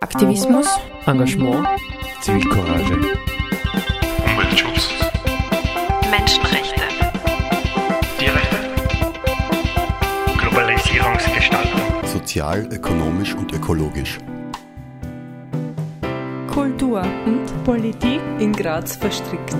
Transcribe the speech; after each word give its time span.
Aktivismus, 0.00 0.66
Engagement, 1.06 1.66
Zivilcourage, 2.20 2.92
Umweltschutz, 4.26 4.90
Menschenrechte, 6.10 6.82
Tierrechte, 8.18 8.56
Globalisierungsgestaltung, 10.36 11.80
sozial, 12.04 12.68
ökonomisch 12.70 13.34
und 13.34 13.50
ökologisch. 13.54 14.18
Kultur 16.52 17.02
und 17.24 17.64
Politik 17.64 18.20
in 18.38 18.52
Graz 18.52 18.96
verstrickt. 18.96 19.56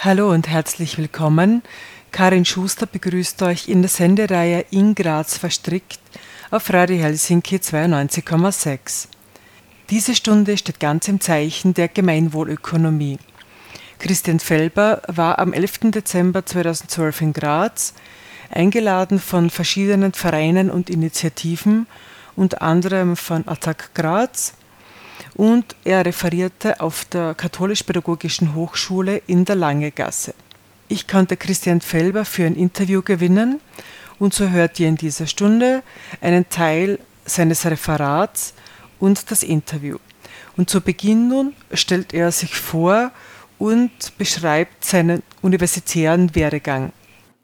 Hallo 0.00 0.30
und 0.30 0.46
herzlich 0.46 0.96
willkommen. 0.96 1.60
Karin 2.12 2.44
Schuster 2.44 2.86
begrüßt 2.86 3.42
euch 3.42 3.68
in 3.68 3.82
der 3.82 3.88
Sendereihe 3.88 4.64
In 4.70 4.94
Graz 4.94 5.36
verstrickt 5.36 5.98
auf 6.52 6.72
Radio 6.72 6.98
Helsinki 6.98 7.56
92,6. 7.56 9.08
Diese 9.90 10.14
Stunde 10.14 10.56
steht 10.56 10.78
ganz 10.78 11.08
im 11.08 11.20
Zeichen 11.20 11.74
der 11.74 11.88
Gemeinwohlökonomie. 11.88 13.18
Christian 13.98 14.38
Felber 14.38 15.02
war 15.08 15.40
am 15.40 15.52
11. 15.52 15.90
Dezember 15.90 16.46
2012 16.46 17.20
in 17.20 17.32
Graz, 17.32 17.92
eingeladen 18.50 19.18
von 19.18 19.50
verschiedenen 19.50 20.12
Vereinen 20.12 20.70
und 20.70 20.90
Initiativen, 20.90 21.88
unter 22.36 22.62
anderem 22.62 23.16
von 23.16 23.48
Attac 23.48 23.92
Graz, 23.94 24.54
und 25.38 25.76
er 25.84 26.04
referierte 26.04 26.80
auf 26.80 27.04
der 27.06 27.32
Katholisch-Pädagogischen 27.34 28.56
Hochschule 28.56 29.22
in 29.28 29.44
der 29.44 29.54
Langegasse. 29.54 30.34
Ich 30.88 31.06
konnte 31.06 31.36
Christian 31.36 31.80
Felber 31.80 32.24
für 32.24 32.44
ein 32.44 32.56
Interview 32.56 33.02
gewinnen 33.02 33.60
und 34.18 34.34
so 34.34 34.50
hört 34.50 34.80
ihr 34.80 34.88
in 34.88 34.96
dieser 34.96 35.28
Stunde 35.28 35.82
einen 36.20 36.48
Teil 36.50 36.98
seines 37.24 37.64
Referats 37.64 38.52
und 38.98 39.30
das 39.30 39.44
Interview. 39.44 39.98
Und 40.56 40.70
zu 40.70 40.80
Beginn 40.80 41.28
nun 41.28 41.52
stellt 41.72 42.12
er 42.12 42.32
sich 42.32 42.56
vor 42.56 43.12
und 43.58 43.90
beschreibt 44.18 44.84
seinen 44.84 45.22
universitären 45.40 46.34
Werdegang. 46.34 46.92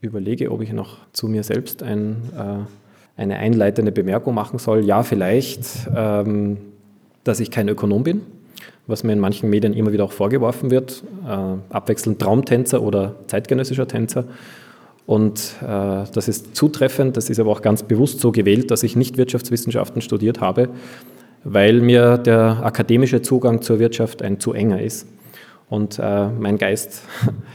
Überlege, 0.01 0.51
ob 0.51 0.63
ich 0.63 0.73
noch 0.73 0.99
zu 1.13 1.29
mir 1.29 1.45
selbst 1.45 1.81
ein, 1.85 2.17
äh, 2.37 3.21
eine 3.21 3.37
einleitende 3.37 3.93
Bemerkung 3.93 4.35
machen 4.35 4.59
soll. 4.59 4.85
Ja, 4.85 5.05
vielleicht, 5.05 5.89
ähm, 5.95 6.59
dass 7.25 7.41
ich 7.41 7.51
kein 7.51 7.69
Ökonom 7.69 8.05
bin 8.05 8.21
was 8.87 9.03
mir 9.03 9.13
in 9.13 9.21
manchen 9.21 9.49
Medien 9.51 9.73
immer 9.73 9.93
wieder 9.93 10.05
auch 10.05 10.13
vorgeworfen 10.13 10.71
wird, 10.71 11.03
äh, 11.27 11.75
abwechselnd 11.75 12.21
Traumtänzer 12.21 12.83
oder 12.83 13.15
zeitgenössischer 13.27 13.89
Tänzer. 13.89 14.25
Und 15.07 15.57
äh, 15.63 16.05
das 16.13 16.29
ist 16.29 16.57
zutreffend, 16.57 17.17
das 17.17 17.31
ist 17.31 17.39
aber 17.39 17.51
auch 17.51 17.63
ganz 17.63 17.83
bewusst 17.83 18.21
so 18.21 18.33
gewählt, 18.33 18.71
dass 18.71 18.83
ich 18.83 18.97
nicht 18.97 19.17
Wirtschaftswissenschaften 19.17 20.03
studiert 20.03 20.41
habe, 20.41 20.69
weil 21.45 21.81
mir 21.81 22.19
der 22.19 22.61
akademische 22.63 23.23
Zugang 23.23 23.61
zur 23.63 23.79
Wirtschaft 23.79 24.23
ein 24.23 24.41
zu 24.41 24.53
enger 24.53 24.81
ist 24.81 25.07
und 25.69 25.99
äh, 25.99 26.29
mein 26.29 26.57
Geist 26.57 27.03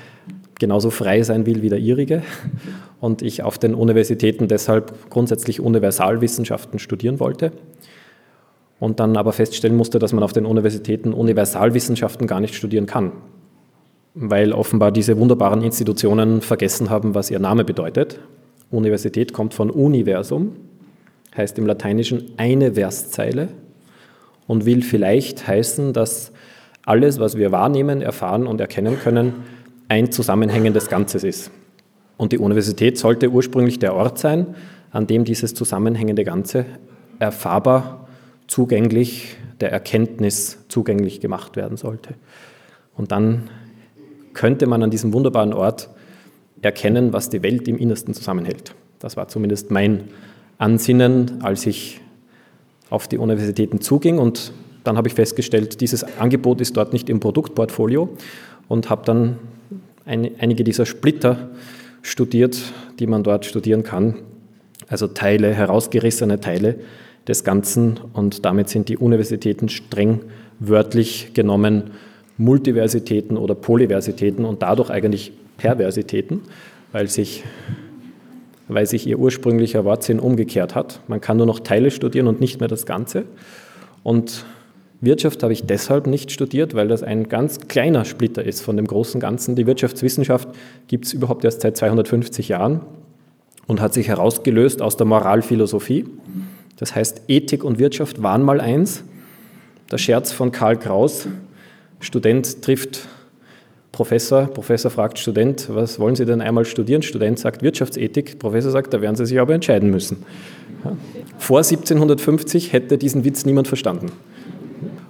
genauso 0.59 0.91
frei 0.91 1.23
sein 1.23 1.45
will 1.45 1.61
wie 1.61 1.69
der 1.69 1.79
ihrige 1.79 2.21
und 2.99 3.21
ich 3.23 3.41
auf 3.41 3.57
den 3.57 3.73
Universitäten 3.73 4.47
deshalb 4.47 5.09
grundsätzlich 5.09 5.59
Universalwissenschaften 5.59 6.77
studieren 6.77 7.19
wollte 7.19 7.51
und 8.79 8.99
dann 8.99 9.17
aber 9.17 9.33
feststellen 9.33 9.75
musste, 9.75 9.99
dass 9.99 10.13
man 10.13 10.23
auf 10.23 10.33
den 10.33 10.45
Universitäten 10.45 11.13
Universalwissenschaften 11.13 12.27
gar 12.27 12.39
nicht 12.39 12.55
studieren 12.55 12.85
kann, 12.85 13.11
weil 14.13 14.53
offenbar 14.53 14.91
diese 14.91 15.17
wunderbaren 15.17 15.61
Institutionen 15.61 16.41
vergessen 16.41 16.89
haben, 16.89 17.15
was 17.15 17.29
ihr 17.29 17.39
Name 17.39 17.65
bedeutet. 17.65 18.19
Universität 18.71 19.33
kommt 19.33 19.53
von 19.53 19.69
Universum, 19.69 20.55
heißt 21.35 21.57
im 21.57 21.65
Lateinischen 21.65 22.33
eine 22.37 22.73
Verszeile 22.73 23.49
und 24.47 24.65
will 24.65 24.81
vielleicht 24.81 25.47
heißen, 25.47 25.93
dass 25.93 26.31
alles, 26.85 27.19
was 27.19 27.37
wir 27.37 27.51
wahrnehmen, 27.51 28.01
erfahren 28.01 28.47
und 28.47 28.61
erkennen 28.61 28.97
können, 28.99 29.33
ein 29.89 30.11
zusammenhängendes 30.11 30.89
Ganzes 30.89 31.23
ist. 31.23 31.51
Und 32.17 32.31
die 32.31 32.37
Universität 32.37 32.97
sollte 32.97 33.29
ursprünglich 33.29 33.79
der 33.79 33.95
Ort 33.95 34.17
sein, 34.17 34.55
an 34.91 35.07
dem 35.07 35.23
dieses 35.23 35.53
zusammenhängende 35.53 36.23
Ganze 36.23 36.65
erfahrbar 37.19 38.08
zugänglich, 38.49 39.37
der 39.61 39.71
Erkenntnis 39.71 40.57
zugänglich 40.67 41.21
gemacht 41.21 41.55
werden 41.55 41.77
sollte. 41.77 42.15
Und 42.97 43.11
dann 43.11 43.49
könnte 44.33 44.67
man 44.67 44.83
an 44.83 44.91
diesem 44.91 45.13
wunderbaren 45.13 45.53
Ort 45.53 45.89
erkennen, 46.61 47.13
was 47.13 47.29
die 47.29 47.41
Welt 47.43 47.67
im 47.67 47.77
Innersten 47.77 48.13
zusammenhält. 48.13 48.75
Das 48.99 49.15
war 49.15 49.27
zumindest 49.27 49.71
mein 49.71 50.05
Ansinnen, 50.57 51.41
als 51.41 51.65
ich 51.65 52.01
auf 52.89 53.07
die 53.07 53.17
Universitäten 53.17 53.81
zuging. 53.81 54.17
Und 54.17 54.51
dann 54.83 54.97
habe 54.97 55.07
ich 55.07 55.13
festgestellt, 55.13 55.79
dieses 55.79 56.03
Angebot 56.19 56.59
ist 56.59 56.75
dort 56.75 56.91
nicht 56.91 57.09
im 57.09 57.19
Produktportfolio 57.19 58.09
und 58.67 58.89
habe 58.89 59.05
dann 59.05 59.37
einige 60.05 60.63
dieser 60.63 60.85
Splitter 60.85 61.49
studiert, 62.01 62.59
die 62.99 63.07
man 63.07 63.23
dort 63.23 63.45
studieren 63.45 63.83
kann. 63.83 64.15
Also 64.87 65.07
Teile, 65.07 65.53
herausgerissene 65.53 66.39
Teile 66.39 66.79
des 67.27 67.43
Ganzen 67.43 67.99
und 68.13 68.45
damit 68.45 68.69
sind 68.69 68.89
die 68.89 68.97
Universitäten 68.97 69.69
streng 69.69 70.21
wörtlich 70.59 71.31
genommen 71.33 71.91
Multiversitäten 72.37 73.37
oder 73.37 73.53
Polyversitäten 73.53 74.45
und 74.45 74.61
dadurch 74.61 74.89
eigentlich 74.89 75.33
Perversitäten, 75.57 76.41
weil 76.91 77.07
sich, 77.07 77.43
weil 78.67 78.85
sich 78.85 79.05
ihr 79.05 79.19
ursprünglicher 79.19 79.83
Wortsinn 79.83 80.19
umgekehrt 80.19 80.73
hat. 80.73 81.01
Man 81.07 81.21
kann 81.21 81.37
nur 81.37 81.45
noch 81.45 81.59
Teile 81.59 81.91
studieren 81.91 82.27
und 82.27 82.39
nicht 82.39 82.59
mehr 82.59 82.69
das 82.69 82.85
Ganze. 82.85 83.25
Und 84.03 84.45
Wirtschaft 85.01 85.43
habe 85.43 85.53
ich 85.53 85.65
deshalb 85.65 86.07
nicht 86.07 86.31
studiert, 86.31 86.73
weil 86.73 86.87
das 86.87 87.03
ein 87.03 87.29
ganz 87.29 87.67
kleiner 87.67 88.05
Splitter 88.05 88.43
ist 88.43 88.61
von 88.61 88.77
dem 88.77 88.87
großen 88.87 89.19
Ganzen. 89.19 89.55
Die 89.55 89.67
Wirtschaftswissenschaft 89.67 90.49
gibt 90.87 91.05
es 91.05 91.13
überhaupt 91.13 91.43
erst 91.45 91.61
seit 91.61 91.77
250 91.77 92.49
Jahren 92.49 92.81
und 93.67 93.81
hat 93.81 93.93
sich 93.93 94.07
herausgelöst 94.07 94.81
aus 94.81 94.97
der 94.97 95.05
Moralphilosophie. 95.05 96.05
Das 96.79 96.95
heißt, 96.95 97.23
Ethik 97.27 97.63
und 97.63 97.77
Wirtschaft 97.77 98.23
waren 98.23 98.41
mal 98.41 98.61
eins. 98.61 99.03
Der 99.91 99.97
Scherz 99.97 100.31
von 100.31 100.51
Karl 100.51 100.77
Kraus, 100.77 101.27
Student 101.99 102.61
trifft 102.61 103.07
Professor, 103.91 104.45
Professor 104.45 104.89
fragt 104.89 105.19
Student, 105.19 105.67
was 105.69 105.99
wollen 105.99 106.15
Sie 106.15 106.25
denn 106.25 106.39
einmal 106.39 106.63
studieren? 106.63 107.01
Student 107.01 107.37
sagt 107.37 107.63
Wirtschaftsethik, 107.63 108.39
Professor 108.39 108.71
sagt, 108.71 108.93
da 108.93 109.01
werden 109.01 109.17
Sie 109.17 109.25
sich 109.25 109.39
aber 109.39 109.53
entscheiden 109.53 109.89
müssen. 109.89 110.23
Vor 111.37 111.57
1750 111.57 112.71
hätte 112.71 112.97
diesen 112.97 113.25
Witz 113.25 113.45
niemand 113.45 113.67
verstanden. 113.67 114.13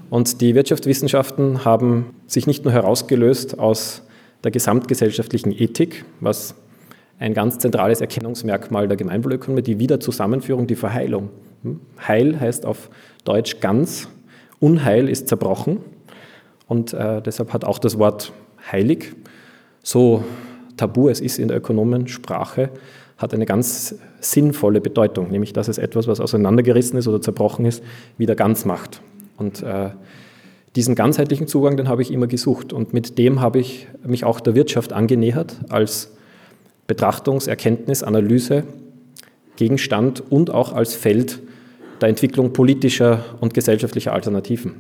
Und 0.10 0.42
die 0.42 0.56
Wirtschaftswissenschaften 0.56 1.66
haben 1.66 2.16
sich 2.26 2.48
nicht 2.48 2.64
nur 2.64 2.74
herausgelöst 2.74 3.60
aus 3.60 4.02
der 4.44 4.50
gesamtgesellschaftlichen 4.50 5.52
Ethik, 5.52 6.06
was 6.20 6.56
ein 7.20 7.34
ganz 7.34 7.60
zentrales 7.60 8.02
Erkennungsmerkmal 8.02 8.88
der 8.88 8.98
Gemeinwohlökonomie, 8.98 9.62
die 9.62 9.80
Wiederzusammenführung, 9.80 10.68
die 10.68 10.76
Verheilung. 10.76 11.30
Heil 12.08 12.40
heißt 12.40 12.66
auf 12.66 12.90
Deutsch 13.26 13.60
ganz, 13.60 14.08
Unheil 14.60 15.10
ist 15.10 15.28
zerbrochen 15.28 15.80
und 16.68 16.94
äh, 16.94 17.22
deshalb 17.22 17.54
hat 17.54 17.66
auch 17.66 17.80
das 17.80 18.00
Wort 18.00 18.32
heilig, 18.72 19.14
so 19.84 20.24
tabu 20.78 21.10
es 21.10 21.20
ist 21.20 21.40
in 21.40 21.50
der 21.50 21.58
Ökonomensprache, 21.58 22.70
hat 23.18 23.34
eine 23.34 23.46
ganz 23.46 23.96
sinnvolle 24.22 24.80
Bedeutung, 24.80 25.30
nämlich 25.30 25.52
dass 25.52 25.68
es 25.68 25.78
etwas, 25.78 26.08
was 26.08 26.22
auseinandergerissen 26.22 26.98
ist 26.98 27.08
oder 27.08 27.22
zerbrochen 27.22 27.66
ist, 27.66 27.84
wieder 28.18 28.36
ganz 28.36 28.64
macht. 28.64 29.02
Und 29.38 29.62
äh, 29.62 29.90
diesen 30.78 30.96
ganzheitlichen 30.96 31.48
Zugang, 31.48 31.76
den 31.76 31.90
habe 31.90 32.02
ich 32.02 32.12
immer 32.12 32.28
gesucht 32.28 32.72
und 32.72 32.94
mit 32.94 33.18
dem 33.18 33.42
habe 33.42 33.60
ich 33.60 33.88
mich 34.06 34.24
auch 34.24 34.40
der 34.40 34.56
Wirtschaft 34.56 34.94
angenähert 34.94 35.58
als 35.68 36.12
Betrachtungs-, 36.90 37.48
Erkenntnis-, 37.48 38.04
Analyse, 38.04 38.64
Gegenstand 39.56 40.24
und 40.30 40.50
auch 40.50 40.74
als 40.74 40.96
Feld 40.96 41.40
der 42.02 42.10
Entwicklung 42.10 42.54
politischer 42.54 43.24
und 43.40 43.54
gesellschaftlicher 43.54 44.14
Alternativen. 44.14 44.76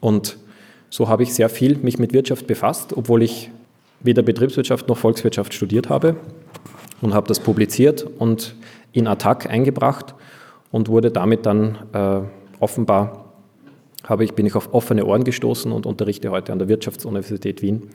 Und 0.00 0.38
so 0.90 1.08
habe 1.08 1.22
ich 1.22 1.34
sehr 1.34 1.48
viel 1.48 1.76
mich 1.76 1.98
mit 1.98 2.12
Wirtschaft 2.12 2.46
befasst, 2.46 2.94
obwohl 2.96 3.22
ich 3.22 3.50
weder 4.00 4.22
Betriebswirtschaft 4.22 4.88
noch 4.88 4.98
Volkswirtschaft 4.98 5.54
studiert 5.54 5.88
habe 5.88 6.16
und 7.00 7.14
habe 7.14 7.28
das 7.28 7.40
publiziert 7.40 8.06
und 8.18 8.54
in 8.92 9.06
Attac 9.06 9.48
eingebracht 9.50 10.14
und 10.70 10.88
wurde 10.88 11.10
damit 11.10 11.44
dann 11.46 11.78
äh, 11.92 12.20
offenbar, 12.60 13.32
habe 14.04 14.24
ich, 14.24 14.34
bin 14.34 14.46
ich 14.46 14.54
auf 14.54 14.72
offene 14.72 15.04
Ohren 15.04 15.24
gestoßen 15.24 15.72
und 15.72 15.86
unterrichte 15.86 16.30
heute 16.30 16.52
an 16.52 16.58
der 16.58 16.68
Wirtschaftsuniversität 16.68 17.62
Wien 17.62 17.90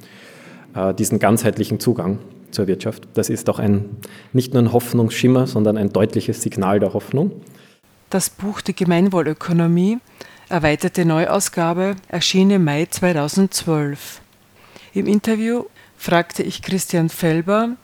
äh, 0.75 0.93
diesen 0.93 1.19
ganzheitlichen 1.19 1.79
Zugang 1.79 2.19
zur 2.51 2.67
Wirtschaft. 2.67 3.07
Das 3.13 3.29
ist 3.29 3.49
auch 3.49 3.59
ein, 3.59 3.97
nicht 4.33 4.53
nur 4.53 4.63
ein 4.63 4.71
Hoffnungsschimmer, 4.71 5.47
sondern 5.47 5.77
ein 5.77 5.91
deutliches 5.91 6.41
Signal 6.41 6.79
der 6.79 6.93
Hoffnung. 6.93 7.31
Das 8.09 8.29
Buch 8.29 8.61
Die 8.61 8.75
Gemeinwohlökonomie, 8.75 9.99
erweiterte 10.49 11.05
Neuausgabe, 11.05 11.95
erschien 12.09 12.51
im 12.51 12.65
Mai 12.65 12.87
2012. 12.89 14.21
Im 14.93 15.07
Interview 15.07 15.63
fragte 15.97 16.43
ich 16.43 16.61
Christian 16.61 17.09
Felber 17.09 17.77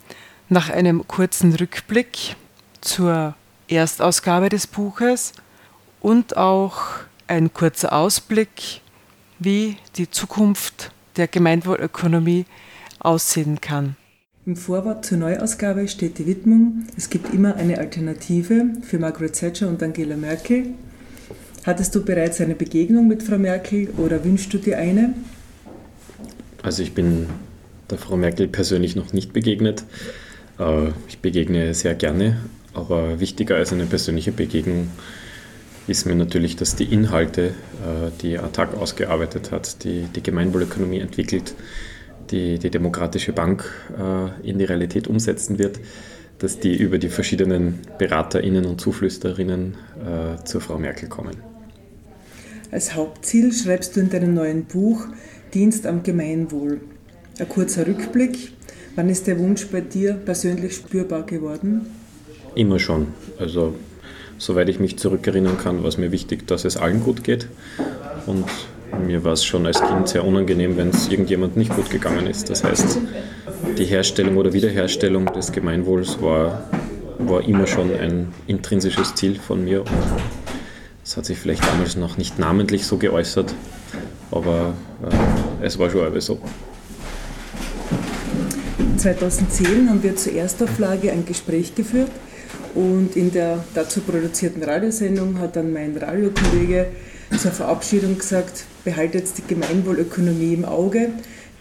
Nach 0.50 0.70
einem 0.70 1.08
kurzen 1.08 1.54
Rückblick 1.56 2.36
zur 2.82 3.36
Erstausgabe 3.68 4.50
des 4.50 4.68
Buches 4.68 5.34
und 6.02 6.38
auch 6.38 6.82
ein 7.28 7.54
kurzer 7.54 7.94
Ausblick, 7.94 8.82
wie 9.40 9.78
die 9.96 10.10
Zukunft 10.10 10.92
der 11.18 11.28
Gemeinwohlökonomie 11.28 12.46
aussehen 13.00 13.62
kann. 13.62 13.96
Im 14.48 14.56
Vorwort 14.56 15.04
zur 15.04 15.18
Neuausgabe 15.18 15.90
steht 15.90 16.20
die 16.20 16.26
Widmung, 16.26 16.86
es 16.96 17.10
gibt 17.10 17.34
immer 17.34 17.56
eine 17.56 17.80
Alternative 17.80 18.68
für 18.82 18.98
Margaret 18.98 19.34
Thatcher 19.34 19.68
und 19.68 19.84
Angela 19.84 20.16
Merkel. 20.16 20.68
Hattest 21.66 21.94
du 21.94 22.06
bereits 22.06 22.40
eine 22.40 22.56
Begegnung 22.56 23.10
mit 23.10 23.24
Frau 23.24 23.38
Merkel 23.38 23.90
oder 23.98 24.24
wünschst 24.24 24.54
du 24.54 24.58
dir 24.58 24.78
eine? 24.78 25.14
Also 26.64 26.82
ich 26.82 26.94
bin 26.94 27.28
der 27.90 27.98
Frau 27.98 28.16
Merkel 28.16 28.48
persönlich 28.48 28.96
noch 28.96 29.12
nicht 29.12 29.34
begegnet. 29.34 29.84
Äh, 30.58 30.92
ich 31.10 31.20
begegne 31.20 31.74
sehr 31.74 31.96
gerne, 31.96 32.38
aber 32.74 33.20
wichtiger 33.20 33.58
als 33.58 33.74
eine 33.74 33.86
persönliche 33.86 34.32
Begegnung 34.32 34.88
ist 35.88 36.06
mir 36.06 36.16
natürlich, 36.16 36.56
dass 36.56 36.78
die 36.78 36.86
Inhalte, 36.86 37.48
äh, 37.48 38.12
die 38.22 38.40
ATTAC 38.40 38.78
ausgearbeitet 38.78 39.52
hat, 39.52 39.84
die 39.84 40.06
die 40.16 40.24
Gemeinwohlökonomie 40.24 41.00
entwickelt, 41.00 41.54
die 42.32 42.60
die 42.60 42.70
Demokratische 42.70 43.34
Bank 43.34 43.66
äh, 43.98 44.50
in 44.50 44.60
die 44.60 44.66
Realität 44.66 45.08
umsetzen 45.08 45.60
wird, 45.60 45.80
dass 46.40 46.60
die 46.60 46.76
über 46.76 46.98
die 46.98 47.10
verschiedenen 47.10 47.80
BeraterInnen 47.98 48.66
und 48.66 48.80
Zuflüsterinnen 48.80 49.76
zur 50.46 50.62
Frau 50.62 50.78
Merkel 50.78 51.10
kommen. 51.10 51.36
Als 52.70 52.94
Hauptziel 52.94 53.52
schreibst 53.54 53.96
du 53.96 54.02
in 54.02 54.10
deinem 54.10 54.36
neuen 54.36 54.66
Buch 54.66 55.08
Dienst 55.54 55.88
am 55.88 56.04
Gemeinwohl. 56.04 56.82
Ein 57.40 57.50
kurzer 57.50 57.88
Rückblick. 57.88 58.52
Wann 58.96 59.10
ist 59.10 59.28
der 59.28 59.40
Wunsch 59.40 59.68
bei 59.68 59.82
dir 59.82 60.14
persönlich 60.14 60.76
spürbar 60.76 61.24
geworden? 61.24 61.86
Immer 62.56 62.80
schon. 62.80 63.08
Also, 63.40 63.76
soweit 64.38 64.70
ich 64.70 64.80
mich 64.80 64.98
zurückerinnern 64.98 65.58
kann, 65.58 65.84
war 65.84 65.90
es 65.90 65.98
mir 65.98 66.12
wichtig, 66.12 66.48
dass 66.48 66.66
es 66.66 66.78
allen 66.78 67.04
gut 67.04 67.24
geht. 67.24 67.48
Und 68.26 68.46
mir 69.06 69.24
war 69.24 69.34
es 69.34 69.44
schon 69.44 69.66
als 69.66 69.82
Kind 69.82 70.08
sehr 70.08 70.24
unangenehm, 70.24 70.78
wenn 70.78 70.90
es 70.90 71.10
irgendjemand 71.10 71.58
nicht 71.58 71.76
gut 71.76 71.90
gegangen 71.90 72.28
ist. 72.28 72.50
Das 72.50 72.64
heißt, 72.64 73.00
die 73.78 73.86
Herstellung 73.86 74.38
oder 74.38 74.54
Wiederherstellung 74.54 75.26
des 75.28 75.52
Gemeinwohls 75.52 76.22
war, 76.22 76.64
war 77.20 77.44
immer 77.48 77.68
schon 77.68 77.94
ein 77.94 78.34
intrinsisches 78.48 79.16
Ziel 79.16 79.36
von 79.36 79.64
mir. 79.64 79.84
Es 81.04 81.16
hat 81.16 81.26
sich 81.26 81.38
vielleicht 81.38 81.66
damals 81.66 81.96
noch 81.96 82.18
nicht 82.18 82.38
namentlich 82.38 82.86
so 82.86 82.98
geäußert, 82.98 83.54
aber 84.32 84.74
äh, 85.62 85.66
es 85.66 85.80
war 85.80 85.90
schon 85.90 86.20
so. 86.20 86.40
2010 88.98 89.90
haben 89.90 90.04
wir 90.04 90.16
zur 90.16 90.34
Erstauflage 90.34 91.12
ein 91.12 91.26
Gespräch 91.26 91.76
geführt 91.76 92.12
und 92.76 93.16
in 93.16 93.32
der 93.32 93.64
dazu 93.74 94.02
produzierten 94.02 94.64
Radiosendung 94.64 95.40
hat 95.40 95.56
dann 95.56 95.72
mein 95.72 95.96
Radiokollege 95.96 96.88
zur 97.36 97.52
Verabschiedung 97.52 98.18
gesagt, 98.18 98.66
behaltet 98.84 99.26
die 99.38 99.54
Gemeinwohlökonomie 99.54 100.54
im 100.54 100.66
Auge, 100.66 101.10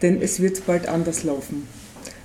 denn 0.03 0.21
es 0.23 0.41
wird 0.41 0.67
bald 0.67 0.89
anders 0.89 1.25
laufen. 1.25 1.67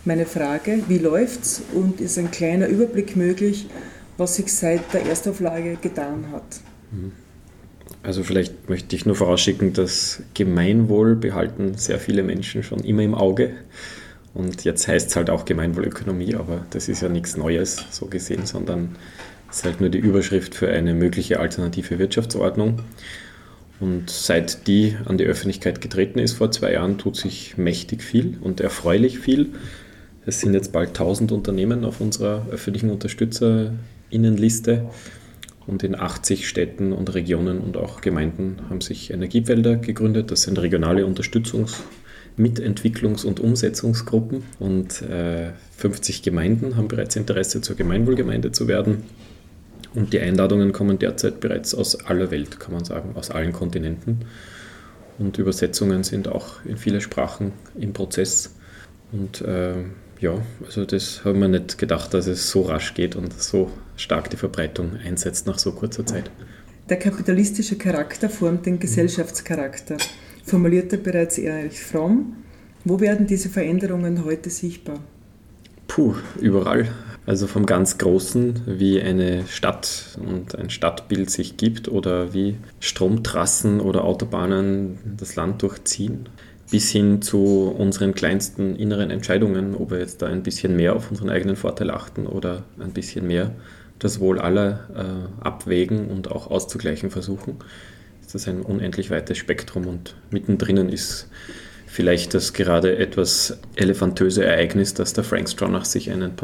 Meine 0.05 0.25
Frage, 0.25 0.83
wie 0.87 0.97
läuft's 0.97 1.61
und 1.73 2.01
ist 2.01 2.17
ein 2.17 2.31
kleiner 2.31 2.67
Überblick 2.67 3.15
möglich, 3.15 3.67
was 4.17 4.35
sich 4.35 4.53
seit 4.53 4.93
der 4.93 5.05
Erstauflage 5.05 5.77
getan 5.81 6.27
hat? 6.31 6.61
Also 8.03 8.23
vielleicht 8.23 8.69
möchte 8.69 8.95
ich 8.95 9.05
nur 9.05 9.15
vorausschicken, 9.15 9.73
dass 9.73 10.23
Gemeinwohl 10.33 11.15
behalten 11.15 11.75
sehr 11.77 11.99
viele 11.99 12.23
Menschen 12.23 12.63
schon 12.63 12.79
immer 12.79 13.03
im 13.03 13.13
Auge. 13.13 13.51
Und 14.33 14.63
jetzt 14.63 14.87
heißt 14.87 15.09
es 15.09 15.15
halt 15.15 15.29
auch 15.29 15.45
Gemeinwohlökonomie, 15.45 16.35
aber 16.35 16.65
das 16.71 16.87
ist 16.87 17.01
ja 17.01 17.09
nichts 17.09 17.37
Neues 17.37 17.85
so 17.91 18.07
gesehen, 18.07 18.45
sondern 18.45 18.95
es 19.49 19.57
ist 19.57 19.65
halt 19.65 19.81
nur 19.81 19.89
die 19.89 19.99
Überschrift 19.99 20.55
für 20.55 20.69
eine 20.69 20.93
mögliche 20.93 21.39
alternative 21.39 21.99
Wirtschaftsordnung. 21.99 22.79
Und 23.81 24.09
seit 24.09 24.67
die 24.67 24.95
an 25.05 25.17
die 25.17 25.25
Öffentlichkeit 25.25 25.81
getreten 25.81 26.19
ist 26.19 26.33
vor 26.33 26.51
zwei 26.51 26.73
Jahren, 26.73 26.97
tut 26.97 27.17
sich 27.17 27.57
mächtig 27.57 28.03
viel 28.03 28.37
und 28.39 28.61
erfreulich 28.61 29.19
viel. 29.19 29.49
Es 30.25 30.39
sind 30.39 30.53
jetzt 30.53 30.71
bald 30.71 30.89
1000 30.89 31.31
Unternehmen 31.33 31.83
auf 31.83 31.99
unserer 31.99 32.45
öffentlichen 32.51 32.91
Unterstützerinnenliste. 32.91 34.85
Und 35.67 35.83
in 35.83 35.95
80 35.95 36.47
Städten 36.47 36.91
und 36.91 37.13
Regionen 37.13 37.59
und 37.59 37.77
auch 37.77 38.01
Gemeinden 38.01 38.57
haben 38.69 38.81
sich 38.81 39.11
Energiefelder 39.11 39.75
gegründet. 39.75 40.31
Das 40.31 40.43
sind 40.43 40.59
regionale 40.59 41.05
Unterstützungs- 41.05 41.81
Mitentwicklungs- 42.37 43.25
und 43.25 43.39
Umsetzungsgruppen 43.39 44.43
und 44.59 45.01
äh, 45.01 45.51
50 45.77 46.23
Gemeinden 46.23 46.77
haben 46.77 46.87
bereits 46.87 47.15
Interesse, 47.15 47.61
zur 47.61 47.75
Gemeinwohlgemeinde 47.75 48.51
zu 48.51 48.67
werden. 48.67 49.03
Und 49.93 50.13
die 50.13 50.19
Einladungen 50.19 50.71
kommen 50.71 50.99
derzeit 50.99 51.39
bereits 51.39 51.75
aus 51.75 52.05
aller 52.05 52.31
Welt, 52.31 52.59
kann 52.59 52.73
man 52.73 52.85
sagen, 52.85 53.11
aus 53.15 53.29
allen 53.29 53.51
Kontinenten. 53.51 54.19
Und 55.19 55.37
Übersetzungen 55.37 56.03
sind 56.03 56.27
auch 56.27 56.63
in 56.65 56.77
viele 56.77 57.01
Sprachen 57.01 57.51
im 57.77 57.93
Prozess. 57.93 58.55
Und 59.11 59.41
äh, 59.41 59.73
ja, 60.19 60.35
also 60.65 60.85
das 60.85 61.25
haben 61.25 61.39
wir 61.39 61.47
nicht 61.47 61.77
gedacht, 61.77 62.13
dass 62.13 62.27
es 62.27 62.49
so 62.49 62.61
rasch 62.61 62.93
geht 62.93 63.15
und 63.15 63.33
so 63.41 63.69
stark 63.97 64.29
die 64.29 64.37
Verbreitung 64.37 64.95
einsetzt 64.95 65.47
nach 65.47 65.59
so 65.59 65.73
kurzer 65.73 66.05
Zeit. 66.05 66.31
Der 66.89 66.97
kapitalistische 66.97 67.77
Charakter 67.77 68.29
formt 68.29 68.65
den 68.65 68.79
Gesellschaftscharakter 68.79 69.97
formulierte 70.43 70.97
bereits 70.97 71.37
Erich 71.37 71.81
Fromm. 71.81 72.35
Wo 72.83 72.99
werden 72.99 73.27
diese 73.27 73.49
Veränderungen 73.49 74.25
heute 74.25 74.49
sichtbar? 74.49 74.99
Puh, 75.87 76.15
überall. 76.39 76.89
Also 77.25 77.47
vom 77.47 77.65
ganz 77.65 77.97
Großen, 77.97 78.61
wie 78.65 78.99
eine 78.99 79.45
Stadt 79.47 80.17
und 80.19 80.55
ein 80.57 80.69
Stadtbild 80.69 81.29
sich 81.29 81.55
gibt 81.55 81.87
oder 81.87 82.33
wie 82.33 82.57
Stromtrassen 82.79 83.79
oder 83.79 84.03
Autobahnen 84.03 84.97
das 85.17 85.35
Land 85.35 85.61
durchziehen, 85.61 86.29
bis 86.71 86.89
hin 86.89 87.21
zu 87.21 87.73
unseren 87.77 88.15
kleinsten 88.15 88.75
inneren 88.75 89.11
Entscheidungen, 89.11 89.75
ob 89.75 89.91
wir 89.91 89.99
jetzt 89.99 90.21
da 90.21 90.27
ein 90.27 90.41
bisschen 90.41 90.75
mehr 90.75 90.95
auf 90.95 91.11
unseren 91.11 91.29
eigenen 91.29 91.55
Vorteil 91.55 91.91
achten 91.91 92.25
oder 92.25 92.63
ein 92.79 92.91
bisschen 92.91 93.27
mehr 93.27 93.51
das 93.99 94.19
Wohl 94.19 94.39
aller 94.39 94.79
äh, 94.95 95.43
abwägen 95.43 96.07
und 96.07 96.31
auch 96.31 96.49
auszugleichen 96.49 97.11
versuchen 97.11 97.57
ist 98.31 98.47
das 98.47 98.47
ein 98.47 98.61
unendlich 98.61 99.11
weites 99.11 99.37
Spektrum 99.37 99.87
und 99.87 100.15
mittendrin 100.29 100.87
ist 100.87 101.27
vielleicht 101.85 102.33
das 102.33 102.53
gerade 102.53 102.97
etwas 102.97 103.59
elefantöse 103.75 104.45
Ereignis, 104.45 104.93
dass 104.93 105.11
der 105.11 105.25
Frank 105.25 105.49
Stronach 105.49 105.83
sich 105.83 106.11
einen 106.11 106.37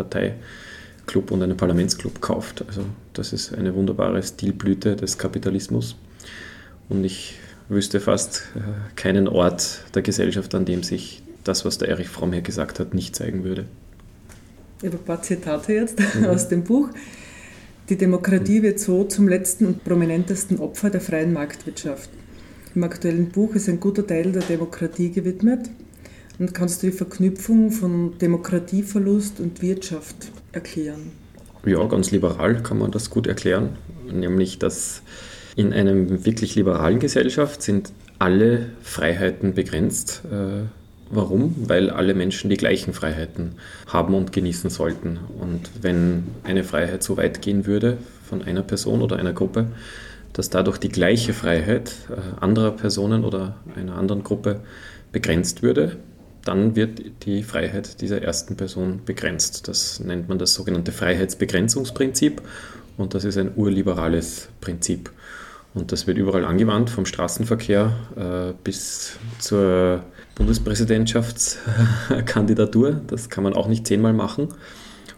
Parteiklub 1.07 1.31
und 1.31 1.41
einen 1.41 1.57
Parlamentsclub 1.57 2.21
kauft. 2.21 2.65
Also 2.67 2.81
das 3.13 3.33
ist 3.33 3.53
eine 3.53 3.73
wunderbare 3.73 4.21
Stilblüte 4.21 4.95
des 4.95 5.17
Kapitalismus 5.17 5.95
und 6.89 7.03
ich 7.03 7.35
wüsste 7.69 7.99
fast 7.99 8.43
äh, 8.55 8.59
keinen 8.95 9.27
Ort 9.27 9.83
der 9.95 10.01
Gesellschaft, 10.01 10.53
an 10.53 10.65
dem 10.65 10.83
sich 10.83 11.23
das, 11.43 11.65
was 11.65 11.77
der 11.77 11.89
Erich 11.89 12.09
Fromm 12.09 12.33
hier 12.33 12.41
gesagt 12.41 12.79
hat, 12.79 12.93
nicht 12.93 13.15
zeigen 13.15 13.43
würde. 13.43 13.65
Ich 14.79 14.87
habe 14.87 14.97
ein 14.97 15.03
paar 15.03 15.21
Zitate 15.21 15.73
jetzt 15.73 15.99
mhm. 16.15 16.25
aus 16.29 16.49
dem 16.49 16.63
Buch. 16.63 16.89
Die 17.89 17.97
Demokratie 17.97 18.61
wird 18.61 18.79
so 18.79 19.05
zum 19.05 19.27
letzten 19.29 19.65
und 19.65 19.83
prominentesten 19.83 20.59
Opfer 20.59 20.89
der 20.89 21.01
freien 21.01 21.31
Marktwirtschaft. 21.31 22.09
Im 22.75 22.83
aktuellen 22.83 23.29
Buch 23.29 23.55
ist 23.55 23.69
ein 23.69 23.79
guter 23.79 24.05
Teil 24.05 24.33
der 24.33 24.43
Demokratie 24.43 25.09
gewidmet. 25.09 25.69
Und 26.37 26.53
kannst 26.53 26.83
du 26.83 26.87
die 26.87 26.93
Verknüpfung 26.95 27.71
von 27.71 28.17
Demokratieverlust 28.19 29.39
und 29.39 29.61
Wirtschaft 29.63 30.31
erklären? 30.51 31.11
Ja, 31.65 31.83
ganz 31.85 32.11
liberal 32.11 32.61
kann 32.63 32.77
man 32.77 32.91
das 32.91 33.09
gut 33.09 33.27
erklären. 33.27 33.75
Nämlich, 34.11 34.59
dass 34.59 35.01
in 35.55 35.73
einer 35.73 36.23
wirklich 36.25 36.55
liberalen 36.55 36.99
Gesellschaft 36.99 37.61
sind 37.61 37.91
alle 38.19 38.69
Freiheiten 38.81 39.53
begrenzt. 39.53 40.21
Äh, 40.31 40.67
Warum? 41.09 41.55
Weil 41.67 41.89
alle 41.89 42.13
Menschen 42.13 42.49
die 42.49 42.57
gleichen 42.57 42.93
Freiheiten 42.93 43.53
haben 43.87 44.13
und 44.13 44.33
genießen 44.33 44.69
sollten. 44.69 45.19
Und 45.39 45.69
wenn 45.81 46.25
eine 46.43 46.63
Freiheit 46.63 47.01
so 47.01 47.15
weit 47.15 47.41
gehen 47.41 47.65
würde 47.65 47.97
von 48.27 48.41
einer 48.41 48.61
Person 48.61 49.01
oder 49.01 49.17
einer 49.17 49.33
Gruppe, 49.33 49.67
dass 50.33 50.49
dadurch 50.49 50.77
die 50.77 50.89
gleiche 50.89 51.33
Freiheit 51.33 51.93
äh, 52.09 52.41
anderer 52.41 52.71
Personen 52.71 53.23
oder 53.23 53.55
einer 53.75 53.95
anderen 53.95 54.23
Gruppe 54.23 54.59
begrenzt 55.11 55.63
würde, 55.63 55.95
dann 56.47 56.75
wird 56.75 57.25
die 57.25 57.43
Freiheit 57.43 58.01
dieser 58.01 58.21
ersten 58.21 58.55
Person 58.55 59.01
begrenzt. 59.05 59.67
Das 59.67 59.99
nennt 59.99 60.29
man 60.29 60.39
das 60.39 60.53
sogenannte 60.53 60.91
Freiheitsbegrenzungsprinzip 60.91 62.41
und 62.97 63.13
das 63.13 63.25
ist 63.25 63.37
ein 63.37 63.51
urliberales 63.55 64.49
Prinzip. 64.61 65.11
Und 65.73 65.91
das 65.91 66.07
wird 66.07 66.17
überall 66.17 66.45
angewandt, 66.45 66.89
vom 66.89 67.05
Straßenverkehr 67.05 67.91
äh, 68.15 68.53
bis 68.63 69.17
zur 69.39 70.05
Bundespräsidentschaftskandidatur. 70.35 73.01
Das 73.07 73.29
kann 73.29 73.43
man 73.43 73.53
auch 73.53 73.67
nicht 73.67 73.85
zehnmal 73.85 74.13
machen. 74.13 74.47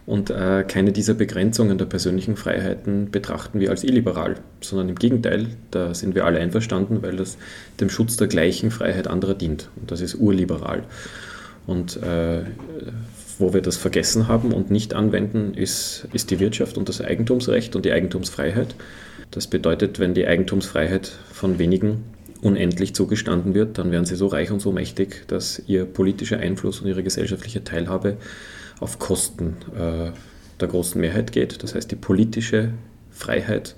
Und 0.06 0.30
äh, 0.30 0.64
keine 0.66 0.92
dieser 0.92 1.14
Begrenzungen 1.14 1.78
der 1.78 1.84
persönlichen 1.84 2.36
Freiheiten 2.36 3.10
betrachten 3.10 3.60
wir 3.60 3.70
als 3.70 3.84
illiberal, 3.84 4.36
sondern 4.60 4.88
im 4.88 4.94
Gegenteil, 4.96 5.48
da 5.70 5.94
sind 5.94 6.14
wir 6.14 6.24
alle 6.24 6.40
einverstanden, 6.40 7.02
weil 7.02 7.16
das 7.16 7.36
dem 7.80 7.90
Schutz 7.90 8.16
der 8.16 8.26
gleichen 8.26 8.70
Freiheit 8.70 9.06
anderer 9.06 9.34
dient. 9.34 9.68
Und 9.76 9.90
das 9.90 10.00
ist 10.00 10.16
urliberal. 10.16 10.84
Und 11.66 12.02
äh, 12.02 12.42
wo 13.38 13.54
wir 13.54 13.62
das 13.62 13.76
vergessen 13.76 14.28
haben 14.28 14.52
und 14.52 14.70
nicht 14.70 14.94
anwenden, 14.94 15.54
ist, 15.54 16.08
ist 16.12 16.30
die 16.30 16.40
Wirtschaft 16.40 16.76
und 16.76 16.88
das 16.88 17.00
Eigentumsrecht 17.00 17.76
und 17.76 17.84
die 17.84 17.92
Eigentumsfreiheit. 17.92 18.74
Das 19.30 19.46
bedeutet, 19.46 19.98
wenn 19.98 20.14
die 20.14 20.26
Eigentumsfreiheit 20.26 21.12
von 21.32 21.58
wenigen 21.58 22.04
unendlich 22.42 22.94
zugestanden 22.94 23.54
wird, 23.54 23.78
dann 23.78 23.90
werden 23.90 24.04
sie 24.04 24.16
so 24.16 24.26
reich 24.26 24.50
und 24.50 24.60
so 24.60 24.72
mächtig, 24.72 25.24
dass 25.28 25.62
ihr 25.66 25.84
politischer 25.84 26.38
Einfluss 26.38 26.80
und 26.80 26.88
ihre 26.88 27.02
gesellschaftliche 27.02 27.64
Teilhabe 27.64 28.16
auf 28.80 28.98
Kosten 28.98 29.56
äh, 29.74 30.10
der 30.60 30.68
großen 30.68 31.00
Mehrheit 31.00 31.32
geht. 31.32 31.62
Das 31.62 31.74
heißt, 31.74 31.90
die 31.90 31.96
politische 31.96 32.70
Freiheit 33.10 33.76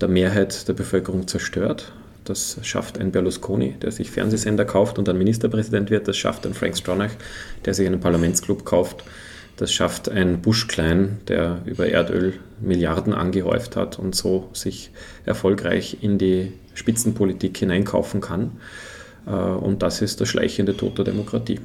der 0.00 0.08
Mehrheit 0.08 0.66
der 0.68 0.72
Bevölkerung 0.72 1.28
zerstört. 1.28 1.92
Das 2.24 2.58
schafft 2.62 2.98
ein 2.98 3.12
Berlusconi, 3.12 3.76
der 3.82 3.90
sich 3.90 4.10
Fernsehsender 4.10 4.64
kauft 4.64 4.98
und 4.98 5.08
dann 5.08 5.18
Ministerpräsident 5.18 5.90
wird. 5.90 6.06
Das 6.06 6.16
schafft 6.16 6.46
ein 6.46 6.54
Frank 6.54 6.76
Stronach, 6.76 7.12
der 7.64 7.74
sich 7.74 7.86
einen 7.86 8.00
Parlamentsclub 8.00 8.64
kauft. 8.64 9.04
Das 9.56 9.72
schafft 9.72 10.08
ein 10.08 10.40
Bush 10.40 10.68
Klein, 10.68 11.18
der 11.28 11.60
über 11.66 11.86
Erdöl 11.88 12.34
Milliarden 12.60 13.12
angehäuft 13.12 13.76
hat 13.76 13.98
und 13.98 14.14
so 14.14 14.48
sich 14.52 14.90
erfolgreich 15.26 15.98
in 16.02 16.18
die 16.18 16.52
Spitzenpolitik 16.74 17.58
hineinkaufen 17.58 18.20
kann. 18.20 18.52
Äh, 19.26 19.32
und 19.32 19.82
das 19.82 20.02
ist 20.02 20.20
der 20.20 20.26
schleichende 20.26 20.76
Tod 20.76 20.98
der 20.98 21.04
Demokratie. 21.04 21.60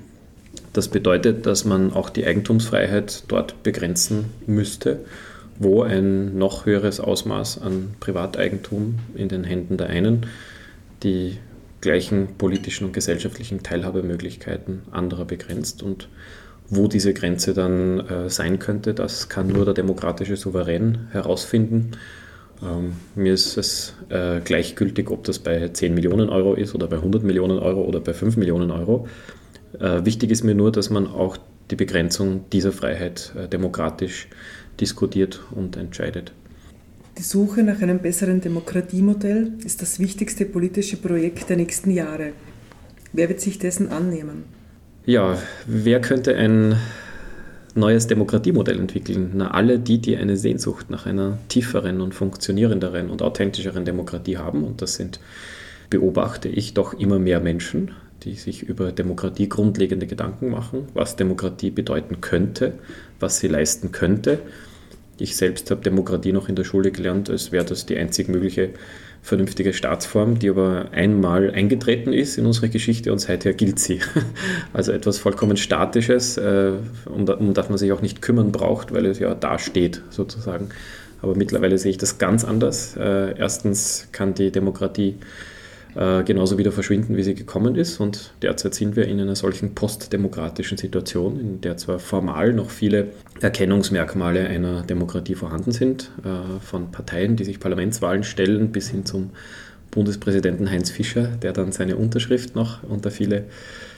Das 0.75 0.89
bedeutet, 0.89 1.45
dass 1.45 1.63
man 1.63 1.93
auch 1.93 2.09
die 2.09 2.25
Eigentumsfreiheit 2.25 3.23
dort 3.29 3.63
begrenzen 3.63 4.25
müsste, 4.45 5.05
wo 5.57 5.83
ein 5.83 6.37
noch 6.37 6.65
höheres 6.65 6.99
Ausmaß 6.99 7.61
an 7.61 7.95
Privateigentum 8.01 8.99
in 9.15 9.29
den 9.29 9.45
Händen 9.45 9.77
der 9.77 9.87
einen 9.87 10.25
die 11.01 11.37
gleichen 11.79 12.35
politischen 12.37 12.87
und 12.87 12.91
gesellschaftlichen 12.91 13.63
Teilhabemöglichkeiten 13.63 14.81
anderer 14.91 15.23
begrenzt 15.23 15.81
und 15.81 16.09
wo 16.67 16.89
diese 16.89 17.13
Grenze 17.13 17.53
dann 17.53 18.01
äh, 18.01 18.29
sein 18.29 18.59
könnte, 18.59 18.93
das 18.93 19.29
kann 19.29 19.47
nur 19.47 19.63
der 19.63 19.75
demokratische 19.75 20.35
Souverän 20.35 21.07
herausfinden. 21.11 21.91
Ähm, 22.61 22.97
mir 23.15 23.33
ist 23.33 23.55
es 23.55 23.93
äh, 24.09 24.41
gleichgültig, 24.41 25.09
ob 25.09 25.23
das 25.23 25.39
bei 25.39 25.69
10 25.69 25.93
Millionen 25.93 26.27
Euro 26.27 26.53
ist 26.53 26.75
oder 26.75 26.87
bei 26.87 26.97
100 26.97 27.23
Millionen 27.23 27.59
Euro 27.59 27.81
oder 27.83 28.01
bei 28.01 28.13
5 28.13 28.35
Millionen 28.35 28.71
Euro. 28.71 29.07
Äh, 29.79 30.05
wichtig 30.05 30.31
ist 30.31 30.43
mir 30.43 30.55
nur, 30.55 30.71
dass 30.71 30.89
man 30.89 31.07
auch 31.07 31.37
die 31.71 31.75
Begrenzung 31.75 32.45
dieser 32.51 32.71
Freiheit 32.71 33.33
äh, 33.37 33.47
demokratisch 33.47 34.27
diskutiert 34.79 35.41
und 35.51 35.77
entscheidet. 35.77 36.31
Die 37.17 37.23
Suche 37.23 37.63
nach 37.63 37.81
einem 37.81 37.99
besseren 37.99 38.41
Demokratiemodell 38.41 39.53
ist 39.63 39.81
das 39.81 39.99
wichtigste 39.99 40.45
politische 40.45 40.97
Projekt 40.97 41.49
der 41.49 41.55
nächsten 41.55 41.91
Jahre. 41.91 42.33
Wer 43.13 43.29
wird 43.29 43.39
sich 43.39 43.57
dessen 43.57 43.89
annehmen? 43.89 44.43
Ja, 45.05 45.37
wer 45.65 46.01
könnte 46.01 46.35
ein 46.35 46.75
neues 47.73 48.07
Demokratiemodell 48.07 48.79
entwickeln? 48.79 49.31
Na, 49.35 49.51
alle 49.51 49.79
die, 49.79 49.99
die 49.99 50.17
eine 50.17 50.35
Sehnsucht 50.35 50.89
nach 50.89 51.05
einer 51.05 51.37
tieferen 51.47 52.01
und 52.01 52.13
funktionierenderen 52.13 53.09
und 53.09 53.21
authentischeren 53.21 53.85
Demokratie 53.85 54.37
haben. 54.37 54.65
Und 54.65 54.81
das 54.81 54.95
sind, 54.95 55.21
beobachte 55.89 56.49
ich, 56.49 56.73
doch 56.73 56.93
immer 56.93 57.19
mehr 57.19 57.39
Menschen, 57.39 57.91
die 58.23 58.35
sich 58.35 58.63
über 58.63 58.91
Demokratie 58.91 59.49
grundlegende 59.49 60.07
Gedanken 60.07 60.49
machen, 60.49 60.87
was 60.93 61.15
Demokratie 61.15 61.71
bedeuten 61.71 62.21
könnte, 62.21 62.73
was 63.19 63.39
sie 63.39 63.47
leisten 63.47 63.91
könnte. 63.91 64.39
Ich 65.17 65.35
selbst 65.35 65.71
habe 65.71 65.81
Demokratie 65.81 66.33
noch 66.33 66.49
in 66.49 66.55
der 66.55 66.63
Schule 66.63 66.91
gelernt, 66.91 67.29
als 67.29 67.51
wäre 67.51 67.65
das 67.65 67.85
die 67.85 67.97
einzig 67.97 68.27
mögliche 68.27 68.71
vernünftige 69.25 69.73
Staatsform, 69.73 70.37
die 70.37 70.49
aber 70.49 70.89
einmal 70.91 71.49
eingetreten 71.49 72.13
ist 72.13 72.37
in 72.37 72.45
unsere 72.45 72.69
Geschichte 72.69 73.11
und 73.11 73.17
seither 73.17 73.53
gilt 73.53 73.79
sie. 73.79 73.99
Also 74.73 74.91
etwas 74.91 75.17
vollkommen 75.17 75.57
Statisches, 75.57 76.37
äh, 76.37 76.73
um, 77.05 77.53
das 77.53 77.69
man 77.69 77.77
sich 77.77 77.91
auch 77.91 78.01
nicht 78.01 78.21
kümmern 78.21 78.51
braucht, 78.51 78.93
weil 78.93 79.05
es 79.05 79.19
ja 79.19 79.33
da 79.33 79.57
steht 79.57 80.01
sozusagen. 80.09 80.69
Aber 81.21 81.35
mittlerweile 81.35 81.77
sehe 81.77 81.91
ich 81.91 81.97
das 81.97 82.19
ganz 82.19 82.43
anders. 82.43 82.95
Äh, 82.97 83.35
erstens 83.37 84.09
kann 84.11 84.35
die 84.35 84.51
Demokratie 84.51 85.15
äh, 85.95 86.23
genauso 86.23 86.57
wieder 86.57 86.71
verschwinden, 86.71 87.15
wie 87.15 87.23
sie 87.23 87.35
gekommen 87.35 87.75
ist. 87.75 87.99
Und 87.99 88.33
derzeit 88.41 88.75
sind 88.75 88.95
wir 88.95 89.07
in 89.07 89.19
einer 89.19 89.35
solchen 89.35 89.75
postdemokratischen 89.75 90.77
Situation, 90.77 91.39
in 91.39 91.61
der 91.61 91.77
zwar 91.77 91.99
formal 91.99 92.53
noch 92.53 92.69
viele 92.69 93.07
Erkennungsmerkmale 93.39 94.47
einer 94.47 94.83
Demokratie 94.83 95.35
vorhanden 95.35 95.71
sind, 95.71 96.11
äh, 96.23 96.59
von 96.59 96.91
Parteien, 96.91 97.37
die 97.37 97.45
sich 97.45 97.59
Parlamentswahlen 97.59 98.23
stellen, 98.23 98.71
bis 98.71 98.89
hin 98.89 99.05
zum 99.05 99.29
Bundespräsidenten 99.91 100.69
Heinz 100.69 100.91
Fischer, 100.91 101.27
der 101.41 101.53
dann 101.53 101.71
seine 101.71 101.95
Unterschrift 101.95 102.55
noch 102.55 102.83
unter 102.83 103.09
viele 103.09 103.45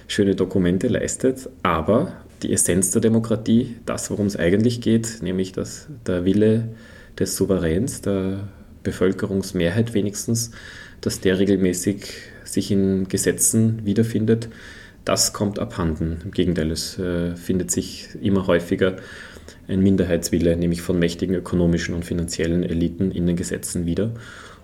schöne 0.08 0.36
Dokumente 0.36 0.88
leistet. 0.88 1.50
Aber 1.63 2.13
die 2.44 2.54
Essenz 2.54 2.92
der 2.92 3.01
Demokratie, 3.01 3.75
das, 3.88 4.12
worum 4.12 4.27
es 4.27 4.38
eigentlich 4.38 4.82
geht, 4.82 5.24
nämlich 5.24 5.51
dass 5.51 5.88
der 6.06 6.25
Wille 6.25 6.70
des 7.18 7.36
Souveräns, 7.36 8.01
der 8.01 8.42
Bevölkerungsmehrheit 8.84 9.96
wenigstens, 9.96 10.51
dass 11.01 11.20
der 11.20 11.39
regelmäßig 11.39 12.06
sich 12.44 12.72
in 12.72 13.08
Gesetzen 13.08 13.86
wiederfindet, 13.86 14.50
das 15.06 15.32
kommt 15.32 15.60
abhanden. 15.60 16.18
Im 16.25 16.32
Gegenteil, 16.32 16.72
es 16.72 17.00
äh, 17.00 17.36
findet 17.36 17.72
sich 17.72 18.10
immer 18.22 18.48
häufiger 18.48 18.98
ein 19.68 19.82
Minderheitswille, 19.82 20.56
nämlich 20.56 20.82
von 20.82 21.00
mächtigen 21.00 21.36
ökonomischen 21.36 21.96
und 21.96 22.06
finanziellen 22.06 22.63
Eliten 22.63 23.12
in 23.12 23.25
den 23.25 23.36
Gesetzen 23.36 23.86
wieder. 23.86 24.12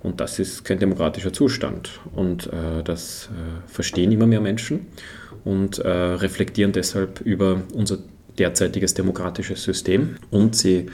Und 0.02 0.20
das 0.20 0.40
ist 0.40 0.66
kein 0.66 0.80
demokratischer 0.80 1.32
Zustand. 1.32 2.02
Und 2.14 2.48
äh, 2.48 2.84
das 2.84 3.30
äh, 3.32 3.72
verstehen 3.72 4.12
immer 4.12 4.28
mehr 4.28 4.42
Menschen 4.42 4.88
und 5.46 5.80
äh, 5.80 5.90
reflektieren 5.90 6.74
deshalb 6.74 7.22
über 7.22 7.62
unser 7.74 8.00
derzeitiges 8.38 8.94
demokratisches 8.94 9.64
System. 9.64 10.18
Und 10.30 10.56
sie 10.56 10.88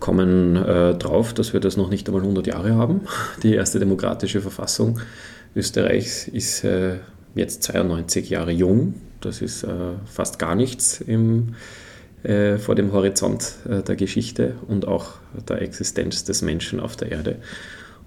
kommen 0.00 0.56
äh, 0.56 0.94
drauf, 0.94 1.34
dass 1.34 1.52
wir 1.52 1.60
das 1.60 1.76
noch 1.76 1.90
nicht 1.90 2.08
einmal 2.08 2.22
100 2.22 2.46
Jahre 2.46 2.74
haben. 2.74 3.02
Die 3.42 3.54
erste 3.54 3.78
demokratische 3.78 4.40
Verfassung 4.40 5.00
Österreichs 5.56 6.28
ist 6.28 6.64
äh, 6.64 6.96
jetzt 7.34 7.62
92 7.64 8.30
Jahre 8.30 8.52
jung. 8.52 8.94
Das 9.20 9.42
ist 9.42 9.64
äh, 9.64 9.68
fast 10.06 10.38
gar 10.38 10.54
nichts 10.54 11.00
im, 11.00 11.54
äh, 12.22 12.58
vor 12.58 12.74
dem 12.74 12.92
Horizont 12.92 13.54
äh, 13.68 13.82
der 13.82 13.96
Geschichte 13.96 14.54
und 14.68 14.86
auch 14.86 15.14
der 15.48 15.62
Existenz 15.62 16.24
des 16.24 16.42
Menschen 16.42 16.80
auf 16.80 16.96
der 16.96 17.10
Erde. 17.10 17.36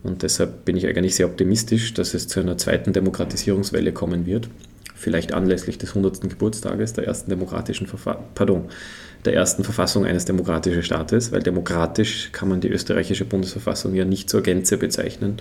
Und 0.03 0.23
deshalb 0.23 0.65
bin 0.65 0.77
ich 0.77 0.87
eigentlich 0.87 1.15
sehr 1.15 1.27
optimistisch, 1.27 1.93
dass 1.93 2.13
es 2.13 2.27
zu 2.27 2.39
einer 2.39 2.57
zweiten 2.57 2.93
Demokratisierungswelle 2.93 3.91
kommen 3.91 4.25
wird. 4.25 4.49
Vielleicht 4.95 5.33
anlässlich 5.33 5.77
des 5.77 5.89
100. 5.89 6.21
Geburtstages 6.21 6.93
der 6.93 7.05
ersten 7.05 7.29
demokratischen 7.29 7.87
Verfassung, 7.87 8.23
pardon, 8.35 8.69
der 9.25 9.33
ersten 9.33 9.63
Verfassung 9.63 10.05
eines 10.05 10.25
demokratischen 10.25 10.83
Staates, 10.83 11.31
weil 11.31 11.41
demokratisch 11.41 12.29
kann 12.31 12.49
man 12.49 12.61
die 12.61 12.69
österreichische 12.69 13.25
Bundesverfassung 13.25 13.93
ja 13.93 14.05
nicht 14.05 14.29
zur 14.29 14.41
Gänze 14.41 14.77
bezeichnen, 14.77 15.37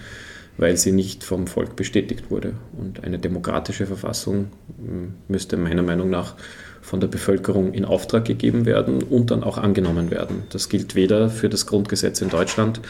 weil 0.56 0.76
sie 0.76 0.92
nicht 0.92 1.24
vom 1.24 1.46
Volk 1.46 1.76
bestätigt 1.76 2.30
wurde. 2.30 2.54
Und 2.78 3.04
eine 3.04 3.18
demokratische 3.18 3.86
Verfassung 3.86 4.48
hm, 4.78 5.14
müsste 5.28 5.56
meiner 5.56 5.82
Meinung 5.82 6.10
nach 6.10 6.34
von 6.82 7.00
der 7.00 7.08
Bevölkerung 7.08 7.72
in 7.72 7.84
Auftrag 7.84 8.24
gegeben 8.24 8.66
werden 8.66 9.02
und 9.02 9.30
dann 9.30 9.44
auch 9.44 9.58
angenommen 9.58 10.10
werden. 10.10 10.42
Das 10.50 10.68
gilt 10.68 10.94
weder 10.94 11.28
für 11.28 11.48
das 11.48 11.66
Grundgesetz 11.66 12.20
in 12.20 12.30
Deutschland 12.30 12.80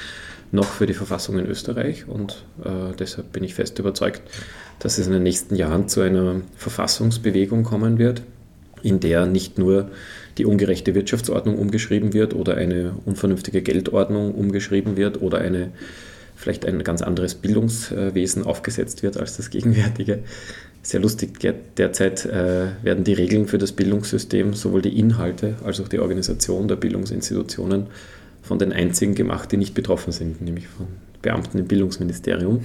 noch 0.53 0.67
für 0.67 0.87
die 0.87 0.95
Verfassung 0.95 1.39
in 1.39 1.47
Österreich. 1.47 2.09
Und 2.09 2.45
äh, 2.65 2.95
deshalb 2.99 3.33
bin 3.33 3.45
ich 3.45 3.55
fest 3.55 3.79
überzeugt, 3.79 4.23
dass 4.79 4.99
es 4.99 5.07
in 5.07 5.13
den 5.13 5.23
nächsten 5.23 5.55
Jahren 5.55 5.89
zu 5.89 6.01
einer 6.01 6.41
Verfassungsbewegung 6.57 7.63
kommen 7.63 7.99
wird, 7.99 8.23
in 8.83 9.01
der 9.01 9.27
nicht 9.27 9.59
nur 9.59 9.91
die 10.39 10.47
ungerechte 10.47 10.95
Wirtschaftsordnung 10.95 11.59
umgeschrieben 11.59 12.13
wird 12.13 12.35
oder 12.35 12.57
eine 12.57 12.95
unvernünftige 13.05 13.63
Geldordnung 13.63 14.35
umgeschrieben 14.35 14.97
wird 14.97 15.21
oder 15.21 15.39
eine, 15.39 15.71
vielleicht 16.37 16.67
ein 16.67 16.83
ganz 16.85 17.03
anderes 17.03 17.35
Bildungswesen 17.35 18.45
aufgesetzt 18.45 19.03
wird 19.03 19.17
als 19.17 19.37
das 19.37 19.51
gegenwärtige. 19.51 20.21
Sehr 20.83 21.01
lustig, 21.01 21.39
derzeit 21.77 22.25
äh, 22.25 22.69
werden 22.83 23.05
die 23.05 23.13
Regeln 23.13 23.49
für 23.49 23.59
das 23.59 23.73
Bildungssystem, 23.73 24.55
sowohl 24.55 24.81
die 24.81 24.99
Inhalte 24.99 25.57
als 25.63 25.79
auch 25.81 25.89
die 25.89 25.99
Organisation 25.99 26.69
der 26.69 26.77
Bildungsinstitutionen 26.77 27.89
von 28.43 28.59
den 28.59 28.73
einzigen 28.73 29.15
gemacht, 29.15 29.53
die 29.53 29.59
nicht 29.59 29.75
betroffen 29.75 30.13
sind, 30.13 30.41
nämlich 30.41 30.67
von 30.69 30.87
Beamten 31.21 31.59
im 31.59 31.67
Bildungsministerium. 31.67 32.65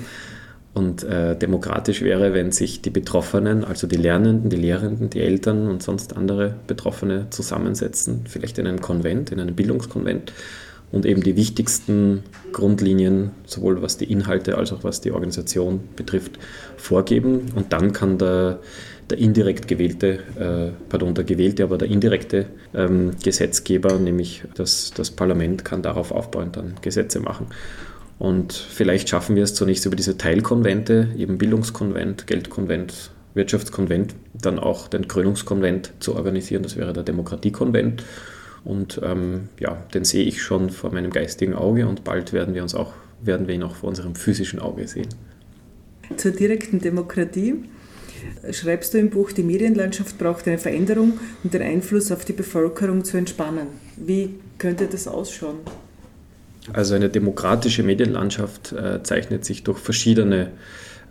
Und 0.76 1.04
äh, 1.06 1.38
demokratisch 1.38 2.02
wäre, 2.02 2.34
wenn 2.34 2.52
sich 2.52 2.82
die 2.82 2.90
Betroffenen, 2.90 3.64
also 3.64 3.88
die 3.88 3.96
Lernenden, 3.96 4.50
die 4.50 4.58
Lehrenden, 4.58 5.10
die 5.10 5.22
Eltern 5.22 5.70
und 5.70 5.82
sonst 5.82 6.18
andere 6.18 6.56
Betroffene 6.68 7.28
zusammensetzen, 7.30 8.26
vielleicht 8.28 8.58
in 8.58 8.68
einem 8.68 8.82
Konvent, 8.82 9.32
in 9.32 9.40
einem 9.40 9.56
Bildungskonvent 9.56 10.34
und 10.92 11.06
eben 11.06 11.24
die 11.24 11.38
wichtigsten 11.38 12.24
Grundlinien, 12.52 13.32
sowohl 13.46 13.82
was 13.82 13.98
die 13.98 14.12
Inhalte 14.12 14.58
als 14.58 14.74
auch 14.74 14.84
was 14.84 15.00
die 15.00 15.14
Organisation 15.14 15.80
betrifft, 15.96 16.40
vorgeben. 16.76 17.54
Und 17.56 17.72
dann 17.72 17.94
kann 17.94 18.18
der, 18.18 18.60
der 19.10 19.18
indirekt 19.18 19.70
gewählte, 19.70 20.20
äh, 20.38 20.72
pardon, 20.90 21.16
der 21.16 21.24
gewählte, 21.24 21.64
aber 21.64 21.78
der 21.78 21.88
indirekte 21.88 22.48
ähm, 22.74 23.12
Gesetzgeber, 23.24 23.98
nämlich 23.98 24.44
das, 24.56 24.92
das 24.94 25.10
Parlament, 25.10 25.64
kann 25.64 25.82
darauf 25.82 26.12
aufbauend 26.12 26.58
dann 26.58 26.76
Gesetze 26.82 27.22
machen. 27.22 27.48
Und 28.18 28.54
vielleicht 28.54 29.10
schaffen 29.10 29.36
wir 29.36 29.44
es 29.44 29.54
zunächst 29.54 29.86
über 29.86 29.96
diese 29.96 30.18
Teilkonvente, 30.18 31.10
eben 31.18 31.38
Bildungskonvent, 31.38 32.28
Geldkonvent, 32.28 33.12
Wirtschaftskonvent 33.34 34.16
dann 34.34 34.60
auch 34.60 34.88
den 34.88 35.08
Krönungskonvent 35.08 35.94
zu 36.00 36.16
organisieren. 36.16 36.64
Das 36.64 36.78
wäre 36.78 36.94
der 36.94 37.04
Demokratiekonvent. 37.04 38.04
Und 38.64 39.00
ähm, 39.04 39.50
ja, 39.60 39.78
den 39.94 40.06
sehe 40.06 40.24
ich 40.24 40.42
schon 40.42 40.70
vor 40.70 40.92
meinem 40.92 41.12
geistigen 41.12 41.54
Auge 41.54 41.88
und 41.88 42.04
bald 42.04 42.34
werden 42.34 42.56
wir 42.56 42.64
uns 42.64 42.74
auch, 42.74 42.94
werden 43.22 43.48
wir 43.48 43.54
ihn 43.54 43.64
auch 43.64 43.76
vor 43.76 43.90
unserem 43.90 44.16
physischen 44.16 44.60
Auge 44.60 44.88
sehen. 44.88 45.10
Zur 46.18 46.32
direkten 46.32 46.80
Demokratie 46.80 47.64
schreibst 48.52 48.94
du 48.94 48.98
im 48.98 49.10
Buch, 49.10 49.32
die 49.32 49.44
Medienlandschaft 49.44 50.18
braucht 50.18 50.48
eine 50.48 50.58
Veränderung, 50.58 51.20
um 51.44 51.52
den 51.52 51.62
Einfluss 51.62 52.12
auf 52.12 52.26
die 52.26 52.34
Bevölkerung 52.34 53.04
zu 53.04 53.18
entspannen. 53.18 53.68
Wie 53.98 54.36
könnte 54.58 54.88
das 54.88 55.08
ausschauen? 55.08 55.58
Also 56.74 56.96
eine 56.96 57.10
demokratische 57.10 57.84
Medienlandschaft 57.84 58.72
äh, 58.72 59.04
zeichnet 59.04 59.46
sich 59.46 59.64
durch 59.64 59.80
verschiedene 59.80 60.52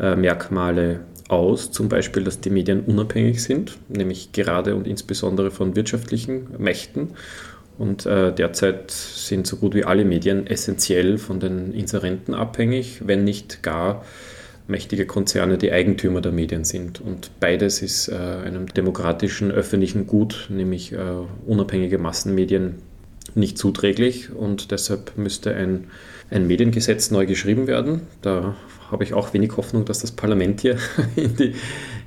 äh, 0.00 0.16
Merkmale 0.16 1.00
aus, 1.28 1.70
zum 1.70 1.88
Beispiel, 1.88 2.24
dass 2.24 2.40
die 2.40 2.50
Medien 2.50 2.80
unabhängig 2.80 3.42
sind, 3.42 3.78
nämlich 3.88 4.32
gerade 4.32 4.74
und 4.74 4.86
insbesondere 4.86 5.50
von 5.50 5.76
wirtschaftlichen 5.76 6.48
Mächten. 6.58 7.10
Und 7.78 8.06
äh, 8.06 8.32
derzeit 8.32 8.90
sind 8.90 9.46
so 9.46 9.56
gut 9.56 9.74
wie 9.74 9.84
alle 9.84 10.04
Medien 10.04 10.46
essentiell 10.46 11.18
von 11.18 11.40
den 11.40 11.72
Inserenten 11.72 12.34
abhängig, 12.34 13.02
wenn 13.04 13.24
nicht 13.24 13.62
gar 13.62 14.04
mächtige 14.66 15.06
Konzerne 15.06 15.58
die 15.58 15.72
Eigentümer 15.72 16.20
der 16.20 16.32
Medien 16.32 16.64
sind. 16.64 17.00
Und 17.00 17.30
beides 17.40 17.82
ist 17.82 18.08
äh, 18.08 18.14
einem 18.14 18.66
demokratischen 18.66 19.50
öffentlichen 19.50 20.06
Gut, 20.06 20.46
nämlich 20.50 20.92
äh, 20.92 20.98
unabhängige 21.46 21.98
Massenmedien, 21.98 22.76
nicht 23.34 23.58
zuträglich. 23.58 24.32
Und 24.32 24.70
deshalb 24.70 25.16
müsste 25.16 25.54
ein, 25.54 25.88
ein 26.30 26.46
Mediengesetz 26.46 27.10
neu 27.10 27.26
geschrieben 27.26 27.66
werden. 27.66 28.02
Da 28.22 28.56
habe 28.90 29.04
ich 29.04 29.14
auch 29.14 29.34
wenig 29.34 29.56
Hoffnung, 29.56 29.84
dass 29.84 30.00
das 30.00 30.12
Parlament 30.12 30.60
hier 30.60 30.76
in 31.16 31.36
die, 31.36 31.54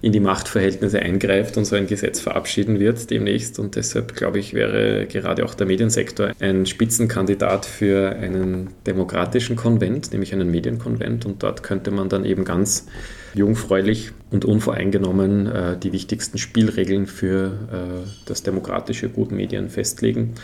in 0.01 0.11
die 0.11 0.19
Machtverhältnisse 0.19 0.99
eingreift 0.99 1.57
und 1.57 1.65
so 1.65 1.75
ein 1.75 1.87
Gesetz 1.87 2.19
verabschieden 2.19 2.79
wird 2.79 3.09
demnächst. 3.09 3.59
Und 3.59 3.75
deshalb 3.75 4.15
glaube 4.15 4.39
ich, 4.39 4.53
wäre 4.53 5.05
gerade 5.07 5.43
auch 5.43 5.53
der 5.53 5.67
Mediensektor 5.67 6.31
ein 6.39 6.65
Spitzenkandidat 6.65 7.65
für 7.65 8.15
einen 8.15 8.69
demokratischen 8.85 9.55
Konvent, 9.55 10.11
nämlich 10.11 10.33
einen 10.33 10.49
Medienkonvent. 10.49 11.25
Und 11.25 11.43
dort 11.43 11.63
könnte 11.63 11.91
man 11.91 12.09
dann 12.09 12.25
eben 12.25 12.45
ganz 12.45 12.87
jungfräulich 13.33 14.11
und 14.31 14.45
unvoreingenommen 14.45 15.47
äh, 15.47 15.77
die 15.77 15.93
wichtigsten 15.93 16.37
Spielregeln 16.37 17.05
für 17.07 17.47
äh, 17.71 18.07
das 18.25 18.43
demokratische 18.43 19.09
Gut 19.09 19.31
Medien 19.31 19.69
festlegen 19.69 20.35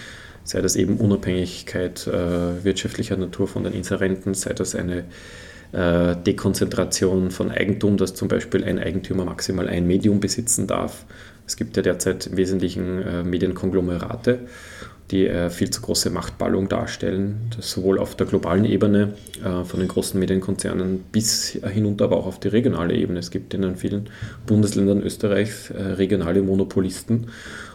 sei 0.44 0.62
das 0.62 0.76
eben 0.76 0.98
Unabhängigkeit 0.98 2.08
äh, 2.08 2.64
wirtschaftlicher 2.64 3.18
Natur 3.18 3.48
von 3.48 3.64
den 3.64 3.74
Inserenten, 3.74 4.34
sei 4.34 4.54
das 4.54 4.76
eine 4.76 5.06
äh, 5.72 6.16
Dekonzentration 6.16 7.32
von 7.32 7.52
Eigentum, 7.52 7.98
dass 7.98 8.14
zum 8.14 8.28
Beispiel 8.28 8.64
ein 8.64 8.80
Eigentümer 8.80 9.26
maximal 9.26 9.68
ein 9.68 9.88
Medium 9.88 10.20
besitzen 10.20 10.68
darf. 10.68 11.06
Es 11.46 11.58
gibt 11.58 11.76
ja 11.76 11.84
derzeit 11.84 12.28
im 12.28 12.38
Wesentlichen 12.38 13.02
äh, 13.02 13.24
Medienkonglomerate, 13.24 14.40
die 15.12 15.28
äh, 15.28 15.50
viel 15.50 15.70
zu 15.70 15.82
große 15.82 16.10
Machtballung 16.10 16.70
darstellen, 16.70 17.52
sowohl 17.60 18.00
auf 18.00 18.16
der 18.16 18.28
globalen 18.28 18.66
Ebene 18.66 19.14
von 19.66 19.82
den 19.82 19.90
großen 19.90 20.18
Medienkonzernen 20.18 21.04
bis 21.12 21.52
hinunter, 21.52 22.06
aber 22.06 22.16
auch 22.16 22.28
auf 22.28 22.40
die 22.40 22.48
regionale 22.48 22.96
Ebene. 22.96 23.20
Es 23.20 23.30
gibt 23.30 23.54
in 23.54 23.76
vielen 23.76 24.10
Bundesländern 24.46 25.02
Österreichs 25.02 25.70
regionale 25.70 26.42
Monopolisten 26.42 27.28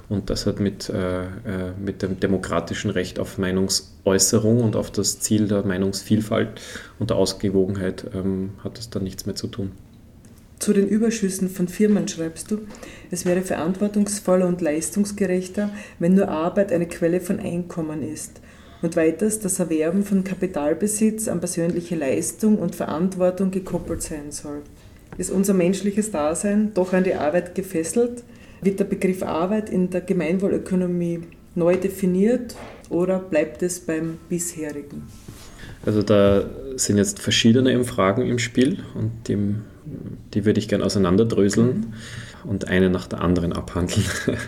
und 0.09 0.31
das 0.31 0.47
hat 0.47 0.59
mit, 0.59 0.89
äh, 0.89 1.25
äh, 1.25 1.27
mit 1.79 2.03
dem 2.03 2.19
demokratischen 2.19 2.91
Recht 2.91 3.19
auf 3.19 3.37
Meinungsäußerung 3.37 4.63
und 4.63 4.75
auf 4.75 4.91
das 4.91 5.21
Ziel 5.21 5.49
der 5.49 5.65
Meinungsvielfalt 5.65 6.61
und 6.99 7.11
der 7.11 7.19
Ausgewogenheit 7.19 8.07
ähm, 8.15 8.53
hat 8.65 8.79
es 8.79 8.89
dann 8.89 9.05
nichts 9.05 9.27
mehr 9.27 9.35
zu 9.35 9.49
tun. 9.49 9.73
Zu 10.59 10.73
den 10.73 10.89
Überschüssen 10.89 11.49
von 11.49 11.69
Firmen 11.69 12.09
schreibst 12.09 12.51
du, 12.51 12.59
es 13.11 13.25
wäre 13.25 13.43
verantwortungsvoller 13.43 14.47
und 14.47 14.61
leistungsgerechter, 14.61 15.71
wenn 15.99 16.15
nur 16.15 16.29
Arbeit 16.29 16.73
eine 16.73 16.87
Quelle 16.87 17.21
von 17.21 17.39
Einkommen 17.39 18.03
ist. 18.03 18.41
Und 18.83 18.97
weiters, 18.97 19.41
das 19.41 19.59
Erwerben 19.59 20.05
von 20.05 20.25
Kapitalbesitz 20.25 21.29
an 21.29 21.41
persönliche 21.41 21.97
Leistung 21.97 22.59
und 22.59 22.77
Verantwortung 22.77 23.51
gekoppelt 23.51 24.03
sein 24.03 24.31
soll. 24.31 24.63
Ist 25.17 25.31
unser 25.31 25.55
menschliches 25.55 26.11
Dasein 26.11 26.73
doch 26.75 26.93
an 26.93 27.05
die 27.05 27.15
Arbeit 27.15 27.55
gefesselt? 27.55 28.23
Wird 28.61 28.79
der 28.79 28.85
Begriff 28.85 29.23
Arbeit 29.23 29.71
in 29.71 29.91
der 29.91 30.01
Gemeinwohlökonomie 30.01 31.21
neu 31.55 31.77
definiert 31.77 32.55
oder 32.89 33.19
bleibt 33.19 33.63
es 33.63 33.81
beim 33.81 34.19
bisherigen? 34.29 35.03
Also 35.85 36.03
da 36.03 36.45
sind 36.77 36.99
jetzt 36.99 37.21
verschiedene 37.21 37.83
Fragen 37.85 38.27
im 38.27 38.39
Spiel 38.39 38.79
und 38.95 39.11
die, 39.27 39.37
die 40.35 40.45
würde 40.45 40.59
ich 40.59 40.69
gerne 40.69 40.85
auseinanderdröseln 40.85 41.95
und 42.45 42.69
eine 42.69 42.91
nach 42.91 43.07
der 43.07 43.21
anderen 43.21 43.53
abhandeln. 43.53 44.05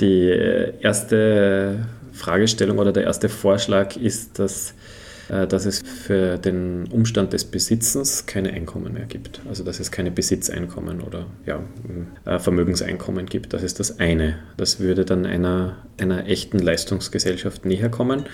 Die 0.00 0.28
erste 0.80 1.86
Fragestellung 2.12 2.78
oder 2.78 2.92
der 2.92 3.04
erste 3.04 3.28
Vorschlag 3.28 3.96
ist, 3.96 4.40
dass 4.40 4.74
äh, 5.28 5.46
dass 5.46 5.66
es 5.66 5.82
für 5.82 6.38
den 6.38 6.86
Umstand 6.90 7.32
des 7.32 7.44
Besitzens 7.44 8.26
keine 8.26 8.52
Einkommen 8.52 8.92
mehr 8.92 9.06
gibt. 9.06 9.40
Also 9.48 9.64
dass 9.64 9.80
es 9.80 9.90
keine 9.90 10.10
Besitzeinkommen 10.10 11.00
oder 11.00 11.26
ja, 11.46 11.62
äh, 12.24 12.38
Vermögenseinkommen 12.38 13.26
gibt. 13.26 13.52
Das 13.52 13.62
ist 13.62 13.80
das 13.80 13.98
eine. 13.98 14.38
Das 14.56 14.80
würde 14.80 15.04
dann 15.04 15.26
einer, 15.26 15.76
einer 15.98 16.26
echten 16.26 16.58
Leistungsgesellschaft 16.58 17.64
näher 17.64 17.88
kommen. 17.88 18.24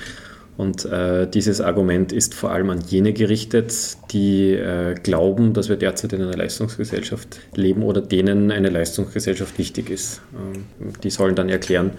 Und 0.56 0.84
äh, 0.84 1.26
dieses 1.26 1.60
Argument 1.60 2.12
ist 2.12 2.34
vor 2.34 2.50
allem 2.50 2.68
an 2.70 2.80
jene 2.86 3.12
gerichtet, 3.12 3.96
die 4.10 4.52
äh, 4.52 4.94
glauben, 4.94 5.54
dass 5.54 5.68
wir 5.68 5.76
derzeit 5.76 6.12
in 6.12 6.22
einer 6.22 6.36
Leistungsgesellschaft 6.36 7.40
leben 7.54 7.82
oder 7.82 8.02
denen 8.02 8.50
eine 8.50 8.68
Leistungsgesellschaft 8.68 9.58
wichtig 9.58 9.88
ist. 9.88 10.20
Ähm, 10.34 10.64
die 11.02 11.10
sollen 11.10 11.34
dann 11.34 11.48
erklären, 11.48 11.92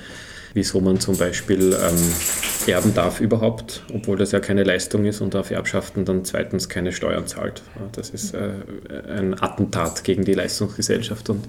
wieso 0.53 0.79
man 0.81 0.99
zum 0.99 1.17
Beispiel 1.17 1.73
ähm, 1.73 2.67
erben 2.67 2.93
darf 2.93 3.21
überhaupt, 3.21 3.83
obwohl 3.93 4.17
das 4.17 4.31
ja 4.31 4.39
keine 4.39 4.63
Leistung 4.63 5.05
ist 5.05 5.21
und 5.21 5.35
auf 5.35 5.49
Erbschaften 5.51 6.05
dann 6.05 6.25
zweitens 6.25 6.69
keine 6.69 6.91
Steuern 6.91 7.25
zahlt. 7.27 7.63
Das 7.93 8.09
ist 8.09 8.33
äh, 8.33 8.51
ein 9.09 9.41
Attentat 9.41 10.03
gegen 10.03 10.25
die 10.25 10.33
Leistungsgesellschaft 10.33 11.29
und 11.29 11.45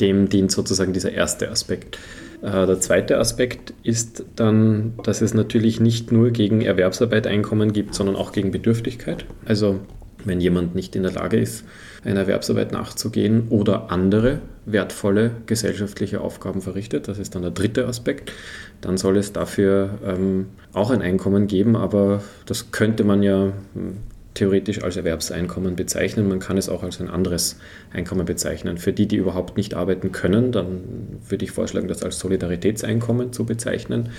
dem 0.00 0.28
dient 0.28 0.50
sozusagen 0.52 0.92
dieser 0.92 1.12
erste 1.12 1.50
Aspekt. 1.50 1.98
Äh, 2.42 2.66
der 2.66 2.80
zweite 2.80 3.18
Aspekt 3.18 3.72
ist 3.82 4.24
dann, 4.36 4.94
dass 5.02 5.22
es 5.22 5.32
natürlich 5.32 5.80
nicht 5.80 6.12
nur 6.12 6.30
gegen 6.30 6.60
Erwerbsarbeit 6.60 7.26
Einkommen 7.26 7.72
gibt, 7.72 7.94
sondern 7.94 8.16
auch 8.16 8.32
gegen 8.32 8.50
Bedürftigkeit. 8.50 9.24
Also 9.44 9.80
wenn 10.24 10.40
jemand 10.40 10.74
nicht 10.74 10.94
in 10.94 11.02
der 11.02 11.12
Lage 11.12 11.38
ist, 11.38 11.64
einer 12.04 12.20
Erwerbsarbeit 12.20 12.72
nachzugehen 12.72 13.48
oder 13.48 13.90
andere 13.90 14.40
wertvolle 14.66 15.32
gesellschaftliche 15.46 16.20
Aufgaben 16.20 16.60
verrichtet. 16.60 17.08
Das 17.08 17.18
ist 17.18 17.34
dann 17.34 17.42
der 17.42 17.50
dritte 17.50 17.86
Aspekt. 17.86 18.32
Dann 18.80 18.96
soll 18.96 19.16
es 19.16 19.32
dafür 19.32 19.98
ähm, 20.04 20.46
auch 20.72 20.90
ein 20.90 21.02
Einkommen 21.02 21.46
geben, 21.46 21.76
aber 21.76 22.22
das 22.46 22.70
könnte 22.70 23.04
man 23.04 23.22
ja 23.22 23.52
hm, 23.74 23.98
theoretisch 24.34 24.82
als 24.82 24.96
Erwerbseinkommen 24.96 25.76
bezeichnen. 25.76 26.28
Man 26.28 26.38
kann 26.38 26.56
es 26.56 26.68
auch 26.68 26.82
als 26.82 27.00
ein 27.00 27.08
anderes 27.08 27.58
Einkommen 27.92 28.24
bezeichnen. 28.24 28.78
Für 28.78 28.92
die, 28.92 29.06
die 29.06 29.16
überhaupt 29.16 29.56
nicht 29.56 29.74
arbeiten 29.74 30.12
können, 30.12 30.52
dann 30.52 30.80
würde 31.28 31.44
ich 31.44 31.50
vorschlagen, 31.50 31.88
das 31.88 32.02
als 32.02 32.18
Solidaritätseinkommen 32.18 33.32
zu 33.32 33.44
bezeichnen. 33.44 34.10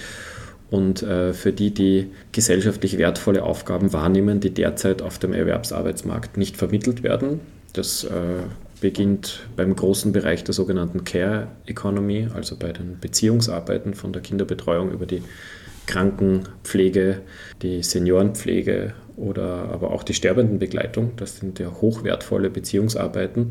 Und 0.69 1.04
äh, 1.04 1.34
für 1.34 1.52
die, 1.52 1.73
die 1.73 2.12
gesellschaftlich 2.32 2.97
wertvolle 2.97 3.43
Aufgaben 3.43 3.93
wahrnehmen, 3.93 4.39
die 4.39 4.52
derzeit 4.52 5.02
auf 5.02 5.19
dem 5.19 5.34
Erwerbsarbeitsmarkt 5.34 6.38
nicht 6.38 6.58
vermittelt 6.58 7.04
werden, 7.04 7.41
das 7.73 8.04
äh, 8.04 8.10
beginnt 8.82 9.47
beim 9.56 9.76
großen 9.76 10.12
Bereich 10.12 10.43
der 10.43 10.54
sogenannten 10.54 11.04
Care 11.04 11.47
Economy, 11.65 12.28
also 12.34 12.56
bei 12.58 12.71
den 12.71 12.99
Beziehungsarbeiten 12.99 13.93
von 13.93 14.13
der 14.13 14.21
Kinderbetreuung 14.21 14.91
über 14.91 15.06
die 15.06 15.23
Krankenpflege, 15.86 17.21
die 17.62 17.84
Seniorenpflege 17.84 18.93
oder 19.17 19.69
aber 19.71 19.91
auch 19.91 20.04
die 20.04 20.13
Sterbendenbegleitung. 20.13 21.12
Das 21.17 21.38
sind 21.38 21.60
ja 21.60 21.71
hochwertvolle 21.82 22.49
Beziehungsarbeiten 22.49 23.49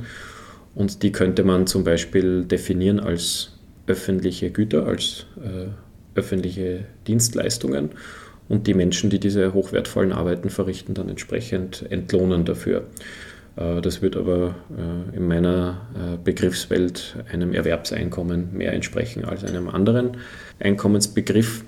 und 0.75 1.03
die 1.03 1.12
könnte 1.12 1.44
man 1.44 1.66
zum 1.66 1.85
Beispiel 1.85 2.44
definieren 2.44 3.01
als 3.01 3.59
öffentliche 3.87 4.51
Güter, 4.51 4.87
als 4.87 5.27
äh, 5.37 5.68
öffentliche 6.18 6.85
Dienstleistungen 7.07 7.90
und 8.48 8.66
die 8.66 8.75
Menschen, 8.75 9.11
die 9.11 9.18
diese 9.18 9.55
hochwertvollen 9.55 10.12
Arbeiten 10.12 10.51
verrichten, 10.51 10.94
dann 10.94 11.09
entsprechend 11.09 11.85
entlohnen 11.90 12.44
dafür. 12.44 12.87
Äh, 13.57 13.81
das 13.81 14.03
wird 14.03 14.16
aber 14.16 14.55
äh, 14.77 15.16
in 15.16 15.27
meiner 15.27 15.81
äh, 15.94 16.16
Begriffswelt 16.22 17.16
einem 17.33 17.53
Erwerbseinkommen 17.53 18.57
mehr 18.57 18.72
entsprechen 18.72 19.25
als 19.25 19.44
einem 19.44 19.68
anderen 19.68 20.18
Einkommensbegriff. 20.61 21.64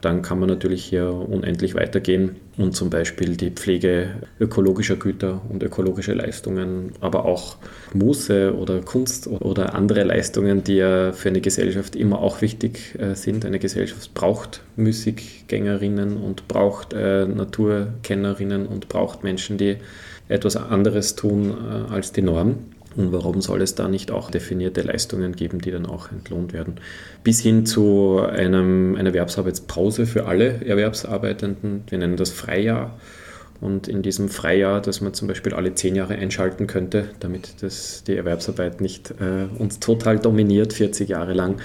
Dann 0.00 0.22
kann 0.22 0.38
man 0.38 0.48
natürlich 0.48 0.84
hier 0.84 1.12
unendlich 1.12 1.74
weitergehen 1.74 2.36
und 2.56 2.74
zum 2.74 2.90
Beispiel 2.90 3.36
die 3.36 3.50
Pflege 3.50 4.10
ökologischer 4.38 4.96
Güter 4.96 5.42
und 5.48 5.62
ökologische 5.62 6.14
Leistungen, 6.14 6.92
aber 7.00 7.24
auch 7.24 7.56
Muße 7.92 8.54
oder 8.56 8.80
Kunst 8.80 9.26
oder 9.26 9.74
andere 9.74 10.04
Leistungen, 10.04 10.64
die 10.64 10.76
ja 10.76 11.12
für 11.12 11.28
eine 11.28 11.40
Gesellschaft 11.40 11.96
immer 11.96 12.20
auch 12.20 12.40
wichtig 12.40 12.98
sind. 13.14 13.44
Eine 13.44 13.58
Gesellschaft 13.58 14.14
braucht 14.14 14.62
Musikgängerinnen 14.76 16.16
und 16.16 16.48
braucht 16.48 16.92
Naturkennerinnen 16.92 18.66
und 18.66 18.88
braucht 18.88 19.24
Menschen, 19.24 19.58
die 19.58 19.76
etwas 20.30 20.56
anderes 20.56 21.16
tun 21.16 21.50
äh, 21.50 21.92
als 21.92 22.12
die 22.12 22.22
Norm. 22.22 22.54
Und 23.00 23.12
warum 23.12 23.40
soll 23.40 23.62
es 23.62 23.74
da 23.74 23.88
nicht 23.88 24.10
auch 24.10 24.30
definierte 24.30 24.82
Leistungen 24.82 25.34
geben, 25.34 25.60
die 25.60 25.70
dann 25.70 25.86
auch 25.86 26.12
entlohnt 26.12 26.52
werden? 26.52 26.74
Bis 27.24 27.40
hin 27.40 27.66
zu 27.66 28.20
einem, 28.20 28.96
einer 28.96 29.08
Erwerbsarbeitspause 29.08 30.06
für 30.06 30.26
alle 30.26 30.64
Erwerbsarbeitenden. 30.64 31.84
Wir 31.88 31.98
nennen 31.98 32.16
das 32.16 32.30
Freijahr. 32.30 32.98
Und 33.60 33.88
in 33.88 34.02
diesem 34.02 34.28
Freijahr, 34.28 34.80
dass 34.80 35.02
man 35.02 35.12
zum 35.12 35.28
Beispiel 35.28 35.52
alle 35.52 35.74
zehn 35.74 35.94
Jahre 35.94 36.14
einschalten 36.14 36.66
könnte, 36.66 37.10
damit 37.20 37.62
das, 37.62 38.04
die 38.04 38.16
Erwerbsarbeit 38.16 38.80
nicht 38.80 39.10
äh, 39.20 39.46
uns 39.58 39.80
total 39.80 40.18
dominiert, 40.18 40.72
40 40.72 41.10
Jahre 41.10 41.34
lang, 41.34 41.56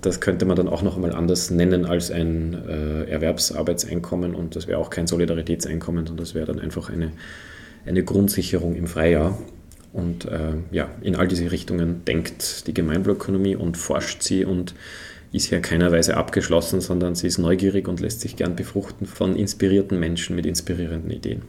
das 0.00 0.20
könnte 0.20 0.46
man 0.46 0.56
dann 0.56 0.68
auch 0.68 0.82
noch 0.82 0.96
einmal 0.96 1.12
anders 1.12 1.50
nennen 1.50 1.84
als 1.84 2.10
ein 2.10 2.54
äh, 2.66 3.04
Erwerbsarbeitseinkommen. 3.04 4.34
Und 4.34 4.56
das 4.56 4.66
wäre 4.66 4.78
auch 4.78 4.90
kein 4.90 5.06
Solidaritätseinkommen, 5.06 6.06
sondern 6.06 6.24
das 6.24 6.34
wäre 6.34 6.46
dann 6.46 6.60
einfach 6.60 6.88
eine, 6.88 7.12
eine 7.86 8.04
Grundsicherung 8.04 8.74
im 8.74 8.86
Freijahr. 8.86 9.36
Und 9.94 10.24
äh, 10.24 10.54
ja, 10.72 10.90
in 11.02 11.14
all 11.14 11.28
diese 11.28 11.52
Richtungen 11.52 12.04
denkt 12.04 12.66
die 12.66 12.74
Gemeinwohlökonomie 12.74 13.54
und 13.54 13.76
forscht 13.76 14.22
sie 14.22 14.44
und 14.44 14.74
ist 15.32 15.46
hier 15.46 15.60
keiner 15.60 15.92
Weise 15.92 16.16
abgeschlossen, 16.16 16.80
sondern 16.80 17.14
sie 17.14 17.28
ist 17.28 17.38
neugierig 17.38 17.86
und 17.86 18.00
lässt 18.00 18.20
sich 18.20 18.34
gern 18.34 18.56
befruchten 18.56 19.06
von 19.06 19.36
inspirierten 19.36 19.98
Menschen 19.98 20.34
mit 20.34 20.46
inspirierenden 20.46 21.10
Ideen. 21.10 21.42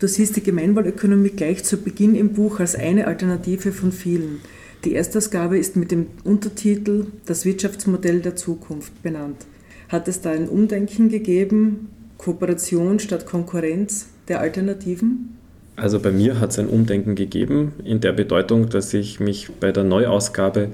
Du 0.00 0.08
siehst 0.08 0.36
die 0.36 0.42
Gemeinwohlökonomie 0.42 1.30
gleich 1.30 1.64
zu 1.64 1.76
Beginn 1.76 2.16
im 2.16 2.32
Buch 2.32 2.58
als 2.58 2.74
eine 2.74 3.06
Alternative 3.06 3.72
von 3.72 3.92
vielen. 3.92 4.40
Die 4.84 4.94
Erstausgabe 4.94 5.56
ist 5.56 5.76
mit 5.76 5.92
dem 5.92 6.06
Untertitel 6.24 7.06
Das 7.26 7.44
Wirtschaftsmodell 7.44 8.20
der 8.20 8.36
Zukunft 8.36 9.02
benannt. 9.04 9.46
Hat 9.88 10.08
es 10.08 10.20
da 10.20 10.30
ein 10.30 10.48
Umdenken 10.48 11.08
gegeben, 11.08 11.88
Kooperation 12.16 12.98
statt 12.98 13.24
Konkurrenz 13.24 14.06
der 14.26 14.40
Alternativen? 14.40 15.37
Also 15.78 16.00
bei 16.00 16.10
mir 16.10 16.40
hat 16.40 16.50
es 16.50 16.58
ein 16.58 16.68
Umdenken 16.68 17.14
gegeben 17.14 17.72
in 17.84 18.00
der 18.00 18.12
Bedeutung, 18.12 18.68
dass 18.68 18.92
ich 18.94 19.20
mich 19.20 19.48
bei 19.60 19.70
der 19.70 19.84
Neuausgabe 19.84 20.70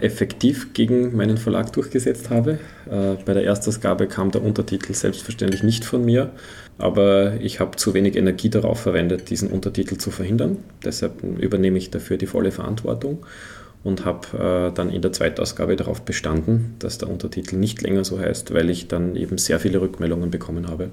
effektiv 0.00 0.74
gegen 0.74 1.16
meinen 1.16 1.38
Verlag 1.38 1.72
durchgesetzt 1.72 2.28
habe. 2.28 2.58
Äh, 2.90 3.14
bei 3.24 3.32
der 3.32 3.44
Erstausgabe 3.44 4.06
kam 4.06 4.30
der 4.32 4.42
Untertitel 4.42 4.92
selbstverständlich 4.92 5.62
nicht 5.62 5.84
von 5.84 6.04
mir, 6.04 6.30
aber 6.76 7.40
ich 7.40 7.60
habe 7.60 7.76
zu 7.76 7.94
wenig 7.94 8.16
Energie 8.16 8.50
darauf 8.50 8.80
verwendet, 8.80 9.30
diesen 9.30 9.50
Untertitel 9.50 9.96
zu 9.96 10.10
verhindern. 10.10 10.58
Deshalb 10.84 11.22
übernehme 11.22 11.78
ich 11.78 11.90
dafür 11.90 12.18
die 12.18 12.26
volle 12.26 12.50
Verantwortung 12.50 13.24
und 13.82 14.04
habe 14.04 14.70
äh, 14.70 14.74
dann 14.74 14.90
in 14.90 15.00
der 15.00 15.12
Zweitausgabe 15.12 15.76
darauf 15.76 16.02
bestanden, 16.02 16.74
dass 16.80 16.98
der 16.98 17.08
Untertitel 17.08 17.56
nicht 17.56 17.80
länger 17.80 18.04
so 18.04 18.18
heißt, 18.18 18.52
weil 18.52 18.68
ich 18.68 18.88
dann 18.88 19.16
eben 19.16 19.38
sehr 19.38 19.60
viele 19.60 19.80
Rückmeldungen 19.80 20.30
bekommen 20.30 20.68
habe, 20.68 20.90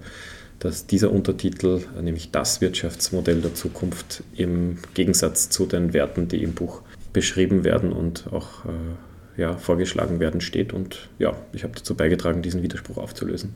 dass 0.62 0.86
dieser 0.86 1.12
Untertitel, 1.12 1.82
nämlich 2.02 2.30
das 2.32 2.62
Wirtschaftsmodell 2.62 3.42
der 3.42 3.56
Zukunft, 3.56 4.24
im 4.36 4.78
Gegensatz 4.94 5.50
zu 5.50 5.66
den 5.66 5.92
Werten, 5.92 6.28
die 6.28 6.44
im 6.44 6.54
Buch 6.54 6.82
beschrieben 7.14 7.64
werden 7.64 7.92
und 7.92 8.28
auch 8.32 8.66
äh, 8.66 9.42
ja, 9.42 9.58
vorgeschlagen 9.58 10.20
werden, 10.20 10.40
steht. 10.40 10.72
Und 10.72 11.10
ja, 11.18 11.36
ich 11.52 11.64
habe 11.64 11.74
dazu 11.76 11.96
beigetragen, 11.96 12.44
diesen 12.44 12.62
Widerspruch 12.62 12.98
aufzulösen. 12.98 13.54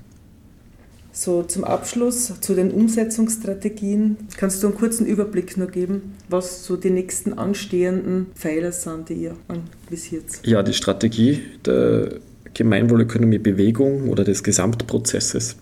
So, 1.11 1.43
zum 1.43 1.63
Abschluss 1.63 2.41
zu 2.41 2.55
den 2.55 2.71
Umsetzungsstrategien. 2.71 4.17
Kannst 4.35 4.63
du 4.63 4.67
einen 4.67 4.75
kurzen 4.75 5.05
Überblick 5.05 5.57
nur 5.57 5.67
geben, 5.67 6.15
was 6.27 6.65
so 6.65 6.75
die 6.75 6.89
nächsten 6.89 7.33
anstehenden 7.33 8.27
Pfeiler 8.35 8.71
sind, 8.71 9.09
die 9.09 9.13
ihr 9.13 9.35
anvisiert? 9.47 10.25
Ja, 10.43 10.63
die 10.63 10.73
Strategie 10.73 11.43
der 11.63 12.15
Gemeinwohlökonomie-Bewegung 12.55 14.09
oder 14.09 14.23
des 14.23 14.43
Gesamtprozesses 14.43 15.55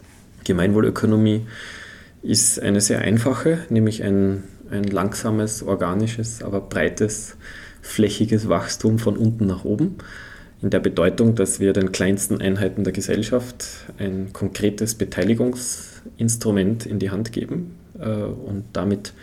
Gemeinwohlökonomie 0.44 1.46
ist 2.22 2.60
eine 2.60 2.82
sehr 2.82 3.00
einfache, 3.02 3.60
nämlich 3.70 4.04
ein, 4.04 4.44
ein 4.72 4.84
langsames, 4.84 5.64
organisches, 5.64 6.42
aber 6.42 6.62
breites, 6.62 7.36
flächiges 7.82 8.48
Wachstum 8.50 8.98
von 9.00 9.18
unten 9.18 9.46
nach 9.46 9.66
oben. 9.66 9.98
In 10.62 10.70
der 10.70 10.80
Bedeutung, 10.80 11.36
dass 11.36 11.60
wir 11.60 11.74
den 11.74 11.92
kleinsten 11.92 12.40
Einheiten 12.40 12.86
der 12.86 12.94
Gesellschaft 12.94 13.66
ein 13.98 14.32
konkretes 14.32 14.96
Beteiligungsinstrument 14.96 16.86
in 16.86 17.00
die 17.00 17.12
Hand 17.12 17.34
geben 17.34 17.76
äh, 18.00 18.08
und 18.08 18.64
damit 18.72 19.14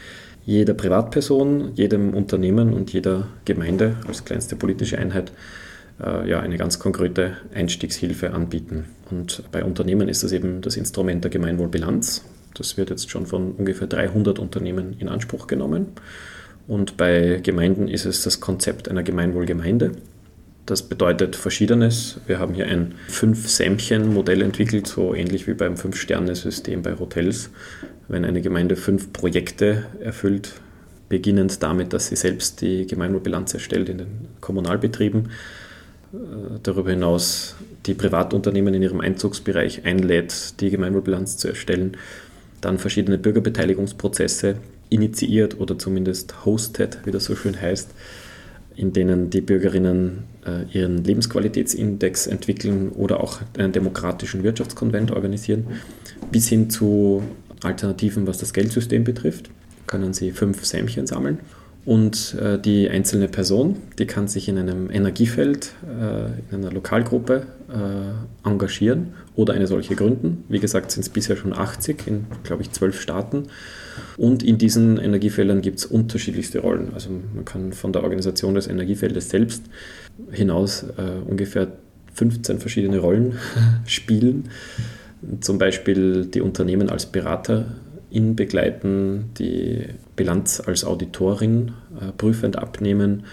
jeder 0.45 0.75
Privatperson, 0.75 1.73
jedem 1.75 2.13
Unternehmen 2.13 2.75
und 2.75 2.93
jeder 2.93 3.29
Gemeinde 3.47 3.97
als 4.07 4.25
kleinste 4.25 4.57
politische 4.57 4.99
Einheit 4.99 5.33
ja, 6.03 6.41
eine 6.41 6.57
ganz 6.57 6.79
konkrete 6.79 7.37
Einstiegshilfe 7.55 8.33
anbieten. 8.33 8.87
Und 9.11 9.43
bei 9.53 9.65
Unternehmen 9.65 10.09
ist 10.09 10.23
das 10.23 10.33
eben 10.33 10.61
das 10.63 10.77
Instrument 10.77 11.25
der 11.25 11.31
Gemeinwohlbilanz. 11.31 12.25
Das 12.55 12.77
wird 12.77 12.91
jetzt 12.91 13.11
schon 13.11 13.27
von 13.27 13.53
ungefähr 13.53 13.87
300 13.87 14.39
Unternehmen 14.39 14.97
in 14.99 15.09
Anspruch 15.09 15.47
genommen. 15.47 15.89
Und 16.67 16.97
bei 16.97 17.41
Gemeinden 17.43 17.89
ist 17.89 18.07
es 18.07 18.23
das 18.23 18.41
Konzept 18.41 18.89
einer 18.89 19.03
Gemeinwohlgemeinde. 19.03 19.93
Das 20.67 20.83
bedeutet 20.83 21.37
Verschiedenes. 21.37 22.21
Wir 22.27 22.39
haben 22.39 22.55
hier 22.55 22.67
ein 22.67 22.95
Fünf-Sämchen-Modell 23.09 24.43
entwickelt, 24.43 24.87
so 24.87 25.15
ähnlich 25.15 25.47
wie 25.47 25.55
beim 25.55 25.77
Fünf-Sterne-System 25.77 26.83
bei 26.83 26.99
Hotels. 26.99 27.51
Wenn 28.09 28.25
eine 28.25 28.41
Gemeinde 28.41 28.77
fünf 28.77 29.13
Projekte 29.13 29.87
erfüllt, 30.01 30.53
beginnend 31.09 31.63
damit, 31.63 31.93
dass 31.93 32.07
sie 32.07 32.17
selbst 32.17 32.61
die 32.61 32.87
Gemeinwohlbilanz 32.87 33.53
erstellt 33.55 33.89
in 33.89 33.99
den 33.99 34.29
Kommunalbetrieben, 34.41 35.27
äh, 35.27 35.29
darüber 36.63 36.91
hinaus 36.91 37.55
die 37.87 37.95
Privatunternehmen 37.95 38.75
in 38.75 38.83
ihrem 38.83 39.01
Einzugsbereich 39.01 39.85
einlädt, 39.85 40.61
die 40.61 40.71
Gemeinwohlbilanz 40.71 41.37
zu 41.37 41.49
erstellen, 41.49 41.97
dann 42.61 42.79
verschiedene 42.79 43.17
Bürgerbeteiligungsprozesse 43.17 44.57
initiiert 44.89 45.61
oder 45.61 45.79
zumindest 45.79 46.45
hostet, 46.45 46.99
wie 47.05 47.11
das 47.11 47.25
so 47.25 47.37
schön 47.37 47.61
heißt, 47.61 47.91
in 48.77 48.93
denen 48.93 49.31
die 49.31 49.41
Bürgerinnen 49.41 50.25
äh, 50.45 50.65
ihren 50.77 51.05
Lebensqualitätsindex 51.05 52.27
entwickeln 52.27 52.91
oder 52.91 53.23
auch 53.23 53.41
einen 53.57 53.73
demokratischen 53.73 54.43
Wirtschaftskonvent 54.43 55.13
organisieren, 55.13 55.67
bis 56.31 56.49
hin 56.49 56.71
zu 56.71 57.23
Alternativen, 57.63 58.27
was 58.27 58.39
das 58.39 58.53
Geldsystem 58.53 59.05
betrifft, 59.05 59.51
können 59.87 60.13
sie 60.13 60.33
fünf 60.33 60.65
Sämchen 60.65 61.07
sammeln 61.07 61.39
und 61.87 62.35
äh, 62.35 62.59
die 62.59 62.91
einzelne 62.91 63.27
Person, 63.27 63.77
die 63.99 64.07
kann 64.07 64.29
sich 64.29 64.49
in 64.49 64.59
einem 64.59 64.91
Energiefeld, 64.91 65.73
äh, 65.85 66.27
in 66.55 66.63
einer 66.63 66.71
Lokalgruppe 66.71 67.47
äh, 67.69 68.49
engagieren 68.49 69.15
oder 69.35 69.55
eine 69.55 69.67
solche 69.67 69.97
gründen. 69.97 70.45
Wie 70.49 70.61
gesagt, 70.61 70.91
sind 70.91 71.03
es 71.03 71.09
bisher 71.09 71.37
schon 71.37 71.55
80 71.55 72.07
in, 72.07 72.27
glaube 72.45 72.63
ich, 72.63 72.71
zwölf 72.73 73.01
Staaten. 73.01 73.45
Und 74.19 74.43
in 74.43 74.59
diesen 74.59 74.99
Energiefeldern 74.99 75.63
gibt 75.63 75.79
es 75.79 75.87
unterschiedlichste 75.87 76.59
Rollen. 76.59 76.93
Also 76.93 77.11
man 77.35 77.47
kann 77.47 77.73
von 77.73 77.95
der 77.95 78.03
Organisation 78.03 78.55
des 78.55 78.67
Energiefeldes 78.67 79.31
selbst 79.31 79.63
hinaus 80.31 80.83
äh, 80.83 81.27
ungefähr 81.27 81.69
15 82.13 82.59
verschiedene 82.59 82.99
Rollen 82.99 83.39
spielen. 83.87 84.51
Zum 85.41 85.59
Beispiel 85.59 86.27
die 86.27 86.43
Unternehmen 86.43 86.91
als 86.91 87.07
Berater 87.07 87.77
ihn 88.11 88.37
begleiten, 88.37 89.31
die 89.39 89.87
Bilanz 90.21 90.61
als 90.61 90.85
Auditorin 90.85 91.73
äh, 91.99 92.13
prüfend 92.13 92.59
abnehmen. 92.59 93.25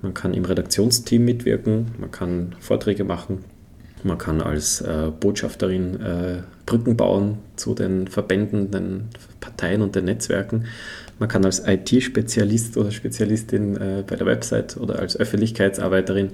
Man 0.00 0.14
kann 0.14 0.32
im 0.32 0.46
Redaktionsteam 0.46 1.26
mitwirken, 1.26 1.88
man 1.98 2.10
kann 2.10 2.54
Vorträge 2.58 3.04
machen, 3.04 3.44
man 4.02 4.16
kann 4.16 4.40
als 4.40 4.80
äh, 4.80 5.10
Botschafterin 5.20 6.00
äh, 6.00 6.42
Brücken 6.64 6.96
bauen 6.96 7.36
zu 7.56 7.74
den 7.74 8.08
Verbänden, 8.08 8.70
den 8.70 9.10
Parteien 9.40 9.82
und 9.82 9.94
den 9.94 10.06
Netzwerken. 10.06 10.64
Man 11.18 11.28
kann 11.28 11.44
als 11.44 11.64
IT-Spezialist 11.66 12.78
oder 12.78 12.92
Spezialistin 12.92 13.76
äh, 13.76 14.02
bei 14.06 14.16
der 14.16 14.26
Website 14.26 14.78
oder 14.78 15.00
als 15.00 15.18
Öffentlichkeitsarbeiterin. 15.18 16.30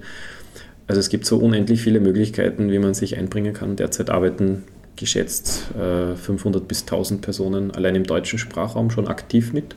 Also 0.87 1.01
es 1.01 1.09
gibt 1.09 1.27
so 1.27 1.39
unendlich 1.39 1.83
viele 1.83 1.99
Möglichkeiten, 1.99 2.71
wie 2.71 2.79
man 2.79 2.95
sich 2.95 3.19
einbringen 3.19 3.53
kann. 3.53 3.75
Derzeit 3.75 4.11
arbeiten 4.11 4.63
geschätzt 4.99 5.65
500 5.75 6.63
äh, 6.63 6.65
bis 6.67 6.83
1000 6.83 7.23
Personen 7.23 7.71
allein 7.71 7.95
im 7.95 8.05
deutschen 8.05 8.39
Sprachraum 8.39 8.91
schon 8.91 9.09
aktiv 9.09 9.53
mit 9.53 9.77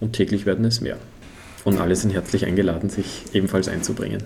und 0.00 0.12
täglich 0.12 0.46
werden 0.46 0.64
es 0.64 0.80
mehr. 0.80 0.96
Und 1.64 1.78
alle 1.80 1.94
sind 1.96 2.12
herzlich 2.12 2.46
eingeladen, 2.46 2.90
sich 2.90 3.24
ebenfalls 3.32 3.68
einzubringen. 3.68 4.22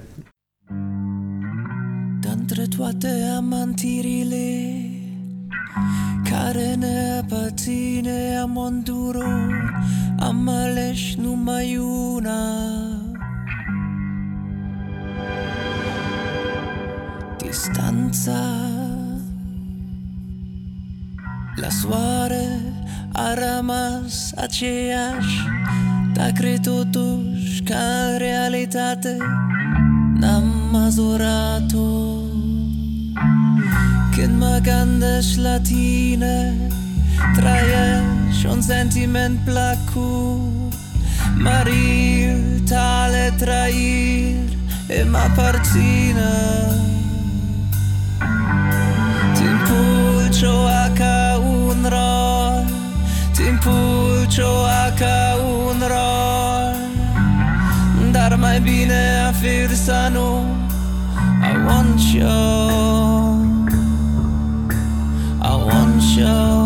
Karene 6.24 7.22
patine 7.28 8.40
amonduro 8.42 9.22
amalesh 10.20 11.16
numayuna 11.18 12.40
Distanza 17.40 18.83
La 21.56 21.68
soare 21.68 22.60
aramas 23.12 24.32
aceeași 24.36 25.48
Dar 26.12 26.30
cred 26.30 26.60
totuși 26.60 27.62
că 27.64 27.74
în 28.10 28.18
realitate 28.18 29.16
N-am 30.14 30.52
mazurat-o 30.72 32.14
Când 34.16 34.38
mă 34.38 34.60
gândesc 34.62 35.36
la 35.36 35.58
tine 35.58 36.56
Trăiești 37.34 38.46
un 38.46 38.60
sentiment 38.60 39.38
placut 39.44 40.72
Maria 41.36 42.36
tale 42.68 43.34
trair 43.36 44.48
e 44.88 45.04
m'appartina 45.04 46.32
Timpulcio 49.34 50.66
a 50.66 50.90
ca 50.94 51.23
un 51.84 51.90
ro 51.90 52.64
Timpulcio 53.32 54.64
a 54.64 54.90
ca 54.96 55.36
un 55.36 55.86
ro 55.86 56.72
Dar 58.10 58.36
mai 58.38 58.60
bine 58.60 59.20
a 59.28 59.32
firsano 59.32 60.62
I 61.42 61.52
want 61.66 62.00
you. 62.00 62.24
I 65.42 65.56
want 65.56 66.02
you 66.16 66.63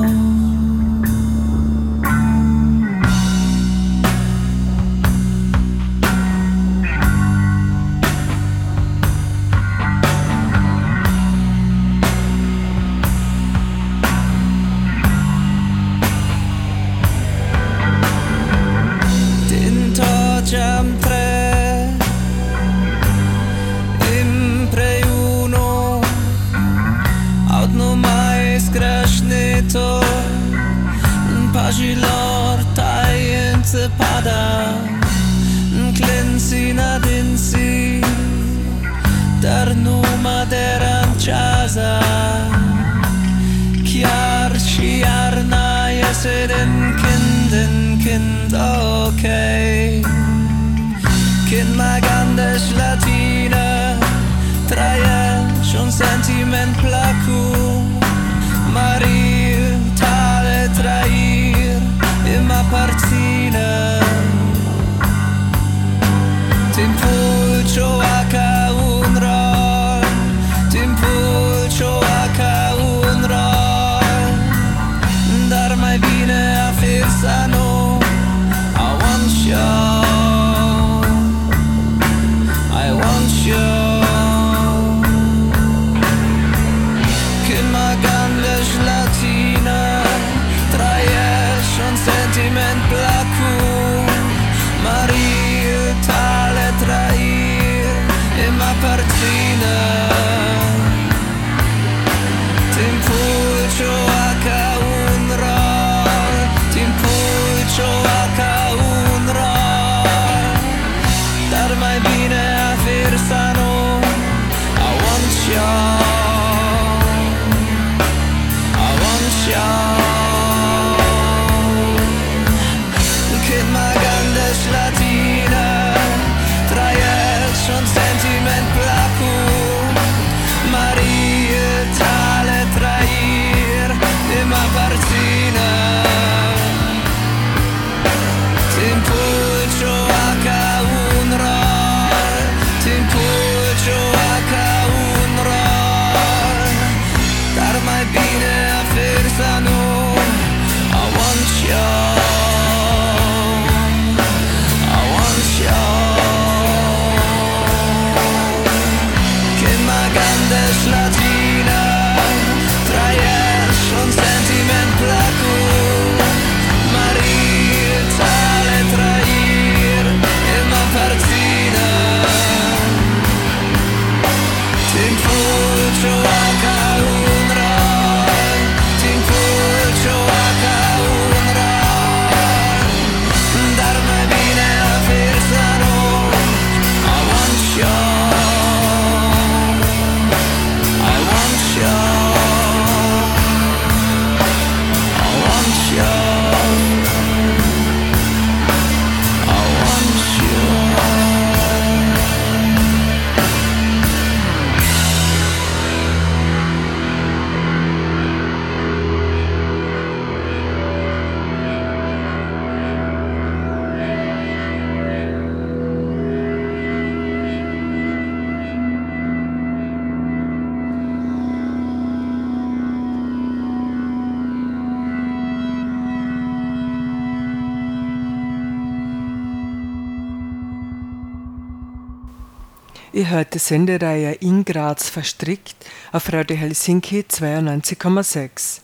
Ihr 233.18 233.30
hört 233.30 233.54
die 233.54 233.58
Sendereihe 233.58 234.34
In 234.34 234.64
Graz 234.64 235.08
verstrickt 235.08 235.74
auf 236.12 236.32
Radio 236.32 236.56
Helsinki 236.56 237.24
92,6. 237.28 238.78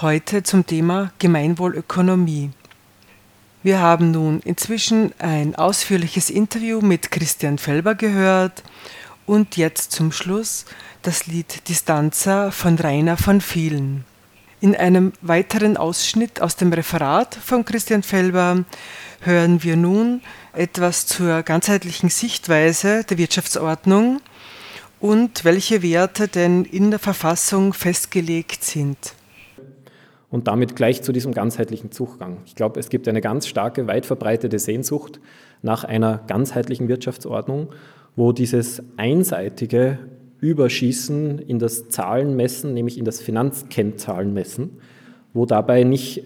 Heute 0.00 0.42
zum 0.42 0.64
Thema 0.64 1.12
Gemeinwohlökonomie. 1.18 2.52
Wir 3.62 3.78
haben 3.78 4.10
nun 4.10 4.40
inzwischen 4.40 5.12
ein 5.18 5.54
ausführliches 5.54 6.30
Interview 6.30 6.80
mit 6.80 7.10
Christian 7.10 7.58
Felber 7.58 7.94
gehört 7.94 8.62
und 9.26 9.58
jetzt 9.58 9.92
zum 9.92 10.12
Schluss 10.12 10.64
das 11.02 11.26
Lied 11.26 11.68
Distanza 11.68 12.52
von 12.52 12.78
Rainer 12.78 13.18
von 13.18 13.42
Vielen. 13.42 14.06
In 14.62 14.76
einem 14.76 15.12
weiteren 15.22 15.76
Ausschnitt 15.76 16.40
aus 16.40 16.54
dem 16.54 16.72
Referat 16.72 17.34
von 17.34 17.64
Christian 17.64 18.04
Felber 18.04 18.64
hören 19.22 19.64
wir 19.64 19.74
nun 19.74 20.20
etwas 20.52 21.04
zur 21.04 21.42
ganzheitlichen 21.42 22.10
Sichtweise 22.10 23.02
der 23.02 23.18
Wirtschaftsordnung 23.18 24.20
und 25.00 25.44
welche 25.44 25.82
Werte 25.82 26.28
denn 26.28 26.64
in 26.64 26.90
der 26.90 27.00
Verfassung 27.00 27.72
festgelegt 27.72 28.62
sind. 28.62 29.16
und 30.30 30.46
damit 30.46 30.76
gleich 30.76 31.02
zu 31.02 31.10
diesem 31.10 31.34
ganzheitlichen 31.34 31.90
Zugang. 31.90 32.36
Ich 32.46 32.54
glaube, 32.54 32.78
es 32.78 32.88
gibt 32.88 33.08
eine 33.08 33.20
ganz 33.20 33.48
starke, 33.48 33.88
weit 33.88 34.06
verbreitete 34.06 34.60
Sehnsucht 34.60 35.18
nach 35.62 35.82
einer 35.82 36.18
ganzheitlichen 36.28 36.86
Wirtschaftsordnung, 36.86 37.70
wo 38.14 38.30
dieses 38.30 38.80
einseitige 38.96 39.98
Überschießen 40.42 41.38
in 41.38 41.60
das 41.60 41.88
Zahlenmessen, 41.88 42.74
nämlich 42.74 42.98
in 42.98 43.04
das 43.04 43.20
Finanzkennzahlenmessen, 43.20 44.70
wo 45.32 45.46
dabei 45.46 45.84
nicht, 45.84 46.24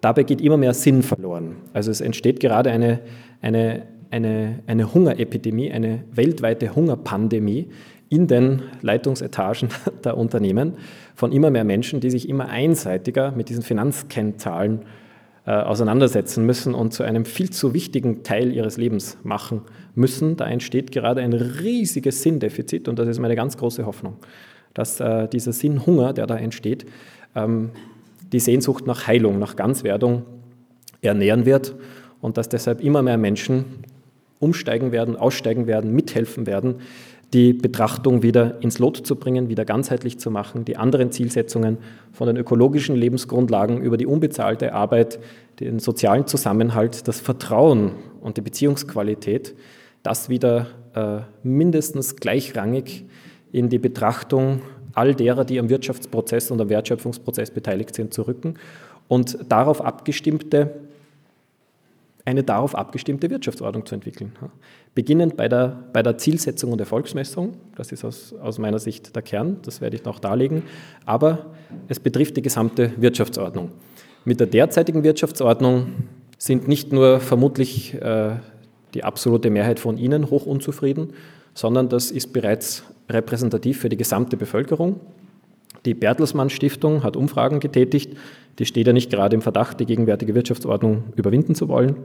dabei 0.00 0.22
geht 0.22 0.40
immer 0.40 0.56
mehr 0.56 0.72
Sinn 0.72 1.02
verloren. 1.02 1.56
Also 1.72 1.90
es 1.90 2.00
entsteht 2.00 2.38
gerade 2.38 2.70
eine, 2.70 3.00
eine, 3.42 3.82
eine, 4.10 4.60
eine 4.68 4.94
Hungerepidemie, 4.94 5.72
eine 5.72 6.04
weltweite 6.12 6.76
Hungerpandemie 6.76 7.70
in 8.08 8.28
den 8.28 8.62
Leitungsetagen 8.82 9.68
der 10.04 10.16
Unternehmen 10.16 10.74
von 11.16 11.32
immer 11.32 11.50
mehr 11.50 11.64
Menschen, 11.64 11.98
die 11.98 12.10
sich 12.10 12.28
immer 12.28 12.48
einseitiger 12.48 13.32
mit 13.32 13.48
diesen 13.48 13.64
Finanzkennzahlen 13.64 14.82
äh, 15.46 15.52
auseinandersetzen 15.52 16.46
müssen 16.46 16.74
und 16.74 16.92
zu 16.94 17.02
einem 17.02 17.26
viel 17.26 17.50
zu 17.50 17.74
wichtigen 17.74 18.22
Teil 18.22 18.50
ihres 18.52 18.76
Lebens 18.78 19.18
machen 19.24 19.62
müssen. 19.94 20.36
Da 20.36 20.46
entsteht 20.46 20.90
gerade 20.90 21.20
ein 21.20 21.34
riesiges 21.34 22.22
Sinndefizit 22.22 22.88
und 22.88 22.98
das 22.98 23.08
ist 23.08 23.18
meine 23.18 23.36
ganz 23.36 23.56
große 23.56 23.84
Hoffnung, 23.84 24.16
dass 24.72 25.00
äh, 25.00 25.28
dieser 25.28 25.52
Sinnhunger, 25.52 26.14
der 26.14 26.26
da 26.26 26.36
entsteht, 26.36 26.86
ähm, 27.34 27.70
die 28.32 28.40
Sehnsucht 28.40 28.86
nach 28.86 29.06
Heilung, 29.06 29.38
nach 29.38 29.54
Ganzwerdung 29.54 30.22
ernähren 31.02 31.44
wird 31.44 31.74
und 32.20 32.38
dass 32.38 32.48
deshalb 32.48 32.80
immer 32.80 33.02
mehr 33.02 33.18
Menschen 33.18 33.66
umsteigen 34.38 34.92
werden, 34.92 35.16
aussteigen 35.16 35.66
werden, 35.66 35.94
mithelfen 35.94 36.46
werden, 36.46 36.76
die 37.34 37.52
Betrachtung 37.52 38.22
wieder 38.22 38.62
ins 38.62 38.78
Lot 38.78 38.96
zu 38.96 39.16
bringen, 39.16 39.48
wieder 39.48 39.64
ganzheitlich 39.64 40.18
zu 40.18 40.30
machen, 40.30 40.64
die 40.64 40.76
anderen 40.76 41.10
Zielsetzungen 41.10 41.78
von 42.12 42.28
den 42.28 42.36
ökologischen 42.36 42.94
Lebensgrundlagen 42.94 43.82
über 43.82 43.96
die 43.96 44.06
unbezahlte 44.06 44.72
Arbeit, 44.72 45.18
den 45.58 45.80
sozialen 45.80 46.28
Zusammenhalt, 46.28 47.08
das 47.08 47.18
Vertrauen 47.18 47.92
und 48.20 48.36
die 48.36 48.40
Beziehungsqualität, 48.40 49.54
das 50.04 50.28
wieder 50.28 50.68
äh, 50.94 51.22
mindestens 51.42 52.16
gleichrangig 52.16 53.04
in 53.50 53.68
die 53.68 53.80
Betrachtung 53.80 54.62
all 54.94 55.16
derer, 55.16 55.44
die 55.44 55.58
am 55.58 55.68
Wirtschaftsprozess 55.68 56.52
und 56.52 56.60
am 56.60 56.68
Wertschöpfungsprozess 56.68 57.50
beteiligt 57.50 57.96
sind, 57.96 58.14
zu 58.14 58.22
rücken 58.22 58.54
und 59.08 59.38
darauf 59.48 59.84
abgestimmte 59.84 60.70
eine 62.24 62.42
darauf 62.42 62.74
abgestimmte 62.74 63.28
Wirtschaftsordnung 63.28 63.84
zu 63.84 63.94
entwickeln. 63.94 64.32
Beginnend 64.94 65.36
bei 65.36 65.48
der, 65.48 65.84
bei 65.92 66.02
der 66.02 66.16
Zielsetzung 66.16 66.72
und 66.72 66.80
Erfolgsmessung, 66.80 67.52
das 67.76 67.92
ist 67.92 68.04
aus, 68.04 68.34
aus 68.40 68.58
meiner 68.58 68.78
Sicht 68.78 69.14
der 69.14 69.22
Kern, 69.22 69.58
das 69.62 69.80
werde 69.80 69.96
ich 69.96 70.04
noch 70.04 70.18
darlegen, 70.18 70.62
aber 71.04 71.46
es 71.88 72.00
betrifft 72.00 72.36
die 72.36 72.42
gesamte 72.42 72.92
Wirtschaftsordnung. 72.96 73.72
Mit 74.24 74.40
der 74.40 74.46
derzeitigen 74.46 75.04
Wirtschaftsordnung 75.04 75.88
sind 76.38 76.66
nicht 76.66 76.92
nur 76.92 77.20
vermutlich 77.20 77.94
äh, 77.94 78.36
die 78.94 79.04
absolute 79.04 79.50
Mehrheit 79.50 79.78
von 79.78 79.98
Ihnen 79.98 80.30
hoch 80.30 80.46
unzufrieden, 80.46 81.12
sondern 81.52 81.88
das 81.88 82.10
ist 82.10 82.32
bereits 82.32 82.84
repräsentativ 83.08 83.80
für 83.80 83.88
die 83.88 83.96
gesamte 83.96 84.36
Bevölkerung. 84.36 85.00
Die 85.84 85.94
Bertelsmann 85.94 86.50
Stiftung 86.50 87.02
hat 87.02 87.16
Umfragen 87.16 87.60
getätigt 87.60 88.16
die 88.58 88.66
steht 88.66 88.86
ja 88.86 88.92
nicht 88.92 89.10
gerade 89.10 89.34
im 89.34 89.42
Verdacht, 89.42 89.80
die 89.80 89.86
gegenwärtige 89.86 90.34
Wirtschaftsordnung 90.34 91.04
überwinden 91.16 91.54
zu 91.54 91.68
wollen. 91.68 91.96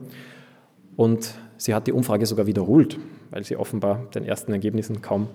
Und 0.95 1.35
sie 1.57 1.73
hat 1.73 1.87
die 1.87 1.91
Umfrage 1.91 2.25
sogar 2.25 2.47
wiederholt, 2.47 2.97
weil 3.29 3.43
sie 3.43 3.55
offenbar 3.55 4.07
den 4.15 4.25
ersten 4.25 4.51
Ergebnissen 4.51 5.01
kaum 5.01 5.27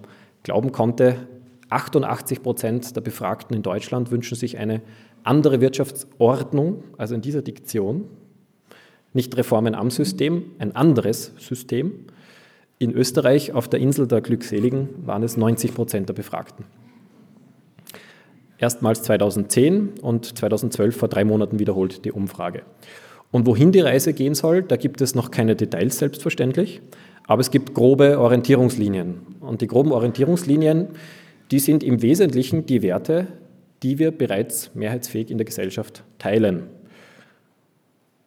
glauben 0.42 0.72
konnte. 0.72 1.16
88 1.70 2.42
Prozent 2.42 2.96
der 2.96 3.00
Befragten 3.00 3.56
in 3.56 3.62
Deutschland 3.62 4.10
wünschen 4.10 4.36
sich 4.36 4.58
eine 4.58 4.82
andere 5.22 5.60
Wirtschaftsordnung, 5.60 6.84
also 6.98 7.14
in 7.14 7.22
dieser 7.22 7.42
Diktion. 7.42 8.04
Nicht 9.12 9.36
Reformen 9.36 9.74
am 9.74 9.90
System, 9.90 10.42
ein 10.58 10.74
anderes 10.74 11.32
System. 11.38 11.92
In 12.78 12.92
Österreich, 12.92 13.52
auf 13.52 13.68
der 13.68 13.78
Insel 13.78 14.08
der 14.08 14.20
Glückseligen, 14.20 14.88
waren 15.06 15.22
es 15.22 15.36
90 15.36 15.74
Prozent 15.74 16.08
der 16.08 16.14
Befragten 16.14 16.64
erstmals 18.64 19.02
2010 19.02 19.98
und 20.00 20.38
2012 20.38 20.96
vor 20.96 21.08
drei 21.08 21.24
Monaten 21.24 21.58
wiederholt 21.58 22.06
die 22.06 22.12
Umfrage. 22.12 22.62
Und 23.30 23.44
wohin 23.46 23.72
die 23.72 23.80
Reise 23.80 24.14
gehen 24.14 24.34
soll, 24.34 24.62
da 24.62 24.76
gibt 24.76 25.02
es 25.02 25.14
noch 25.14 25.30
keine 25.30 25.54
Details 25.54 25.98
selbstverständlich, 25.98 26.80
aber 27.26 27.40
es 27.42 27.50
gibt 27.50 27.74
grobe 27.74 28.18
Orientierungslinien. 28.18 29.20
Und 29.40 29.60
die 29.60 29.66
groben 29.66 29.92
Orientierungslinien, 29.92 30.88
die 31.50 31.58
sind 31.58 31.82
im 31.82 32.00
Wesentlichen 32.00 32.64
die 32.64 32.80
Werte, 32.80 33.26
die 33.82 33.98
wir 33.98 34.12
bereits 34.12 34.74
mehrheitsfähig 34.74 35.30
in 35.30 35.36
der 35.36 35.44
Gesellschaft 35.44 36.04
teilen. 36.18 36.62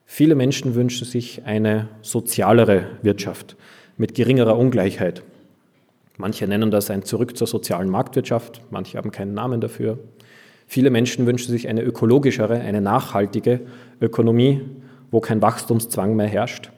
Viele 0.05 0.35
Menschen 0.35 0.75
wünschen 0.75 1.05
sich 1.05 1.45
eine 1.45 1.89
sozialere 2.03 2.85
Wirtschaft 3.01 3.55
mit 3.97 4.13
geringerer 4.13 4.55
Ungleichheit. 4.55 5.23
Manche 6.17 6.47
nennen 6.47 6.69
das 6.69 6.91
ein 6.91 7.03
Zurück 7.03 7.35
zur 7.35 7.47
sozialen 7.47 7.89
Marktwirtschaft, 7.89 8.61
manche 8.69 8.99
haben 8.99 9.11
keinen 9.11 9.33
Namen 9.33 9.61
dafür. 9.61 9.97
Viele 10.67 10.89
Menschen 10.89 11.25
wünschen 11.25 11.51
sich 11.51 11.67
eine 11.69 11.81
ökologischere, 11.81 12.59
eine 12.59 12.81
nachhaltige 12.81 13.61
Ökonomie, 14.01 14.61
wo 15.09 15.21
kein 15.21 15.41
Wachstumszwang 15.41 16.15
mehr 16.15 16.27
herrscht 16.27 16.71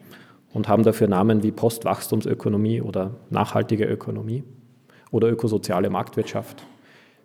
und 0.54 0.68
haben 0.68 0.84
dafür 0.84 1.08
Namen 1.08 1.42
wie 1.42 1.52
Postwachstumsökonomie 1.52 2.82
oder 2.82 3.16
nachhaltige 3.32 3.86
Ökonomie 3.86 4.44
oder 5.12 5.28
ökosoziale 5.28 5.90
Marktwirtschaft. 5.90 6.64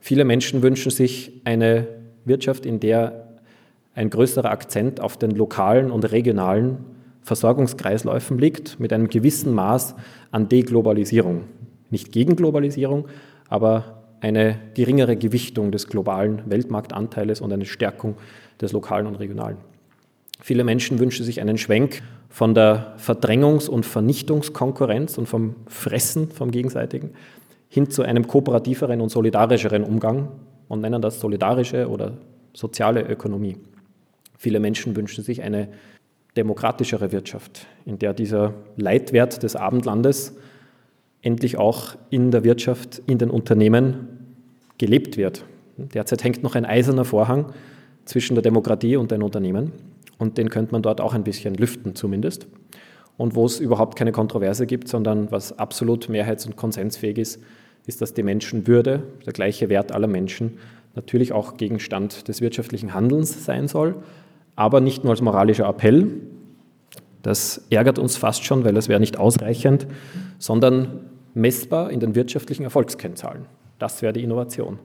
Viele 0.00 0.24
Menschen 0.24 0.62
wünschen 0.62 0.90
sich 0.90 1.42
eine 1.44 1.86
Wirtschaft, 2.24 2.64
in 2.64 2.80
der 2.80 3.28
ein 3.94 4.08
größerer 4.08 4.50
Akzent 4.50 5.00
auf 5.00 5.18
den 5.18 5.30
lokalen 5.32 5.90
und 5.90 6.10
regionalen 6.10 6.78
Versorgungskreisläufen 7.22 8.38
liegt, 8.38 8.80
mit 8.80 8.92
einem 8.92 9.08
gewissen 9.08 9.54
Maß 9.54 9.94
an 10.30 10.48
Deglobalisierung. 10.48 11.44
Nicht 11.90 12.10
gegen 12.10 12.36
Globalisierung, 12.36 13.06
aber 13.48 14.03
eine 14.24 14.58
geringere 14.72 15.16
Gewichtung 15.16 15.70
des 15.70 15.86
globalen 15.86 16.42
Weltmarktanteiles 16.46 17.42
und 17.42 17.52
eine 17.52 17.66
Stärkung 17.66 18.16
des 18.58 18.72
lokalen 18.72 19.06
und 19.06 19.16
regionalen. 19.16 19.58
Viele 20.40 20.64
Menschen 20.64 20.98
wünschen 20.98 21.26
sich 21.26 21.42
einen 21.42 21.58
Schwenk 21.58 22.02
von 22.30 22.54
der 22.54 22.96
Verdrängungs- 22.96 23.68
und 23.68 23.84
Vernichtungskonkurrenz 23.84 25.18
und 25.18 25.28
vom 25.28 25.56
Fressen 25.66 26.30
vom 26.30 26.50
Gegenseitigen 26.50 27.10
hin 27.68 27.90
zu 27.90 28.02
einem 28.02 28.26
kooperativeren 28.26 29.02
und 29.02 29.10
solidarischeren 29.10 29.84
Umgang 29.84 30.30
und 30.68 30.80
nennen 30.80 31.02
das 31.02 31.20
solidarische 31.20 31.88
oder 31.90 32.16
soziale 32.54 33.02
Ökonomie. 33.02 33.58
Viele 34.38 34.58
Menschen 34.58 34.96
wünschen 34.96 35.22
sich 35.22 35.42
eine 35.42 35.68
demokratischere 36.36 37.12
Wirtschaft, 37.12 37.66
in 37.84 37.98
der 37.98 38.14
dieser 38.14 38.54
Leitwert 38.76 39.42
des 39.42 39.54
Abendlandes 39.54 40.34
endlich 41.24 41.56
auch 41.56 41.96
in 42.10 42.30
der 42.30 42.44
Wirtschaft, 42.44 43.02
in 43.06 43.18
den 43.18 43.30
Unternehmen 43.30 44.13
gelebt 44.78 45.16
wird. 45.16 45.44
Derzeit 45.76 46.24
hängt 46.24 46.42
noch 46.42 46.54
ein 46.54 46.64
eiserner 46.64 47.04
Vorhang 47.04 47.52
zwischen 48.04 48.34
der 48.34 48.42
Demokratie 48.42 48.96
und 48.96 49.10
den 49.10 49.22
Unternehmen 49.22 49.72
und 50.18 50.38
den 50.38 50.50
könnte 50.50 50.72
man 50.72 50.82
dort 50.82 51.00
auch 51.00 51.14
ein 51.14 51.24
bisschen 51.24 51.54
lüften 51.54 51.94
zumindest. 51.94 52.46
Und 53.16 53.34
wo 53.34 53.46
es 53.46 53.60
überhaupt 53.60 53.96
keine 53.96 54.12
Kontroverse 54.12 54.66
gibt, 54.66 54.88
sondern 54.88 55.30
was 55.30 55.58
absolut 55.58 56.08
mehrheits- 56.08 56.46
und 56.46 56.56
konsensfähig 56.56 57.18
ist, 57.18 57.40
ist, 57.86 58.00
dass 58.00 58.14
die 58.14 58.22
Menschenwürde, 58.22 59.02
der 59.24 59.32
gleiche 59.32 59.68
Wert 59.68 59.92
aller 59.92 60.06
Menschen, 60.06 60.58
natürlich 60.94 61.32
auch 61.32 61.56
Gegenstand 61.56 62.28
des 62.28 62.40
wirtschaftlichen 62.40 62.94
Handelns 62.94 63.44
sein 63.44 63.68
soll, 63.68 63.96
aber 64.56 64.80
nicht 64.80 65.04
nur 65.04 65.12
als 65.12 65.20
moralischer 65.20 65.68
Appell. 65.68 66.10
Das 67.22 67.64
ärgert 67.70 67.98
uns 67.98 68.16
fast 68.16 68.44
schon, 68.44 68.64
weil 68.64 68.76
es 68.76 68.88
wäre 68.88 69.00
nicht 69.00 69.18
ausreichend, 69.18 69.86
sondern 70.38 71.00
messbar 71.34 71.90
in 71.90 72.00
den 72.00 72.14
wirtschaftlichen 72.14 72.64
Erfolgskennzahlen. 72.64 73.46
Das 73.78 74.02
wäre 74.02 74.12
die 74.12 74.22
Innovation. 74.22 74.78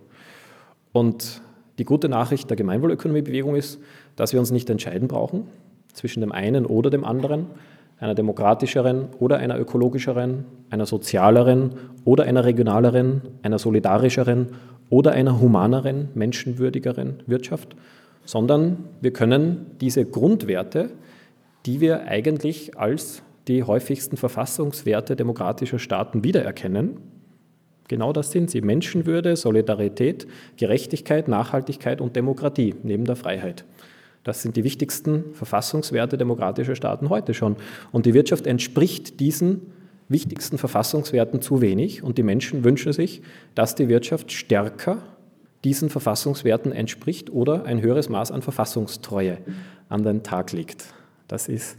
Und 0.92 1.42
die 1.78 1.86
gute 1.86 2.10
Nachricht 2.10 2.50
der 2.50 2.58
Gemeinwohlökonomiebewegung 2.58 3.56
ist, 3.56 3.80
dass 4.16 4.34
wir 4.34 4.40
uns 4.40 4.52
nicht 4.52 4.70
entscheiden 4.70 5.08
brauchen 5.08 5.48
zwischen 5.94 6.22
dem 6.22 6.32
einen 6.32 6.66
oder 6.66 6.90
dem 6.90 7.06
anderen, 7.06 7.48
einer 8.00 8.16
demokratischeren 8.16 9.10
oder 9.20 9.38
einer 9.38 9.60
ökologischeren, 9.60 10.46
einer 10.70 10.86
sozialeren 10.86 11.74
oder 12.06 12.24
einer 12.24 12.46
regionaleren, 12.46 13.22
einer 13.44 13.60
solidarischeren 13.60 14.48
oder 14.90 15.12
einer 15.12 15.40
humaneren, 15.40 16.10
menschenwürdigeren 16.14 17.24
Wirtschaft, 17.28 17.76
sondern 18.26 18.86
wir 19.02 19.12
können 19.12 19.68
diese 19.82 20.06
Grundwerte, 20.06 20.92
die 21.66 21.82
wir 21.82 22.06
eigentlich 22.08 22.78
als 22.78 23.22
die 23.48 23.64
häufigsten 23.64 24.18
Verfassungswerte 24.18 25.16
demokratischer 25.16 25.80
Staaten 25.80 26.24
wiedererkennen. 26.24 26.98
Genau 27.90 28.14
das 28.14 28.32
sind 28.32 28.50
sie. 28.50 28.62
Menschenwürde, 28.62 29.36
Solidarität, 29.36 30.28
Gerechtigkeit, 30.56 31.28
Nachhaltigkeit 31.28 32.00
und 32.00 32.16
Demokratie 32.16 32.76
neben 32.84 33.04
der 33.04 33.18
Freiheit. 33.18 33.66
Das 34.24 34.44
sind 34.44 34.56
die 34.56 34.64
wichtigsten 34.64 35.34
Verfassungswerte 35.34 36.18
demokratischer 36.18 36.76
Staaten 36.76 37.10
heute 37.10 37.34
schon. 37.34 37.56
Und 37.92 38.06
die 38.06 38.14
Wirtschaft 38.14 38.46
entspricht 38.46 39.20
diesen 39.20 39.62
wichtigsten 40.08 40.60
Verfassungswerten 40.60 41.42
zu 41.42 41.62
wenig. 41.62 42.04
Und 42.04 42.20
die 42.20 42.24
Menschen 42.24 42.64
wünschen 42.64 42.94
sich, 42.94 43.24
dass 43.56 43.74
die 43.74 43.90
Wirtschaft 43.90 44.32
stärker 44.32 45.00
diesen 45.64 45.90
Verfassungswerten 45.90 46.72
entspricht 46.72 47.32
oder 47.32 47.66
ein 47.66 47.82
höheres 47.82 48.08
Maß 48.08 48.32
an 48.32 48.44
Verfassungstreue 48.44 49.40
an 49.90 50.04
den 50.04 50.22
Tag 50.22 50.52
legt. 50.52 50.94
Das 51.28 51.48
ist 51.48 51.78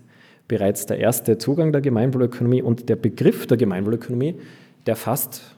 bereits 0.48 0.86
der 0.86 0.98
erste 0.98 1.38
Zugang 1.38 1.70
der 1.70 1.80
Gemeinwohlökonomie 1.80 2.62
und 2.62 2.88
der 2.88 2.96
Begriff 2.96 3.46
der 3.46 3.56
Gemeinwohlökonomie, 3.56 4.34
der 4.86 4.96
fasst 4.96 5.56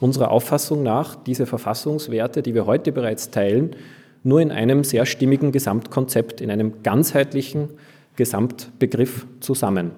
unserer 0.00 0.30
Auffassung 0.30 0.82
nach 0.82 1.14
diese 1.14 1.46
Verfassungswerte, 1.46 2.42
die 2.42 2.54
wir 2.54 2.66
heute 2.66 2.90
bereits 2.90 3.30
teilen, 3.30 3.76
nur 4.22 4.40
in 4.40 4.50
einem 4.50 4.84
sehr 4.84 5.06
stimmigen 5.06 5.52
Gesamtkonzept, 5.52 6.40
in 6.40 6.50
einem 6.50 6.82
ganzheitlichen 6.82 7.70
Gesamtbegriff 8.16 9.26
zusammen. 9.40 9.92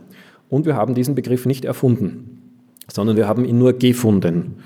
Und 0.49 0.67
wir 0.67 0.77
haben 0.77 0.95
diesen 0.95 1.15
Begriff 1.15 1.47
nicht 1.47 1.65
erfunden, 1.65 2.43
sondern 2.91 3.17
wir 3.17 3.27
haben 3.27 3.45
ihn 3.45 3.59
nur 3.59 3.73
gefunden, 3.73 4.57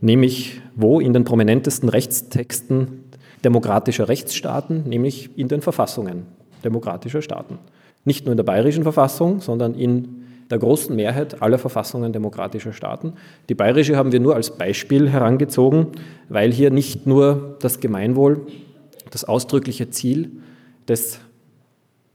nämlich 0.00 0.60
wo 0.74 1.00
in 1.00 1.12
den 1.12 1.24
prominentesten 1.24 1.88
Rechtstexten 1.88 3.04
demokratischer 3.44 4.08
Rechtsstaaten, 4.08 4.84
nämlich 4.88 5.30
in 5.36 5.48
den 5.48 5.62
Verfassungen 5.62 6.26
demokratischer 6.64 7.22
Staaten. 7.22 7.58
Nicht 8.04 8.24
nur 8.24 8.32
in 8.32 8.36
der 8.36 8.44
bayerischen 8.44 8.82
Verfassung, 8.82 9.40
sondern 9.40 9.74
in 9.74 10.25
der 10.50 10.58
großen 10.58 10.94
Mehrheit 10.94 11.42
aller 11.42 11.58
Verfassungen 11.58 12.12
demokratischer 12.12 12.72
Staaten. 12.72 13.14
Die 13.48 13.54
bayerische 13.54 13.96
haben 13.96 14.12
wir 14.12 14.20
nur 14.20 14.34
als 14.36 14.56
Beispiel 14.56 15.08
herangezogen, 15.08 15.88
weil 16.28 16.52
hier 16.52 16.70
nicht 16.70 17.06
nur 17.06 17.56
das 17.60 17.80
Gemeinwohl 17.80 18.46
das 19.10 19.24
ausdrückliche 19.24 19.90
Ziel 19.90 20.30
des 20.88 21.20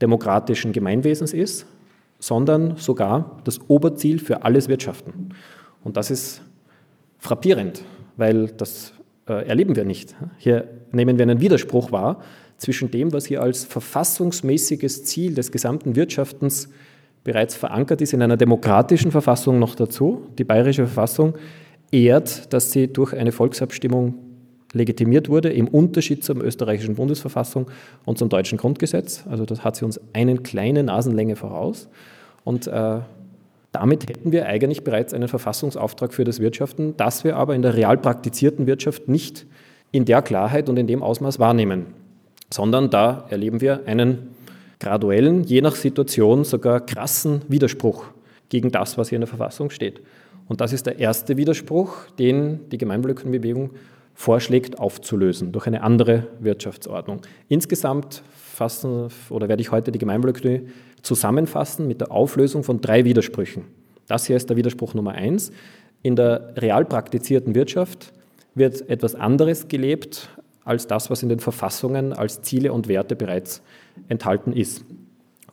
demokratischen 0.00 0.72
Gemeinwesens 0.72 1.32
ist, 1.32 1.66
sondern 2.18 2.76
sogar 2.76 3.40
das 3.44 3.60
Oberziel 3.68 4.18
für 4.18 4.44
alles 4.44 4.68
Wirtschaften. 4.68 5.30
Und 5.84 5.96
das 5.96 6.10
ist 6.10 6.42
frappierend, 7.18 7.82
weil 8.16 8.48
das 8.48 8.92
äh, 9.28 9.46
erleben 9.46 9.76
wir 9.76 9.84
nicht. 9.84 10.14
Hier 10.38 10.68
nehmen 10.92 11.18
wir 11.18 11.24
einen 11.24 11.40
Widerspruch 11.40 11.92
wahr 11.92 12.22
zwischen 12.56 12.90
dem, 12.90 13.12
was 13.12 13.26
hier 13.26 13.42
als 13.42 13.64
verfassungsmäßiges 13.64 15.04
Ziel 15.04 15.34
des 15.34 15.50
gesamten 15.50 15.96
Wirtschaftens 15.96 16.68
bereits 17.24 17.54
verankert 17.54 18.00
ist 18.00 18.12
in 18.12 18.22
einer 18.22 18.36
demokratischen 18.36 19.10
Verfassung 19.10 19.58
noch 19.58 19.74
dazu. 19.74 20.26
Die 20.38 20.44
bayerische 20.44 20.86
Verfassung 20.86 21.34
ehrt, 21.90 22.52
dass 22.52 22.72
sie 22.72 22.88
durch 22.88 23.14
eine 23.14 23.32
Volksabstimmung 23.32 24.14
legitimiert 24.72 25.28
wurde, 25.28 25.50
im 25.50 25.68
Unterschied 25.68 26.24
zur 26.24 26.42
österreichischen 26.42 26.94
Bundesverfassung 26.94 27.70
und 28.04 28.18
zum 28.18 28.28
deutschen 28.28 28.58
Grundgesetz. 28.58 29.24
Also 29.30 29.44
das 29.44 29.64
hat 29.64 29.76
sie 29.76 29.84
uns 29.84 30.00
eine 30.12 30.36
kleine 30.38 30.82
Nasenlänge 30.82 31.36
voraus. 31.36 31.88
Und 32.44 32.66
äh, 32.66 33.00
damit 33.70 34.08
hätten 34.08 34.32
wir 34.32 34.46
eigentlich 34.46 34.82
bereits 34.82 35.14
einen 35.14 35.28
Verfassungsauftrag 35.28 36.12
für 36.12 36.24
das 36.24 36.40
Wirtschaften, 36.40 36.94
das 36.96 37.24
wir 37.24 37.36
aber 37.36 37.54
in 37.54 37.62
der 37.62 37.74
real 37.74 37.98
praktizierten 37.98 38.66
Wirtschaft 38.66 39.08
nicht 39.08 39.46
in 39.92 40.04
der 40.06 40.22
Klarheit 40.22 40.68
und 40.68 40.78
in 40.78 40.86
dem 40.86 41.02
Ausmaß 41.02 41.38
wahrnehmen, 41.38 41.86
sondern 42.52 42.90
da 42.90 43.26
erleben 43.28 43.60
wir 43.60 43.82
einen 43.86 44.28
graduellen, 44.82 45.44
je 45.44 45.60
nach 45.60 45.76
Situation 45.76 46.44
sogar 46.44 46.84
krassen 46.84 47.42
Widerspruch 47.48 48.04
gegen 48.48 48.70
das, 48.72 48.98
was 48.98 49.08
hier 49.08 49.16
in 49.16 49.20
der 49.20 49.28
Verfassung 49.28 49.70
steht. 49.70 50.00
Und 50.48 50.60
das 50.60 50.72
ist 50.72 50.86
der 50.86 50.98
erste 50.98 51.36
Widerspruch, 51.36 52.10
den 52.18 52.68
die 52.70 52.78
Gemeinwohlökonomiebewegung 52.78 53.70
vorschlägt 54.14 54.78
aufzulösen 54.78 55.52
durch 55.52 55.66
eine 55.66 55.82
andere 55.82 56.26
Wirtschaftsordnung. 56.40 57.22
Insgesamt 57.48 58.22
fassen 58.36 59.08
oder 59.30 59.48
werde 59.48 59.62
ich 59.62 59.70
heute 59.70 59.92
die 59.92 59.98
Gemeinwohlökonomie 59.98 60.68
zusammenfassen 61.00 61.86
mit 61.86 62.00
der 62.00 62.10
Auflösung 62.10 62.64
von 62.64 62.80
drei 62.80 63.04
Widersprüchen. 63.04 63.64
Das 64.08 64.26
hier 64.26 64.36
ist 64.36 64.50
der 64.50 64.56
Widerspruch 64.56 64.94
Nummer 64.94 65.12
eins. 65.12 65.52
In 66.02 66.16
der 66.16 66.54
real 66.56 66.84
praktizierten 66.84 67.54
Wirtschaft 67.54 68.12
wird 68.54 68.88
etwas 68.90 69.14
anderes 69.14 69.68
gelebt 69.68 70.28
als 70.64 70.86
das, 70.86 71.10
was 71.10 71.22
in 71.22 71.28
den 71.28 71.40
Verfassungen 71.40 72.12
als 72.12 72.42
Ziele 72.42 72.72
und 72.72 72.88
Werte 72.88 73.16
bereits 73.16 73.62
enthalten 74.08 74.52
ist. 74.52 74.84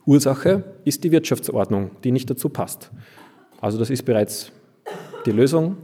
Ursache 0.06 0.64
ist 0.84 1.04
die 1.04 1.12
Wirtschaftsordnung, 1.12 1.90
die 2.04 2.12
nicht 2.12 2.30
dazu 2.30 2.48
passt. 2.48 2.90
Also 3.60 3.78
das 3.78 3.90
ist 3.90 4.04
bereits 4.04 4.52
die 5.26 5.32
Lösung. 5.32 5.76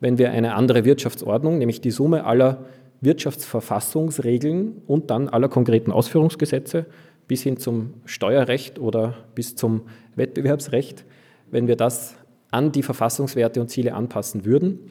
Wenn 0.00 0.18
wir 0.18 0.30
eine 0.30 0.54
andere 0.54 0.84
Wirtschaftsordnung, 0.84 1.58
nämlich 1.58 1.80
die 1.80 1.90
Summe 1.90 2.24
aller 2.24 2.64
Wirtschaftsverfassungsregeln 3.00 4.82
und 4.86 5.10
dann 5.10 5.28
aller 5.28 5.48
konkreten 5.48 5.90
Ausführungsgesetze 5.90 6.86
bis 7.28 7.42
hin 7.42 7.56
zum 7.56 7.94
Steuerrecht 8.04 8.78
oder 8.78 9.14
bis 9.34 9.56
zum 9.56 9.82
Wettbewerbsrecht, 10.16 11.04
wenn 11.50 11.66
wir 11.66 11.76
das 11.76 12.14
an 12.50 12.72
die 12.72 12.82
Verfassungswerte 12.82 13.60
und 13.60 13.68
Ziele 13.68 13.94
anpassen 13.94 14.44
würden, 14.44 14.90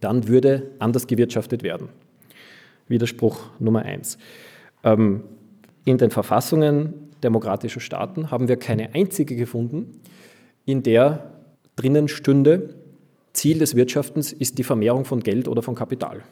dann 0.00 0.28
würde 0.28 0.70
anders 0.78 1.06
gewirtschaftet 1.06 1.62
werden. 1.62 1.88
Widerspruch 2.88 3.38
Nummer 3.58 3.82
eins. 3.82 4.18
Ähm, 4.84 5.22
in 5.84 5.98
den 5.98 6.10
Verfassungen 6.10 6.94
demokratischer 7.22 7.80
Staaten 7.80 8.30
haben 8.30 8.48
wir 8.48 8.56
keine 8.56 8.94
einzige 8.94 9.36
gefunden, 9.36 10.00
in 10.64 10.82
der 10.82 11.32
drinnen 11.76 12.08
stünde, 12.08 12.74
Ziel 13.32 13.58
des 13.58 13.76
Wirtschaftens 13.76 14.32
ist 14.32 14.58
die 14.58 14.64
Vermehrung 14.64 15.04
von 15.04 15.20
Geld 15.20 15.48
oder 15.48 15.62
von 15.62 15.74
Kapital. 15.74 16.22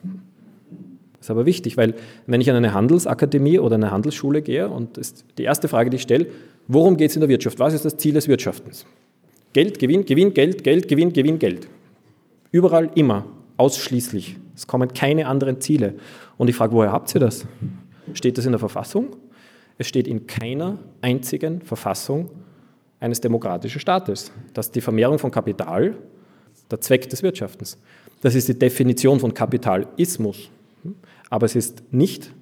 Das 1.12 1.26
ist 1.26 1.30
aber 1.30 1.46
wichtig, 1.46 1.76
weil 1.76 1.94
wenn 2.26 2.40
ich 2.40 2.50
an 2.50 2.56
eine 2.56 2.74
Handelsakademie 2.74 3.58
oder 3.58 3.76
eine 3.76 3.90
Handelsschule 3.90 4.42
gehe 4.42 4.68
und 4.68 5.00
die 5.38 5.42
erste 5.42 5.68
Frage, 5.68 5.90
die 5.90 5.96
ich 5.96 6.02
stelle, 6.02 6.26
worum 6.68 6.96
geht 6.96 7.10
es 7.10 7.16
in 7.16 7.20
der 7.20 7.28
Wirtschaft? 7.28 7.58
Was 7.58 7.74
ist 7.74 7.84
das 7.84 7.96
Ziel 7.96 8.14
des 8.14 8.28
Wirtschaftens? 8.28 8.86
Geld, 9.52 9.78
Gewinn, 9.78 10.04
Gewinn, 10.04 10.34
Geld, 10.34 10.64
Geld, 10.64 10.88
Gewinn, 10.88 11.12
Gewinn, 11.12 11.38
Geld. 11.38 11.68
Überall 12.50 12.90
immer, 12.94 13.24
ausschließlich. 13.56 14.36
Es 14.54 14.66
kommen 14.66 14.92
keine 14.92 15.26
anderen 15.26 15.60
Ziele. 15.60 15.94
Und 16.38 16.48
ich 16.48 16.56
frage, 16.56 16.72
woher 16.74 16.92
habt 16.92 17.14
ihr 17.14 17.20
das? 17.20 17.46
Steht 18.12 18.38
das 18.38 18.46
in 18.46 18.52
der 18.52 18.58
Verfassung? 18.58 19.16
Es 19.78 19.88
steht 19.88 20.08
in 20.08 20.26
keiner 20.26 20.78
einzigen 21.02 21.60
Verfassung 21.60 22.30
eines 23.00 23.20
demokratischen 23.20 23.80
Staates, 23.80 24.32
dass 24.54 24.70
die 24.70 24.80
Vermehrung 24.80 25.18
von 25.18 25.30
Kapital 25.30 25.96
der 26.70 26.80
Zweck 26.80 27.08
des 27.10 27.22
Wirtschaftens. 27.22 27.78
Das 28.22 28.34
ist 28.34 28.48
die 28.48 28.58
Definition 28.58 29.20
von 29.20 29.34
Kapitalismus. 29.34 30.50
Aber 31.28 31.46
es 31.46 31.56
ist 31.56 31.82
nicht 31.92 32.32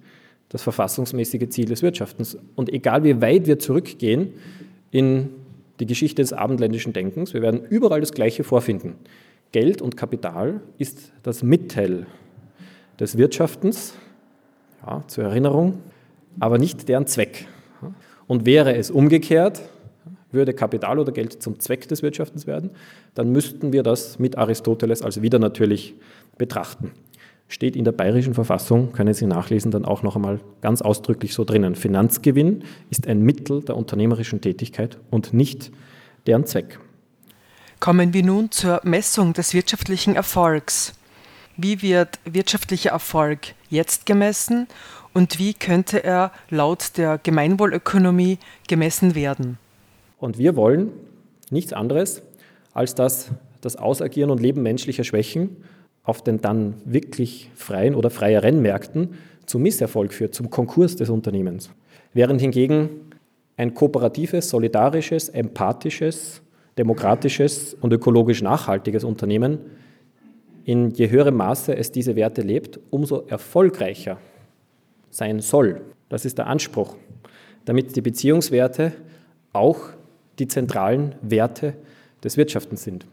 das 0.49 0.63
verfassungsmäßige 0.63 1.49
Ziel 1.49 1.67
des 1.67 1.83
Wirtschaftens. 1.83 2.39
Und 2.55 2.73
egal 2.73 3.03
wie 3.03 3.21
weit 3.21 3.47
wir 3.47 3.59
zurückgehen 3.59 4.35
in 4.91 5.31
die 5.81 5.87
Geschichte 5.87 6.23
des 6.23 6.33
abendländischen 6.33 6.93
Denkens, 6.93 7.35
wir 7.35 7.43
werden 7.43 7.65
überall 7.69 8.01
das 8.01 8.13
Gleiche 8.13 8.45
vorfinden. 8.45 8.95
Geld 9.55 9.81
und 9.81 9.97
Kapital 9.97 10.63
ist 10.79 11.13
das 11.23 11.45
Mittel 11.45 12.07
des 12.99 13.17
Wirtschaftens, 13.17 13.95
ja, 14.85 15.05
zur 15.07 15.23
Erinnerung, 15.23 15.79
aber 16.41 16.59
nicht 16.59 16.89
deren 16.89 17.07
Zweck. 17.07 17.47
Und 18.27 18.47
wäre 18.47 18.75
es 18.75 18.91
umgekehrt, 18.91 19.63
würde 20.33 20.55
Kapital 20.55 20.99
oder 20.99 21.13
Geld 21.13 21.41
zum 21.41 21.61
Zweck 21.61 21.87
des 21.87 22.03
Wirtschaftens 22.03 22.49
werden, 22.49 22.71
dann 23.15 23.31
müssten 23.31 23.73
wir 23.73 23.85
das 23.85 24.19
mit 24.19 24.37
Aristoteles 24.37 25.03
als 25.03 25.23
wieder 25.23 25.39
natürlich 25.39 25.95
betrachten. 26.37 26.91
Steht 27.47 27.77
in 27.77 27.85
der 27.85 27.93
bayerischen 27.93 28.35
Verfassung, 28.35 28.91
können 28.91 29.15
Sie 29.15 29.27
nachlesen, 29.27 29.71
dann 29.71 29.85
auch 29.85 30.03
noch 30.03 30.17
einmal 30.17 30.41
ganz 30.63 30.83
ausdrücklich 30.83 31.33
so 31.33 31.45
drinnen. 31.45 31.77
Finanzgewinn 31.77 32.65
ist 32.91 33.07
ein 33.07 33.23
Mittel 33.23 33.63
der 33.63 33.77
unternehmerischen 33.77 34.41
Tätigkeit 34.41 34.99
und 35.13 35.33
nicht 35.33 35.71
deren 36.27 36.45
Zweck. 36.45 36.81
Kommen 37.85 38.15
wir 38.15 38.25
nun 38.25 38.51
zur 38.51 38.81
Messung 38.83 39.35
des 39.35 39.53
wirtschaftlichen 39.53 40.17
Erfolgs. 40.17 40.95
Wie 41.59 41.83
wird 41.83 42.19
wirtschaftlicher 42.25 42.93
Erfolg 42.93 43.49
jetzt 43.69 44.07
gemessen 44.07 44.69
und 45.13 45.39
wie 45.39 45.53
könnte 45.53 46.03
er 46.03 46.33
laut 46.49 46.97
der 46.97 47.19
Gemeinwohlökonomie 47.23 48.39
gemessen 48.69 49.15
werden? 49.15 49.59
Und 50.19 50.39
wir 50.39 50.57
wollen 50.57 50.93
nichts 51.51 51.75
anderes, 51.75 52.23
als 52.73 52.95
dass 52.95 53.29
das 53.61 53.77
Ausagieren 53.77 54.31
und 54.31 54.41
Leben 54.41 54.63
menschlicher 54.63 55.05
Schwächen 55.05 55.55
auf 56.05 56.25
den 56.25 56.41
dann 56.41 56.81
wirklich 56.87 57.51
freien 57.55 57.95
oder 57.95 58.09
freieren 58.09 58.63
Märkten 58.63 59.19
zum 59.45 59.61
Misserfolg 59.61 60.15
führt, 60.15 60.35
zum 60.35 60.49
Konkurs 60.49 60.97
des 60.97 61.11
Unternehmens. 61.11 61.69
Während 62.15 62.41
hingegen 62.41 62.89
ein 63.59 63.75
kooperatives, 63.75 64.49
solidarisches, 64.49 65.29
empathisches, 65.29 66.41
demokratisches 66.79 67.75
und 67.75 67.93
ökologisch 67.93 68.43
nachhaltiges 68.43 69.05
Unternehmen 69.05 69.59
in 70.65 70.91
je 70.91 71.11
höherem 71.11 71.37
Maße 71.37 71.77
es 71.77 71.93
diese 71.93 72.17
Werte 72.17 72.43
lebt, 72.43 72.81
umso 72.91 73.25
erfolgreicher 73.27 74.19
sein 75.11 75.41
soll. 75.41 75.83
Das 76.09 76.25
ist 76.25 76.39
der 76.39 76.47
Anspruch, 76.47 76.97
damit 77.65 77.95
die 77.97 78.01
Beziehungswerte 78.01 78.93
auch 79.53 79.79
die 80.39 80.49
zentralen 80.49 81.15
Werte 81.23 81.75
des 82.23 82.37
Wirtschaftens 82.37 82.83
sind. 82.83 83.07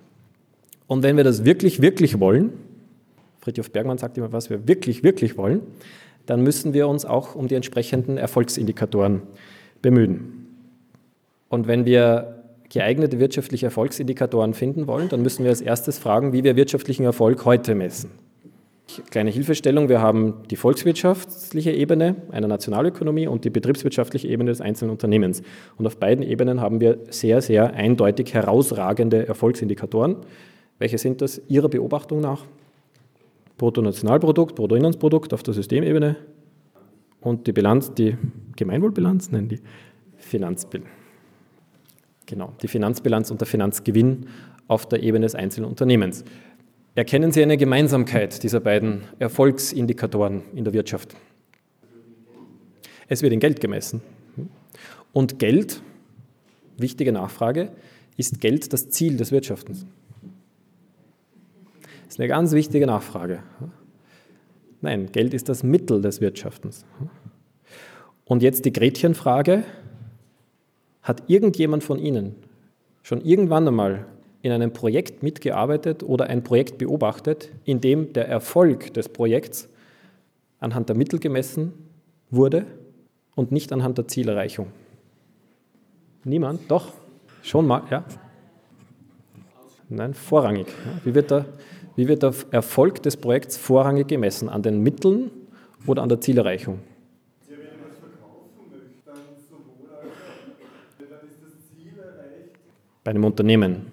Und 0.87 1.03
wenn 1.03 1.17
wir 1.17 1.23
das 1.23 1.45
wirklich, 1.45 1.81
wirklich 1.81 2.19
wollen, 2.19 2.53
Friedhof 3.39 3.71
Bergmann 3.71 3.97
sagt 3.97 4.17
immer, 4.17 4.31
was 4.31 4.49
wir 4.49 4.67
wirklich, 4.67 5.03
wirklich 5.03 5.37
wollen, 5.37 5.61
dann 6.25 6.41
müssen 6.41 6.73
wir 6.73 6.87
uns 6.87 7.05
auch 7.05 7.35
um 7.35 7.47
die 7.47 7.55
entsprechenden 7.55 8.17
Erfolgsindikatoren 8.17 9.23
bemühen. 9.81 10.47
Und 11.49 11.67
wenn 11.67 11.85
wir 11.85 12.40
geeignete 12.71 13.19
wirtschaftliche 13.19 13.65
Erfolgsindikatoren 13.65 14.53
finden 14.53 14.87
wollen, 14.87 15.09
dann 15.09 15.21
müssen 15.21 15.43
wir 15.43 15.49
als 15.49 15.61
erstes 15.61 15.99
fragen, 15.99 16.31
wie 16.31 16.43
wir 16.43 16.55
wirtschaftlichen 16.55 17.03
Erfolg 17.03 17.43
heute 17.43 17.75
messen. 17.75 18.11
Kleine 19.09 19.29
Hilfestellung, 19.29 19.89
wir 19.89 20.01
haben 20.01 20.43
die 20.49 20.55
volkswirtschaftliche 20.55 21.71
Ebene 21.71 22.15
einer 22.31 22.47
Nationalökonomie 22.47 23.27
und 23.27 23.45
die 23.45 23.49
betriebswirtschaftliche 23.49 24.27
Ebene 24.27 24.51
des 24.51 24.61
einzelnen 24.61 24.91
Unternehmens. 24.91 25.41
Und 25.77 25.85
auf 25.85 25.97
beiden 25.97 26.23
Ebenen 26.23 26.61
haben 26.61 26.81
wir 26.81 26.97
sehr, 27.09 27.41
sehr 27.41 27.73
eindeutig 27.73 28.33
herausragende 28.33 29.27
Erfolgsindikatoren. 29.27 30.17
Welche 30.79 30.97
sind 30.97 31.21
das 31.21 31.41
Ihrer 31.47 31.69
Beobachtung 31.69 32.21
nach? 32.21 32.45
Bruttonationalprodukt, 33.57 34.55
Bruttoinlandsprodukt 34.55 35.33
auf 35.33 35.43
der 35.43 35.53
Systemebene 35.53 36.15
und 37.21 37.47
die 37.47 37.53
Bilanz, 37.53 37.93
die 37.93 38.17
Gemeinwohlbilanz, 38.55 39.31
nennen 39.31 39.49
die 39.49 39.59
Finanzbilanz. 40.17 41.00
Genau, 42.31 42.53
die 42.61 42.69
Finanzbilanz 42.69 43.29
und 43.29 43.41
der 43.41 43.45
Finanzgewinn 43.45 44.27
auf 44.69 44.87
der 44.87 45.03
Ebene 45.03 45.25
des 45.25 45.35
einzelnen 45.35 45.69
Unternehmens. 45.69 46.23
Erkennen 46.95 47.33
Sie 47.33 47.43
eine 47.43 47.57
Gemeinsamkeit 47.57 48.41
dieser 48.41 48.61
beiden 48.61 49.01
Erfolgsindikatoren 49.19 50.41
in 50.55 50.63
der 50.63 50.71
Wirtschaft? 50.71 51.13
Es 53.09 53.21
wird 53.21 53.33
in 53.33 53.41
Geld 53.41 53.59
gemessen. 53.59 53.99
Und 55.11 55.39
Geld, 55.39 55.81
wichtige 56.77 57.11
Nachfrage, 57.11 57.73
ist 58.15 58.39
Geld 58.39 58.71
das 58.71 58.89
Ziel 58.89 59.17
des 59.17 59.33
Wirtschaftens? 59.33 59.85
Das 61.81 62.15
ist 62.15 62.19
eine 62.19 62.29
ganz 62.29 62.53
wichtige 62.53 62.87
Nachfrage. 62.87 63.43
Nein, 64.79 65.11
Geld 65.11 65.33
ist 65.33 65.49
das 65.49 65.63
Mittel 65.63 66.01
des 66.01 66.21
Wirtschaftens. 66.21 66.85
Und 68.23 68.41
jetzt 68.41 68.63
die 68.63 68.71
Gretchenfrage. 68.71 69.65
Hat 71.01 71.23
irgendjemand 71.27 71.83
von 71.83 71.99
Ihnen 71.99 72.35
schon 73.03 73.21
irgendwann 73.21 73.67
einmal 73.67 74.05
in 74.41 74.51
einem 74.51 74.73
Projekt 74.73 75.23
mitgearbeitet 75.23 76.03
oder 76.03 76.27
ein 76.27 76.43
Projekt 76.43 76.77
beobachtet, 76.77 77.49
in 77.63 77.81
dem 77.81 78.13
der 78.13 78.27
Erfolg 78.27 78.93
des 78.93 79.09
Projekts 79.09 79.69
anhand 80.59 80.89
der 80.89 80.95
Mittel 80.95 81.19
gemessen 81.19 81.73
wurde 82.29 82.65
und 83.35 83.51
nicht 83.51 83.71
anhand 83.71 83.97
der 83.97 84.07
Zielerreichung? 84.07 84.67
Niemand? 86.23 86.69
Doch? 86.69 86.93
Schon 87.43 87.67
mal? 87.67 87.83
Ja? 87.89 88.03
Nein, 89.89 90.13
vorrangig. 90.13 90.67
Wie 91.03 91.13
wird, 91.15 91.31
der, 91.31 91.45
wie 91.95 92.07
wird 92.07 92.23
der 92.23 92.33
Erfolg 92.51 93.03
des 93.03 93.17
Projekts 93.17 93.57
vorrangig 93.57 94.07
gemessen? 94.07 94.47
An 94.47 94.61
den 94.61 94.81
Mitteln 94.81 95.31
oder 95.85 96.01
an 96.03 96.09
der 96.09 96.21
Zielerreichung? 96.21 96.79
Bei 103.03 103.11
einem 103.11 103.23
Unternehmen. 103.23 103.87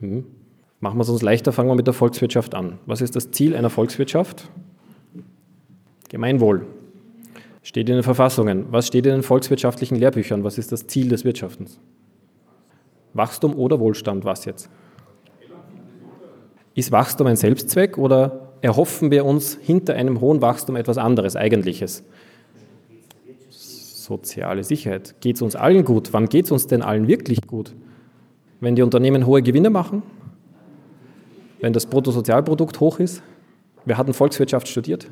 Mhm. 0.00 0.24
Machen 0.80 0.98
wir 0.98 1.02
es 1.02 1.08
uns 1.08 1.22
leichter, 1.22 1.52
fangen 1.52 1.68
wir 1.68 1.74
mit 1.74 1.86
der 1.86 1.94
Volkswirtschaft 1.94 2.54
an. 2.54 2.78
Was 2.86 3.00
ist 3.00 3.16
das 3.16 3.32
Ziel 3.32 3.56
einer 3.56 3.70
Volkswirtschaft? 3.70 4.48
Gemeinwohl. 6.08 6.66
Steht 7.62 7.88
in 7.88 7.96
den 7.96 8.04
Verfassungen. 8.04 8.66
Was 8.70 8.86
steht 8.86 9.04
in 9.06 9.12
den 9.12 9.22
volkswirtschaftlichen 9.22 9.96
Lehrbüchern? 9.96 10.44
Was 10.44 10.56
ist 10.56 10.70
das 10.72 10.86
Ziel 10.86 11.08
des 11.08 11.24
Wirtschaftens? 11.24 11.80
Wachstum 13.12 13.54
oder 13.56 13.80
Wohlstand? 13.80 14.24
Was 14.24 14.44
jetzt? 14.44 14.70
Ist 16.74 16.92
Wachstum 16.92 17.26
ein 17.26 17.36
Selbstzweck 17.36 17.98
oder 17.98 18.52
erhoffen 18.60 19.10
wir 19.10 19.24
uns 19.24 19.58
hinter 19.60 19.94
einem 19.94 20.20
hohen 20.20 20.40
Wachstum 20.40 20.76
etwas 20.76 20.96
anderes, 20.96 21.34
Eigentliches? 21.34 22.04
Soziale 23.50 24.62
Sicherheit. 24.62 25.16
Geht 25.20 25.36
es 25.36 25.42
uns 25.42 25.56
allen 25.56 25.84
gut? 25.84 26.12
Wann 26.12 26.28
geht 26.28 26.44
es 26.44 26.52
uns 26.52 26.68
denn 26.68 26.82
allen 26.82 27.08
wirklich 27.08 27.42
gut? 27.46 27.74
Wenn 28.60 28.74
die 28.74 28.82
Unternehmen 28.82 29.26
hohe 29.26 29.42
Gewinne 29.42 29.70
machen, 29.70 30.02
wenn 31.60 31.72
das 31.72 31.86
Bruttosozialprodukt 31.86 32.80
hoch 32.80 32.98
ist. 33.00 33.22
Wir 33.84 33.98
hatten 33.98 34.12
Volkswirtschaft 34.12 34.68
studiert. 34.68 35.08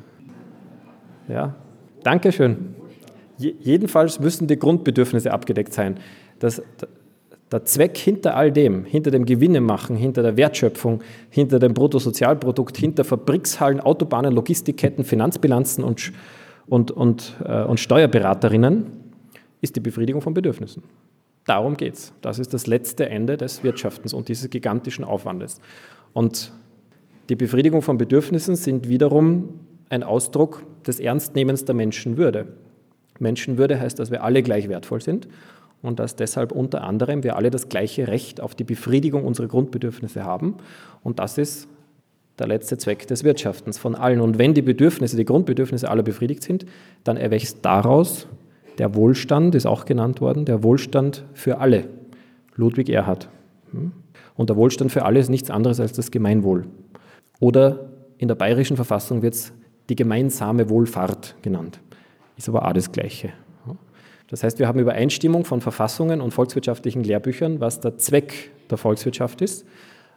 Ja, 1.27 1.55
danke 2.03 2.31
schön. 2.31 2.75
jedenfalls 3.37 4.19
müssen 4.19 4.47
die 4.47 4.57
Grundbedürfnisse 4.57 5.31
abgedeckt 5.31 5.73
sein. 5.73 5.99
Das, 6.39 6.61
der 7.51 7.63
Zweck 7.65 7.97
hinter 7.97 8.35
all 8.35 8.51
dem, 8.51 8.83
hinter 8.83 9.11
dem 9.11 9.25
Gewinnemachen, 9.25 9.95
hinter 9.95 10.21
der 10.21 10.37
Wertschöpfung, 10.37 11.01
hinter 11.29 11.59
dem 11.59 11.73
Bruttosozialprodukt, 11.73 12.77
hinter 12.77 13.03
Fabrikshallen, 13.03 13.79
Autobahnen, 13.79 14.33
Logistikketten, 14.33 15.03
Finanzbilanzen 15.03 15.83
und, 15.83 16.11
und, 16.67 16.91
und, 16.91 17.35
äh, 17.45 17.63
und 17.63 17.79
Steuerberaterinnen, 17.79 18.87
ist 19.61 19.75
die 19.75 19.79
Befriedigung 19.79 20.21
von 20.21 20.33
Bedürfnissen. 20.33 20.83
Darum 21.47 21.77
geht 21.77 21.95
es. 21.95 22.13
Das 22.21 22.39
ist 22.39 22.53
das 22.53 22.67
letzte 22.67 23.09
Ende 23.09 23.37
des 23.37 23.63
Wirtschaftens 23.63 24.13
und 24.13 24.27
dieses 24.27 24.49
gigantischen 24.49 25.05
Aufwandes. 25.05 25.61
Und 26.13 26.51
die 27.29 27.35
Befriedigung 27.35 27.81
von 27.81 27.97
Bedürfnissen 27.97 28.55
sind 28.55 28.89
wiederum 28.89 29.59
ein 29.89 30.03
Ausdruck 30.03 30.63
des 30.85 30.99
Ernstnehmens 30.99 31.63
der 31.63 31.73
Menschenwürde. 31.73 32.47
Menschenwürde 33.19 33.79
heißt, 33.79 33.97
dass 33.97 34.11
wir 34.11 34.23
alle 34.23 34.43
gleich 34.43 34.67
wertvoll 34.67 35.01
sind 35.01 35.29
und 35.81 35.99
dass 35.99 36.17
deshalb 36.17 36.51
unter 36.51 36.83
anderem 36.83 37.23
wir 37.23 37.37
alle 37.37 37.49
das 37.49 37.69
gleiche 37.69 38.09
Recht 38.09 38.41
auf 38.41 38.53
die 38.53 38.65
Befriedigung 38.65 39.23
unserer 39.23 39.47
Grundbedürfnisse 39.47 40.25
haben. 40.25 40.55
Und 41.01 41.19
das 41.19 41.37
ist 41.37 41.69
der 42.39 42.47
letzte 42.47 42.77
Zweck 42.77 43.07
des 43.07 43.23
Wirtschaftens 43.23 43.77
von 43.77 43.95
allen. 43.95 44.19
Und 44.19 44.37
wenn 44.37 44.53
die 44.53 44.61
Bedürfnisse, 44.61 45.15
die 45.15 45.25
Grundbedürfnisse 45.25 45.89
aller 45.89 46.03
befriedigt 46.03 46.43
sind, 46.43 46.65
dann 47.05 47.15
erwächst 47.15 47.59
daraus 47.63 48.27
der 48.77 48.95
Wohlstand 48.95 49.55
ist 49.55 49.65
auch 49.65 49.85
genannt 49.85 50.21
worden, 50.21 50.45
der 50.45 50.63
Wohlstand 50.63 51.25
für 51.33 51.59
alle. 51.59 51.85
Ludwig 52.55 52.89
Erhard. 52.89 53.29
Hm? 53.71 53.91
Und 54.35 54.49
der 54.49 54.55
Wohlstand 54.55 54.91
für 54.91 55.03
alle 55.03 55.19
ist 55.19 55.29
nichts 55.29 55.49
anderes 55.49 55.79
als 55.79 55.93
das 55.93 56.11
Gemeinwohl. 56.11 56.65
Oder 57.39 57.89
in 58.17 58.27
der 58.27 58.35
bayerischen 58.35 58.75
Verfassung 58.75 59.21
wird 59.21 59.33
es 59.33 59.53
die 59.89 59.95
gemeinsame 59.95 60.69
Wohlfahrt 60.69 61.35
genannt. 61.41 61.79
Ist 62.35 62.49
aber 62.49 62.67
auch 62.67 62.73
das 62.73 62.91
Gleiche. 62.91 63.31
Das 64.27 64.43
heißt, 64.43 64.59
wir 64.59 64.67
haben 64.67 64.79
Übereinstimmung 64.79 65.45
von 65.45 65.61
Verfassungen 65.61 66.19
und 66.19 66.31
volkswirtschaftlichen 66.31 67.03
Lehrbüchern, 67.03 67.61
was 67.61 67.79
der 67.79 67.97
Zweck 67.97 68.51
der 68.69 68.77
Volkswirtschaft 68.77 69.41
ist, 69.41 69.65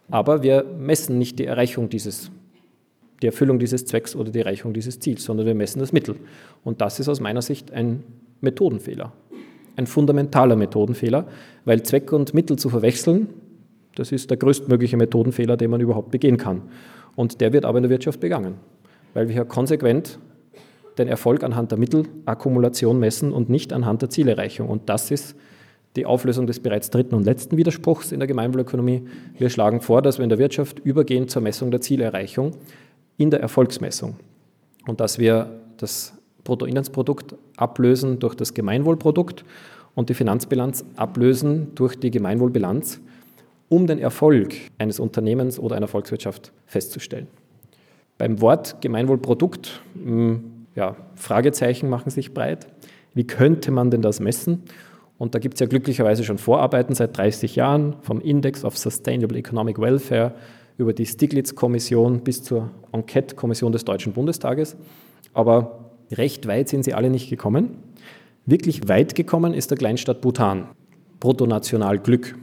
aber 0.09 0.43
wir 0.43 0.65
messen 0.77 1.17
nicht 1.17 1.39
die 1.39 1.45
Erreichung 1.45 1.87
dieses, 1.87 2.29
die 3.21 3.27
Erfüllung 3.27 3.57
dieses 3.59 3.85
Zwecks 3.85 4.15
oder 4.15 4.29
die 4.29 4.39
Erreichung 4.39 4.73
dieses 4.73 4.99
Ziels, 4.99 5.23
sondern 5.23 5.45
wir 5.45 5.55
messen 5.55 5.79
das 5.79 5.93
Mittel. 5.93 6.15
Und 6.65 6.81
das 6.81 6.99
ist 6.99 7.07
aus 7.07 7.21
meiner 7.21 7.41
Sicht 7.41 7.71
ein 7.71 8.03
Methodenfehler. 8.41 9.13
Ein 9.75 9.87
fundamentaler 9.87 10.55
Methodenfehler, 10.55 11.27
weil 11.65 11.83
Zweck 11.83 12.11
und 12.11 12.33
Mittel 12.33 12.57
zu 12.57 12.69
verwechseln, 12.69 13.29
das 13.95 14.11
ist 14.11 14.29
der 14.29 14.37
größtmögliche 14.37 14.97
Methodenfehler, 14.97 15.57
den 15.57 15.71
man 15.71 15.81
überhaupt 15.81 16.11
begehen 16.11 16.37
kann. 16.37 16.63
Und 17.15 17.41
der 17.41 17.53
wird 17.53 17.65
aber 17.65 17.77
in 17.77 17.83
der 17.83 17.89
Wirtschaft 17.89 18.19
begangen, 18.19 18.55
weil 19.13 19.27
wir 19.27 19.33
hier 19.33 19.45
konsequent 19.45 20.19
den 20.97 21.07
Erfolg 21.07 21.43
anhand 21.43 21.71
der 21.71 21.79
Mittelakkumulation 21.79 22.99
messen 22.99 23.31
und 23.31 23.49
nicht 23.49 23.73
anhand 23.73 24.01
der 24.01 24.09
Zielerreichung. 24.09 24.67
Und 24.69 24.89
das 24.89 25.11
ist 25.11 25.35
die 25.95 26.05
Auflösung 26.05 26.47
des 26.47 26.59
bereits 26.59 26.89
dritten 26.89 27.15
und 27.15 27.23
letzten 27.23 27.57
Widerspruchs 27.57 28.11
in 28.11 28.19
der 28.19 28.27
Gemeinwohlökonomie. 28.27 29.03
Wir 29.37 29.49
schlagen 29.49 29.81
vor, 29.81 30.01
dass 30.01 30.19
wir 30.19 30.23
in 30.23 30.29
der 30.29 30.39
Wirtschaft 30.39 30.79
übergehen 30.79 31.27
zur 31.27 31.41
Messung 31.41 31.71
der 31.71 31.81
Zielerreichung 31.81 32.51
in 33.17 33.29
der 33.29 33.41
Erfolgsmessung 33.41 34.15
und 34.87 34.99
dass 34.99 35.19
wir 35.19 35.61
das 35.77 36.13
Bruttoinlandsprodukt 36.43 37.35
ablösen 37.57 38.19
durch 38.19 38.35
das 38.35 38.53
Gemeinwohlprodukt 38.53 39.45
und 39.95 40.09
die 40.09 40.13
Finanzbilanz 40.13 40.85
ablösen 40.95 41.73
durch 41.75 41.99
die 41.99 42.11
Gemeinwohlbilanz, 42.11 43.01
um 43.69 43.87
den 43.87 43.99
Erfolg 43.99 44.55
eines 44.77 44.99
Unternehmens 44.99 45.59
oder 45.59 45.75
einer 45.75 45.87
Volkswirtschaft 45.87 46.51
festzustellen. 46.65 47.27
Beim 48.17 48.41
Wort 48.41 48.81
Gemeinwohlprodukt, 48.81 49.81
hm, 49.93 50.65
ja, 50.75 50.95
Fragezeichen 51.15 51.89
machen 51.89 52.09
sich 52.09 52.33
breit. 52.33 52.67
Wie 53.13 53.25
könnte 53.25 53.71
man 53.71 53.91
denn 53.91 54.01
das 54.01 54.19
messen? 54.19 54.63
Und 55.17 55.35
da 55.35 55.39
gibt 55.39 55.55
es 55.55 55.59
ja 55.59 55.67
glücklicherweise 55.67 56.23
schon 56.23 56.37
Vorarbeiten 56.37 56.95
seit 56.95 57.15
30 57.17 57.55
Jahren, 57.55 57.95
vom 58.01 58.21
Index 58.21 58.63
of 58.63 58.77
Sustainable 58.77 59.37
Economic 59.37 59.79
Welfare 59.79 60.33
über 60.77 60.93
die 60.93 61.05
Stiglitz-Kommission 61.05 62.21
bis 62.21 62.43
zur 62.43 62.71
Enquete-Kommission 62.91 63.71
des 63.71 63.85
Deutschen 63.85 64.13
Bundestages. 64.13 64.75
Aber 65.33 65.90
Recht 66.11 66.47
weit 66.47 66.69
sind 66.69 66.83
sie 66.83 66.93
alle 66.93 67.09
nicht 67.09 67.29
gekommen. 67.29 67.77
Wirklich 68.45 68.87
weit 68.87 69.15
gekommen 69.15 69.53
ist 69.53 69.71
der 69.71 69.77
Kleinstadt 69.77 70.21
Bhutan. 70.21 70.67
Bruttonational 71.19 71.99
Glück. 71.99 72.35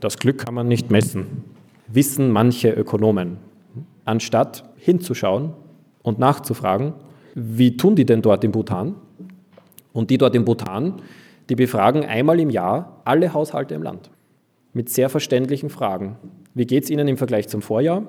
Das 0.00 0.18
Glück 0.18 0.38
kann 0.38 0.54
man 0.54 0.68
nicht 0.68 0.90
messen, 0.90 1.44
wissen 1.88 2.30
manche 2.30 2.70
Ökonomen. 2.70 3.38
Anstatt 4.04 4.64
hinzuschauen 4.76 5.54
und 6.02 6.18
nachzufragen, 6.18 6.92
wie 7.34 7.76
tun 7.76 7.96
die 7.96 8.04
denn 8.04 8.22
dort 8.22 8.44
in 8.44 8.52
Bhutan? 8.52 8.94
Und 9.92 10.10
die 10.10 10.18
dort 10.18 10.36
in 10.36 10.44
Bhutan, 10.44 11.02
die 11.48 11.56
befragen 11.56 12.04
einmal 12.04 12.38
im 12.38 12.50
Jahr 12.50 13.00
alle 13.04 13.32
Haushalte 13.32 13.74
im 13.74 13.82
Land 13.82 14.10
mit 14.72 14.88
sehr 14.90 15.08
verständlichen 15.08 15.70
Fragen. 15.70 16.16
Wie 16.54 16.66
geht 16.66 16.84
es 16.84 16.90
Ihnen 16.90 17.08
im 17.08 17.16
Vergleich 17.16 17.48
zum 17.48 17.62
Vorjahr? 17.62 18.06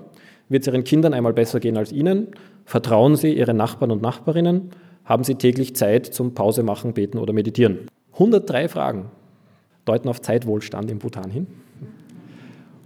Wird 0.49 0.63
es 0.63 0.67
Ihren 0.67 0.83
Kindern 0.83 1.13
einmal 1.13 1.33
besser 1.33 1.59
gehen 1.59 1.77
als 1.77 1.91
Ihnen? 1.91 2.29
Vertrauen 2.65 3.15
Sie 3.15 3.33
Ihren 3.33 3.57
Nachbarn 3.57 3.91
und 3.91 4.01
Nachbarinnen? 4.01 4.71
Haben 5.05 5.23
Sie 5.23 5.35
täglich 5.35 5.75
Zeit 5.75 6.07
zum 6.07 6.33
Pause 6.33 6.63
machen, 6.63 6.93
beten 6.93 7.19
oder 7.19 7.33
meditieren? 7.33 7.87
103 8.13 8.67
Fragen 8.67 9.05
deuten 9.85 10.09
auf 10.09 10.21
Zeitwohlstand 10.21 10.91
im 10.91 10.99
Bhutan 10.99 11.31
hin. 11.31 11.47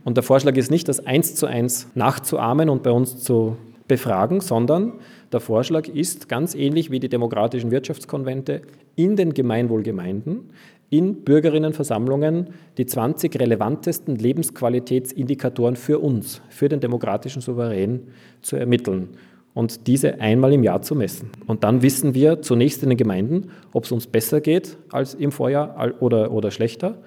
Und 0.06 0.18
der 0.18 0.24
Vorschlag 0.24 0.56
ist 0.56 0.72
nicht, 0.72 0.88
das 0.88 1.06
eins 1.06 1.36
zu 1.36 1.46
eins 1.46 1.88
nachzuahmen 1.96 2.70
und 2.70 2.84
bei 2.84 2.92
uns 2.92 3.24
zu 3.24 3.58
befragen, 3.88 4.42
sondern 4.42 4.94
der 5.32 5.40
Vorschlag 5.40 5.88
ist 5.88 6.30
ganz 6.30 6.56
ähnlich 6.56 6.92
wie 6.92 7.00
die 7.00 7.10
demokratischen 7.10 7.72
Wirtschaftskonvente 7.72 8.62
in 8.96 9.16
den 9.16 9.34
Gemeinwohlgemeinden, 9.34 10.52
in 10.94 11.24
Bürgerinnenversammlungen 11.24 12.50
die 12.78 12.86
20 12.86 13.40
relevantesten 13.40 14.16
Lebensqualitätsindikatoren 14.16 15.76
für 15.76 15.98
uns, 15.98 16.40
für 16.50 16.70
den 16.70 16.82
demokratischen 16.82 17.42
Souverän 17.42 18.04
zu 18.44 18.58
ermitteln 18.58 19.10
und 19.56 19.88
diese 19.88 20.22
einmal 20.22 20.54
im 20.54 20.62
Jahr 20.62 20.84
zu 20.84 20.94
messen. 20.94 21.32
Und 21.48 21.64
dann 21.64 21.82
wissen 21.82 22.14
wir 22.14 22.44
zunächst 22.44 22.84
in 22.84 22.90
den 22.90 22.98
Gemeinden, 23.00 23.50
ob 23.72 23.86
es 23.86 23.92
uns 23.92 24.06
besser 24.06 24.40
geht 24.40 24.78
als 24.92 25.16
im 25.16 25.32
Vorjahr 25.32 25.96
oder, 26.00 26.32
oder 26.32 26.52
schlechter. 26.52 27.00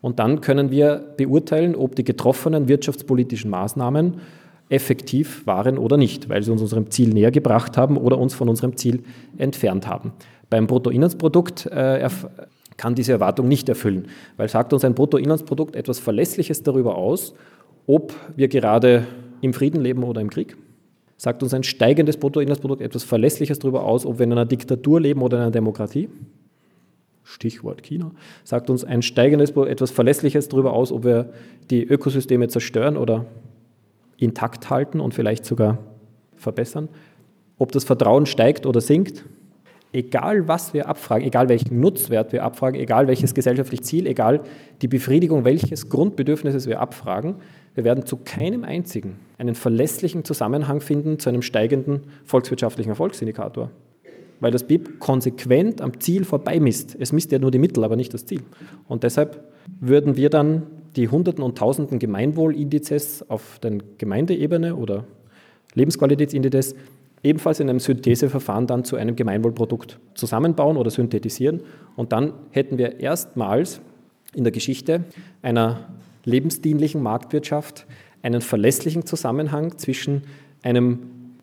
Und 0.00 0.20
dann 0.20 0.40
können 0.40 0.70
wir 0.70 1.14
beurteilen, 1.18 1.76
ob 1.76 1.96
die 1.96 2.04
getroffenen 2.04 2.66
wirtschaftspolitischen 2.66 3.50
Maßnahmen 3.50 4.22
effektiv 4.70 5.46
waren 5.46 5.76
oder 5.76 5.98
nicht, 5.98 6.30
weil 6.30 6.42
sie 6.42 6.50
uns 6.50 6.62
unserem 6.62 6.90
Ziel 6.90 7.10
näher 7.10 7.30
gebracht 7.30 7.76
haben 7.76 7.98
oder 7.98 8.16
uns 8.16 8.32
von 8.32 8.48
unserem 8.48 8.78
Ziel 8.78 9.02
entfernt 9.36 9.86
haben. 9.86 10.14
Beim 10.48 10.66
Bruttoinlandsprodukt 10.66 11.66
äh, 11.66 12.08
kann 12.76 12.94
diese 12.94 13.12
Erwartung 13.12 13.48
nicht 13.48 13.68
erfüllen, 13.68 14.08
weil 14.36 14.48
sagt 14.48 14.72
uns 14.72 14.84
ein 14.84 14.94
Bruttoinlandsprodukt 14.94 15.76
etwas 15.76 15.98
Verlässliches 15.98 16.62
darüber 16.62 16.96
aus, 16.96 17.34
ob 17.86 18.14
wir 18.36 18.48
gerade 18.48 19.06
im 19.40 19.52
Frieden 19.52 19.80
leben 19.80 20.02
oder 20.02 20.20
im 20.20 20.30
Krieg? 20.30 20.56
Sagt 21.16 21.42
uns 21.42 21.54
ein 21.54 21.62
steigendes 21.62 22.16
Bruttoinlandsprodukt 22.16 22.82
etwas 22.82 23.04
Verlässliches 23.04 23.58
darüber 23.58 23.84
aus, 23.84 24.04
ob 24.04 24.18
wir 24.18 24.24
in 24.24 24.32
einer 24.32 24.46
Diktatur 24.46 25.00
leben 25.00 25.22
oder 25.22 25.36
in 25.36 25.42
einer 25.44 25.52
Demokratie? 25.52 26.08
Stichwort 27.22 27.82
China. 27.82 28.10
Sagt 28.44 28.68
uns 28.68 28.84
ein 28.84 29.00
steigendes, 29.02 29.50
etwas 29.50 29.90
Verlässliches 29.90 30.48
darüber 30.48 30.72
aus, 30.74 30.92
ob 30.92 31.04
wir 31.04 31.32
die 31.70 31.82
Ökosysteme 31.82 32.48
zerstören 32.48 32.96
oder 32.96 33.26
intakt 34.18 34.68
halten 34.70 35.00
und 35.00 35.14
vielleicht 35.14 35.44
sogar 35.44 35.78
verbessern. 36.36 36.88
Ob 37.58 37.72
das 37.72 37.84
Vertrauen 37.84 38.26
steigt 38.26 38.66
oder 38.66 38.80
sinkt, 38.80 39.24
egal 39.94 40.48
was 40.48 40.74
wir 40.74 40.88
abfragen, 40.88 41.26
egal 41.26 41.48
welchen 41.48 41.80
Nutzwert 41.80 42.32
wir 42.32 42.42
abfragen, 42.42 42.78
egal 42.78 43.06
welches 43.06 43.32
gesellschaftliche 43.32 43.82
Ziel, 43.82 44.06
egal 44.06 44.40
die 44.82 44.88
Befriedigung 44.88 45.44
welches 45.44 45.88
Grundbedürfnisses 45.88 46.66
wir 46.66 46.80
abfragen, 46.80 47.36
wir 47.74 47.84
werden 47.84 48.04
zu 48.04 48.18
keinem 48.18 48.64
einzigen 48.64 49.16
einen 49.38 49.54
verlässlichen 49.54 50.24
Zusammenhang 50.24 50.80
finden 50.80 51.18
zu 51.18 51.28
einem 51.28 51.42
steigenden 51.42 52.02
volkswirtschaftlichen 52.24 52.90
Erfolgsindikator. 52.90 53.70
Weil 54.40 54.50
das 54.50 54.64
BIP 54.64 54.98
konsequent 54.98 55.80
am 55.80 56.00
Ziel 56.00 56.24
vorbei 56.24 56.58
misst. 56.58 56.96
Es 56.98 57.12
misst 57.12 57.30
ja 57.32 57.38
nur 57.38 57.52
die 57.52 57.58
Mittel, 57.58 57.84
aber 57.84 57.96
nicht 57.96 58.12
das 58.12 58.26
Ziel. 58.26 58.42
Und 58.88 59.04
deshalb 59.04 59.44
würden 59.80 60.16
wir 60.16 60.28
dann 60.28 60.64
die 60.96 61.08
Hunderten 61.08 61.42
und 61.42 61.56
Tausenden 61.56 61.98
Gemeinwohlindizes 61.98 63.28
auf 63.30 63.58
der 63.60 63.78
Gemeindeebene 63.98 64.76
oder 64.76 65.04
Lebensqualitätsindizes 65.74 66.74
ebenfalls 67.24 67.58
in 67.58 67.68
einem 67.68 67.80
Syntheseverfahren 67.80 68.66
dann 68.66 68.84
zu 68.84 68.96
einem 68.96 69.16
Gemeinwohlprodukt 69.16 69.98
zusammenbauen 70.14 70.76
oder 70.76 70.90
synthetisieren. 70.90 71.62
Und 71.96 72.12
dann 72.12 72.34
hätten 72.50 72.78
wir 72.78 73.00
erstmals 73.00 73.80
in 74.34 74.44
der 74.44 74.52
Geschichte 74.52 75.04
einer 75.42 75.88
lebensdienlichen 76.24 77.02
Marktwirtschaft 77.02 77.86
einen 78.22 78.40
verlässlichen 78.40 79.06
Zusammenhang 79.06 79.78
zwischen 79.78 80.22
einem 80.62 81.00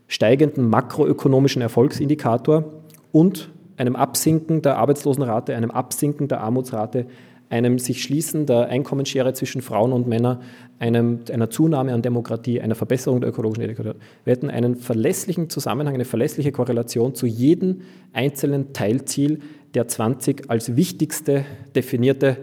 steigenden 0.07 0.69
makroökonomischen 0.69 1.61
Erfolgsindikator 1.61 2.65
und 3.11 3.49
einem 3.77 3.95
Absinken 3.95 4.61
der 4.61 4.77
Arbeitslosenrate, 4.77 5.55
einem 5.55 5.71
Absinken 5.71 6.27
der 6.27 6.41
Armutsrate 6.41 7.07
einem 7.51 7.79
sich 7.79 8.01
Schließen 8.01 8.45
der 8.45 8.69
Einkommensschere 8.69 9.33
zwischen 9.33 9.61
Frauen 9.61 9.91
und 9.91 10.07
Männern, 10.07 10.41
einem, 10.79 11.19
einer 11.31 11.49
Zunahme 11.49 11.93
an 11.93 12.01
Demokratie, 12.01 12.61
einer 12.61 12.75
Verbesserung 12.75 13.19
der 13.19 13.29
ökologischen 13.29 13.67
Demokratie. 13.67 13.99
Wir 14.23 14.31
hätten 14.31 14.49
einen 14.49 14.77
verlässlichen 14.77 15.49
Zusammenhang, 15.49 15.93
eine 15.93 16.05
verlässliche 16.05 16.53
Korrelation 16.53 17.13
zu 17.13 17.25
jedem 17.25 17.81
einzelnen 18.13 18.71
Teilziel 18.71 19.39
der 19.73 19.87
20 19.87 20.49
als 20.49 20.77
wichtigste 20.77 21.43
definierte 21.75 22.37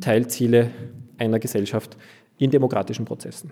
Teilziele 0.00 0.70
einer 1.18 1.40
Gesellschaft 1.40 1.96
in 2.38 2.52
demokratischen 2.52 3.04
Prozessen. 3.04 3.50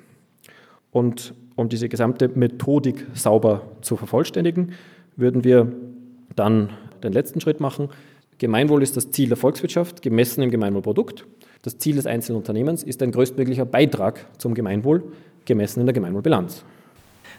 Und 0.92 1.34
um 1.56 1.68
diese 1.68 1.88
gesamte 1.88 2.28
Methodik 2.28 3.06
sauber 3.14 3.62
zu 3.80 3.96
vervollständigen, 3.96 4.72
würden 5.16 5.42
wir 5.42 5.72
dann 6.36 6.70
den 7.02 7.12
letzten 7.12 7.40
Schritt 7.40 7.58
machen. 7.60 7.88
Gemeinwohl 8.40 8.82
ist 8.82 8.96
das 8.96 9.10
Ziel 9.10 9.28
der 9.28 9.36
Volkswirtschaft, 9.36 10.00
gemessen 10.00 10.42
im 10.42 10.50
Gemeinwohlprodukt. 10.50 11.26
Das 11.60 11.76
Ziel 11.76 11.96
des 11.96 12.06
einzelnen 12.06 12.38
Unternehmens 12.38 12.82
ist 12.82 13.02
ein 13.02 13.12
größtmöglicher 13.12 13.66
Beitrag 13.66 14.24
zum 14.38 14.54
Gemeinwohl, 14.54 15.02
gemessen 15.44 15.80
in 15.80 15.86
der 15.86 15.92
Gemeinwohlbilanz. 15.92 16.64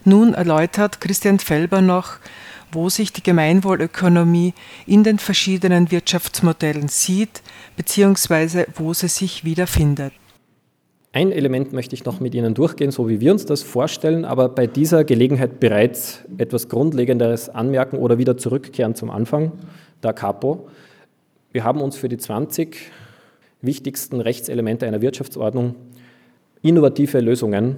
Nun 0.06 0.36
erläutert 0.36 1.02
Christian 1.02 1.40
Felber 1.40 1.82
noch, 1.82 2.20
wo 2.72 2.88
sich 2.90 3.12
die 3.12 3.24
Gemeinwohlökonomie 3.24 4.54
in 4.86 5.04
den 5.04 5.18
verschiedenen 5.18 5.90
Wirtschaftsmodellen 5.90 6.88
sieht, 6.88 7.42
beziehungsweise 7.76 8.68
wo 8.76 8.94
sie 8.94 9.08
sich 9.08 9.44
wiederfindet. 9.44 10.14
Ein 11.14 11.32
Element 11.32 11.74
möchte 11.74 11.96
ich 11.96 12.06
noch 12.06 12.20
mit 12.20 12.36
Ihnen 12.36 12.54
durchgehen, 12.54 12.92
so 12.92 13.10
wie 13.10 13.20
wir 13.20 13.32
uns 13.32 13.48
das 13.48 13.64
vorstellen, 13.64 14.24
aber 14.24 14.50
bei 14.50 14.68
dieser 14.68 15.04
Gelegenheit 15.04 15.60
bereits 15.60 16.20
etwas 16.38 16.70
Grundlegenderes 16.70 17.50
anmerken 17.50 17.98
oder 17.98 18.20
wieder 18.20 18.38
zurückkehren 18.38 18.94
zum 18.94 19.10
Anfang 19.10 19.52
der 20.04 20.14
Capo. 20.14 20.68
Wir 21.52 21.64
haben 21.66 21.82
uns 21.82 21.98
für 21.98 22.08
die 22.08 22.18
20 22.18 22.78
wichtigsten 23.62 24.22
Rechtselemente 24.22 24.88
einer 24.88 25.02
Wirtschaftsordnung 25.02 25.76
innovative 26.62 27.20
Lösungen 27.20 27.78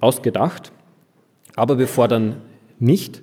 ausgedacht, 0.00 0.72
aber 1.56 1.78
wir 1.78 1.88
fordern 1.88 2.36
nicht, 2.78 3.22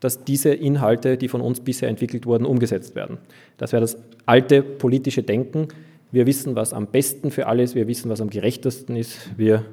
dass 0.00 0.24
diese 0.24 0.50
Inhalte, 0.50 1.16
die 1.16 1.28
von 1.28 1.40
uns 1.40 1.60
bisher 1.60 1.88
entwickelt 1.88 2.26
wurden, 2.26 2.44
umgesetzt 2.44 2.94
werden. 2.94 3.18
Das 3.56 3.72
wäre 3.72 3.80
das 3.80 3.96
alte 4.26 4.62
politische 4.62 5.22
Denken. 5.22 5.68
Wir 6.12 6.26
wissen, 6.26 6.54
was 6.54 6.72
am 6.72 6.86
besten 6.86 7.30
für 7.30 7.46
alle 7.46 7.62
ist, 7.62 7.74
wir 7.74 7.88
wissen, 7.88 8.10
was 8.10 8.20
am 8.20 8.30
gerechtesten 8.30 8.96
ist, 8.96 9.30
wir, 9.36 9.64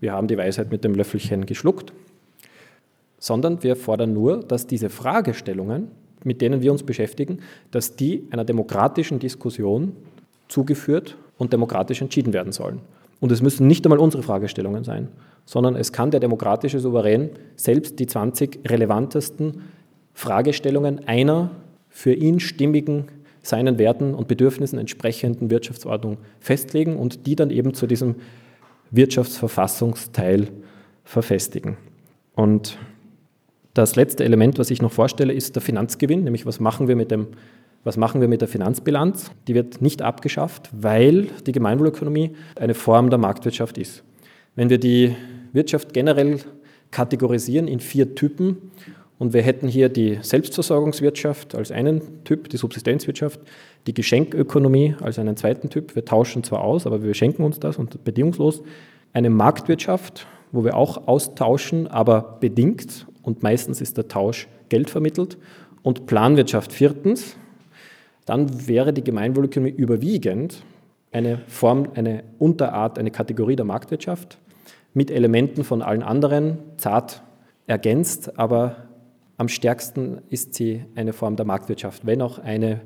wir 0.00 0.12
haben 0.12 0.28
die 0.28 0.38
Weisheit 0.38 0.70
mit 0.70 0.84
dem 0.84 0.94
Löffelchen 0.94 1.46
geschluckt, 1.46 1.92
sondern 3.18 3.62
wir 3.62 3.76
fordern 3.76 4.12
nur, 4.12 4.40
dass 4.40 4.66
diese 4.66 4.88
Fragestellungen, 4.88 5.88
mit 6.26 6.42
denen 6.42 6.60
wir 6.60 6.72
uns 6.72 6.82
beschäftigen, 6.82 7.38
dass 7.70 7.96
die 7.96 8.26
einer 8.30 8.44
demokratischen 8.44 9.18
Diskussion 9.18 9.92
zugeführt 10.48 11.16
und 11.38 11.52
demokratisch 11.52 12.02
entschieden 12.02 12.32
werden 12.32 12.52
sollen. 12.52 12.80
Und 13.20 13.32
es 13.32 13.42
müssen 13.42 13.66
nicht 13.66 13.86
einmal 13.86 13.98
unsere 13.98 14.22
Fragestellungen 14.22 14.84
sein, 14.84 15.08
sondern 15.46 15.76
es 15.76 15.92
kann 15.92 16.10
der 16.10 16.20
demokratische 16.20 16.80
Souverän 16.80 17.30
selbst 17.54 17.98
die 17.98 18.06
20 18.06 18.68
relevantesten 18.68 19.62
Fragestellungen 20.12 21.06
einer 21.06 21.50
für 21.88 22.12
ihn 22.12 22.40
stimmigen, 22.40 23.04
seinen 23.42 23.78
Werten 23.78 24.12
und 24.12 24.26
Bedürfnissen 24.26 24.78
entsprechenden 24.78 25.50
Wirtschaftsordnung 25.50 26.18
festlegen 26.40 26.96
und 26.96 27.26
die 27.26 27.36
dann 27.36 27.50
eben 27.50 27.74
zu 27.74 27.86
diesem 27.86 28.16
Wirtschaftsverfassungsteil 28.90 30.48
verfestigen. 31.04 31.76
Und 32.34 32.76
das 33.76 33.96
letzte 33.96 34.24
Element, 34.24 34.58
was 34.58 34.70
ich 34.70 34.80
noch 34.80 34.92
vorstelle, 34.92 35.32
ist 35.32 35.54
der 35.54 35.62
Finanzgewinn, 35.62 36.24
nämlich 36.24 36.46
was 36.46 36.60
machen 36.60 36.88
wir 36.88 36.96
mit 36.96 37.10
dem 37.10 37.28
was 37.84 37.96
machen 37.96 38.20
wir 38.20 38.26
mit 38.26 38.40
der 38.40 38.48
Finanzbilanz? 38.48 39.30
Die 39.46 39.54
wird 39.54 39.80
nicht 39.80 40.02
abgeschafft, 40.02 40.70
weil 40.72 41.28
die 41.46 41.52
Gemeinwohlökonomie 41.52 42.32
eine 42.56 42.74
Form 42.74 43.10
der 43.10 43.18
Marktwirtschaft 43.20 43.78
ist. 43.78 44.02
Wenn 44.56 44.70
wir 44.70 44.78
die 44.78 45.14
Wirtschaft 45.52 45.92
generell 45.92 46.40
kategorisieren 46.90 47.68
in 47.68 47.78
vier 47.78 48.16
Typen 48.16 48.72
und 49.18 49.34
wir 49.34 49.42
hätten 49.42 49.68
hier 49.68 49.88
die 49.88 50.18
Selbstversorgungswirtschaft 50.20 51.54
als 51.54 51.70
einen 51.70 52.24
Typ, 52.24 52.48
die 52.48 52.56
Subsistenzwirtschaft, 52.56 53.38
die 53.86 53.94
Geschenkökonomie 53.94 54.96
als 55.00 55.20
einen 55.20 55.36
zweiten 55.36 55.70
Typ. 55.70 55.94
Wir 55.94 56.04
tauschen 56.04 56.42
zwar 56.42 56.62
aus, 56.62 56.88
aber 56.88 57.04
wir 57.04 57.14
schenken 57.14 57.44
uns 57.44 57.60
das 57.60 57.76
und 57.76 58.02
bedingungslos. 58.02 58.64
Eine 59.12 59.30
Marktwirtschaft, 59.30 60.26
wo 60.50 60.64
wir 60.64 60.76
auch 60.76 61.06
austauschen, 61.06 61.86
aber 61.86 62.38
bedingt 62.40 63.06
und 63.26 63.42
meistens 63.42 63.80
ist 63.80 63.96
der 63.96 64.08
Tausch 64.08 64.46
Geld 64.68 64.88
vermittelt. 64.88 65.36
Und 65.82 66.06
Planwirtschaft 66.06 66.72
viertens, 66.72 67.36
dann 68.24 68.68
wäre 68.68 68.92
die 68.92 69.04
Gemeinwohlökonomie 69.04 69.72
überwiegend 69.72 70.62
eine 71.12 71.42
Form, 71.48 71.88
eine 71.94 72.22
Unterart, 72.38 72.98
eine 72.98 73.10
Kategorie 73.10 73.56
der 73.56 73.64
Marktwirtschaft 73.64 74.38
mit 74.94 75.10
Elementen 75.10 75.64
von 75.64 75.82
allen 75.82 76.02
anderen, 76.02 76.58
zart 76.76 77.22
ergänzt, 77.66 78.38
aber 78.38 78.86
am 79.36 79.48
stärksten 79.48 80.22
ist 80.30 80.54
sie 80.54 80.84
eine 80.94 81.12
Form 81.12 81.36
der 81.36 81.46
Marktwirtschaft, 81.46 82.06
wenn 82.06 82.22
auch 82.22 82.38
eine 82.38 82.80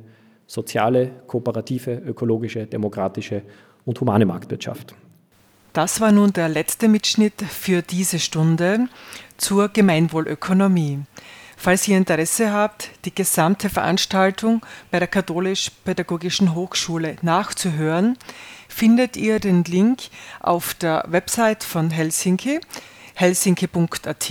soziale, 0.46 1.10
kooperative, 1.26 1.94
ökologische, 1.94 2.66
demokratische 2.66 3.42
und 3.84 4.00
humane 4.00 4.24
Marktwirtschaft. 4.26 4.94
Das 5.72 6.00
war 6.00 6.10
nun 6.10 6.32
der 6.32 6.48
letzte 6.48 6.88
Mitschnitt 6.88 7.42
für 7.42 7.82
diese 7.82 8.18
Stunde 8.18 8.88
zur 9.40 9.68
Gemeinwohlökonomie. 9.68 11.00
Falls 11.56 11.86
ihr 11.88 11.96
Interesse 11.96 12.52
habt, 12.52 12.90
die 13.04 13.14
gesamte 13.14 13.68
Veranstaltung 13.68 14.64
bei 14.90 14.98
der 14.98 15.08
Katholisch-Pädagogischen 15.08 16.54
Hochschule 16.54 17.16
nachzuhören, 17.22 18.16
findet 18.68 19.16
ihr 19.16 19.40
den 19.40 19.64
Link 19.64 20.04
auf 20.40 20.74
der 20.74 21.04
Website 21.08 21.64
von 21.64 21.90
Helsinki, 21.90 22.60
helsinki.at 23.14 24.30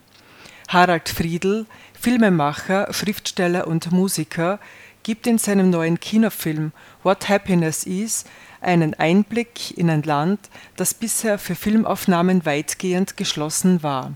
Harald 0.68 1.10
Friedl, 1.10 1.66
Filmemacher, 2.02 2.92
Schriftsteller 2.92 3.68
und 3.68 3.92
Musiker, 3.92 4.60
gibt 5.04 5.28
in 5.28 5.38
seinem 5.38 5.70
neuen 5.70 6.00
Kinofilm 6.00 6.72
What 7.04 7.30
Happiness 7.30 7.84
Is 7.84 8.26
einen 8.60 8.96
Einblick 8.96 9.78
in 9.78 9.88
ein 9.88 10.02
Land, 10.02 10.40
das 10.78 10.96
bisher 10.96 11.38
für 11.38 11.54
Filmaufnahmen 11.54 12.44
weitgehend 12.44 13.18
geschlossen 13.18 13.84
war. 13.84 14.14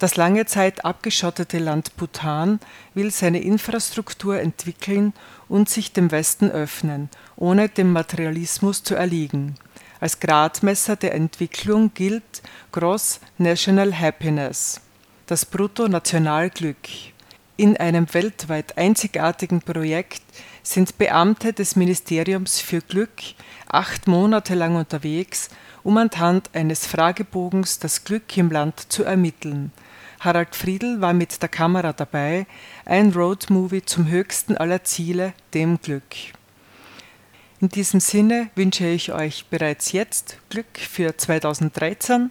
Das 0.00 0.16
lange 0.16 0.46
Zeit 0.46 0.84
abgeschottete 0.84 1.60
Land 1.60 1.96
Bhutan 1.96 2.58
will 2.94 3.12
seine 3.12 3.42
Infrastruktur 3.42 4.40
entwickeln 4.40 5.12
und 5.48 5.68
sich 5.68 5.92
dem 5.92 6.10
Westen 6.10 6.50
öffnen, 6.50 7.10
ohne 7.36 7.68
dem 7.68 7.92
Materialismus 7.92 8.82
zu 8.82 8.96
erliegen. 8.96 9.54
Als 10.00 10.18
Gradmesser 10.18 10.96
der 10.96 11.14
Entwicklung 11.14 11.94
gilt 11.94 12.42
Gross 12.72 13.20
National 13.38 13.96
Happiness 13.96 14.80
das 15.28 15.44
Bruttonationalglück. 15.44 16.88
In 17.58 17.76
einem 17.76 18.12
weltweit 18.14 18.78
einzigartigen 18.78 19.60
Projekt 19.60 20.22
sind 20.62 20.96
Beamte 20.96 21.52
des 21.52 21.76
Ministeriums 21.76 22.60
für 22.60 22.80
Glück 22.80 23.10
acht 23.68 24.06
Monate 24.06 24.54
lang 24.54 24.76
unterwegs, 24.76 25.50
um 25.82 25.98
anhand 25.98 26.50
eines 26.54 26.86
Fragebogens 26.86 27.78
das 27.78 28.04
Glück 28.04 28.36
im 28.38 28.50
Land 28.50 28.90
zu 28.90 29.04
ermitteln. 29.04 29.70
Harald 30.20 30.56
Friedl 30.56 31.02
war 31.02 31.12
mit 31.12 31.42
der 31.42 31.50
Kamera 31.50 31.92
dabei, 31.92 32.46
ein 32.86 33.12
Roadmovie 33.12 33.84
zum 33.84 34.08
höchsten 34.08 34.56
aller 34.56 34.82
Ziele, 34.84 35.34
dem 35.52 35.78
Glück. 35.80 36.16
In 37.60 37.68
diesem 37.68 38.00
Sinne 38.00 38.48
wünsche 38.54 38.86
ich 38.86 39.12
euch 39.12 39.44
bereits 39.50 39.92
jetzt 39.92 40.38
Glück 40.48 40.78
für 40.78 41.16
2013 41.16 42.30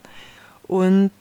und 0.68 1.12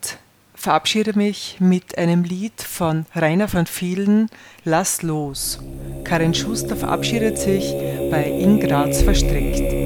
verabschiede 0.57 1.13
mich 1.17 1.59
mit 1.61 1.97
einem 1.97 2.25
Lied 2.25 2.61
von 2.61 3.07
Rainer 3.15 3.49
von 3.49 3.67
Vielen, 3.67 4.29
Lass 4.65 5.03
los. 5.03 5.61
Karin 6.05 6.35
Schuster 6.35 6.77
verabschiedet 6.77 7.39
sich 7.39 7.73
bei 8.11 8.25
In 8.25 8.59
Graz 8.59 9.03
verstrickt. 9.03 9.86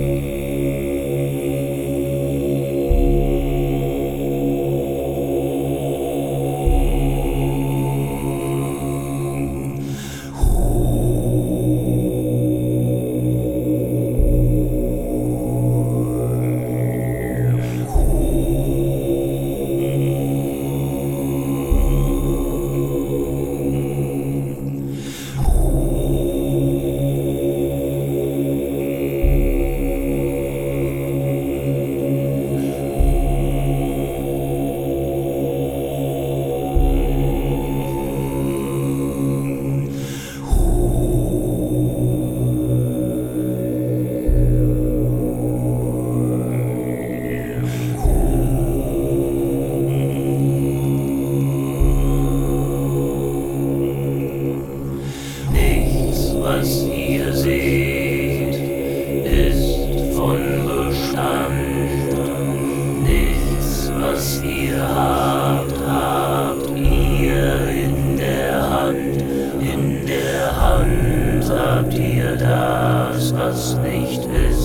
Das, 73.61 73.77
was 73.77 73.83
nicht 73.83 74.25
ist. 74.25 74.60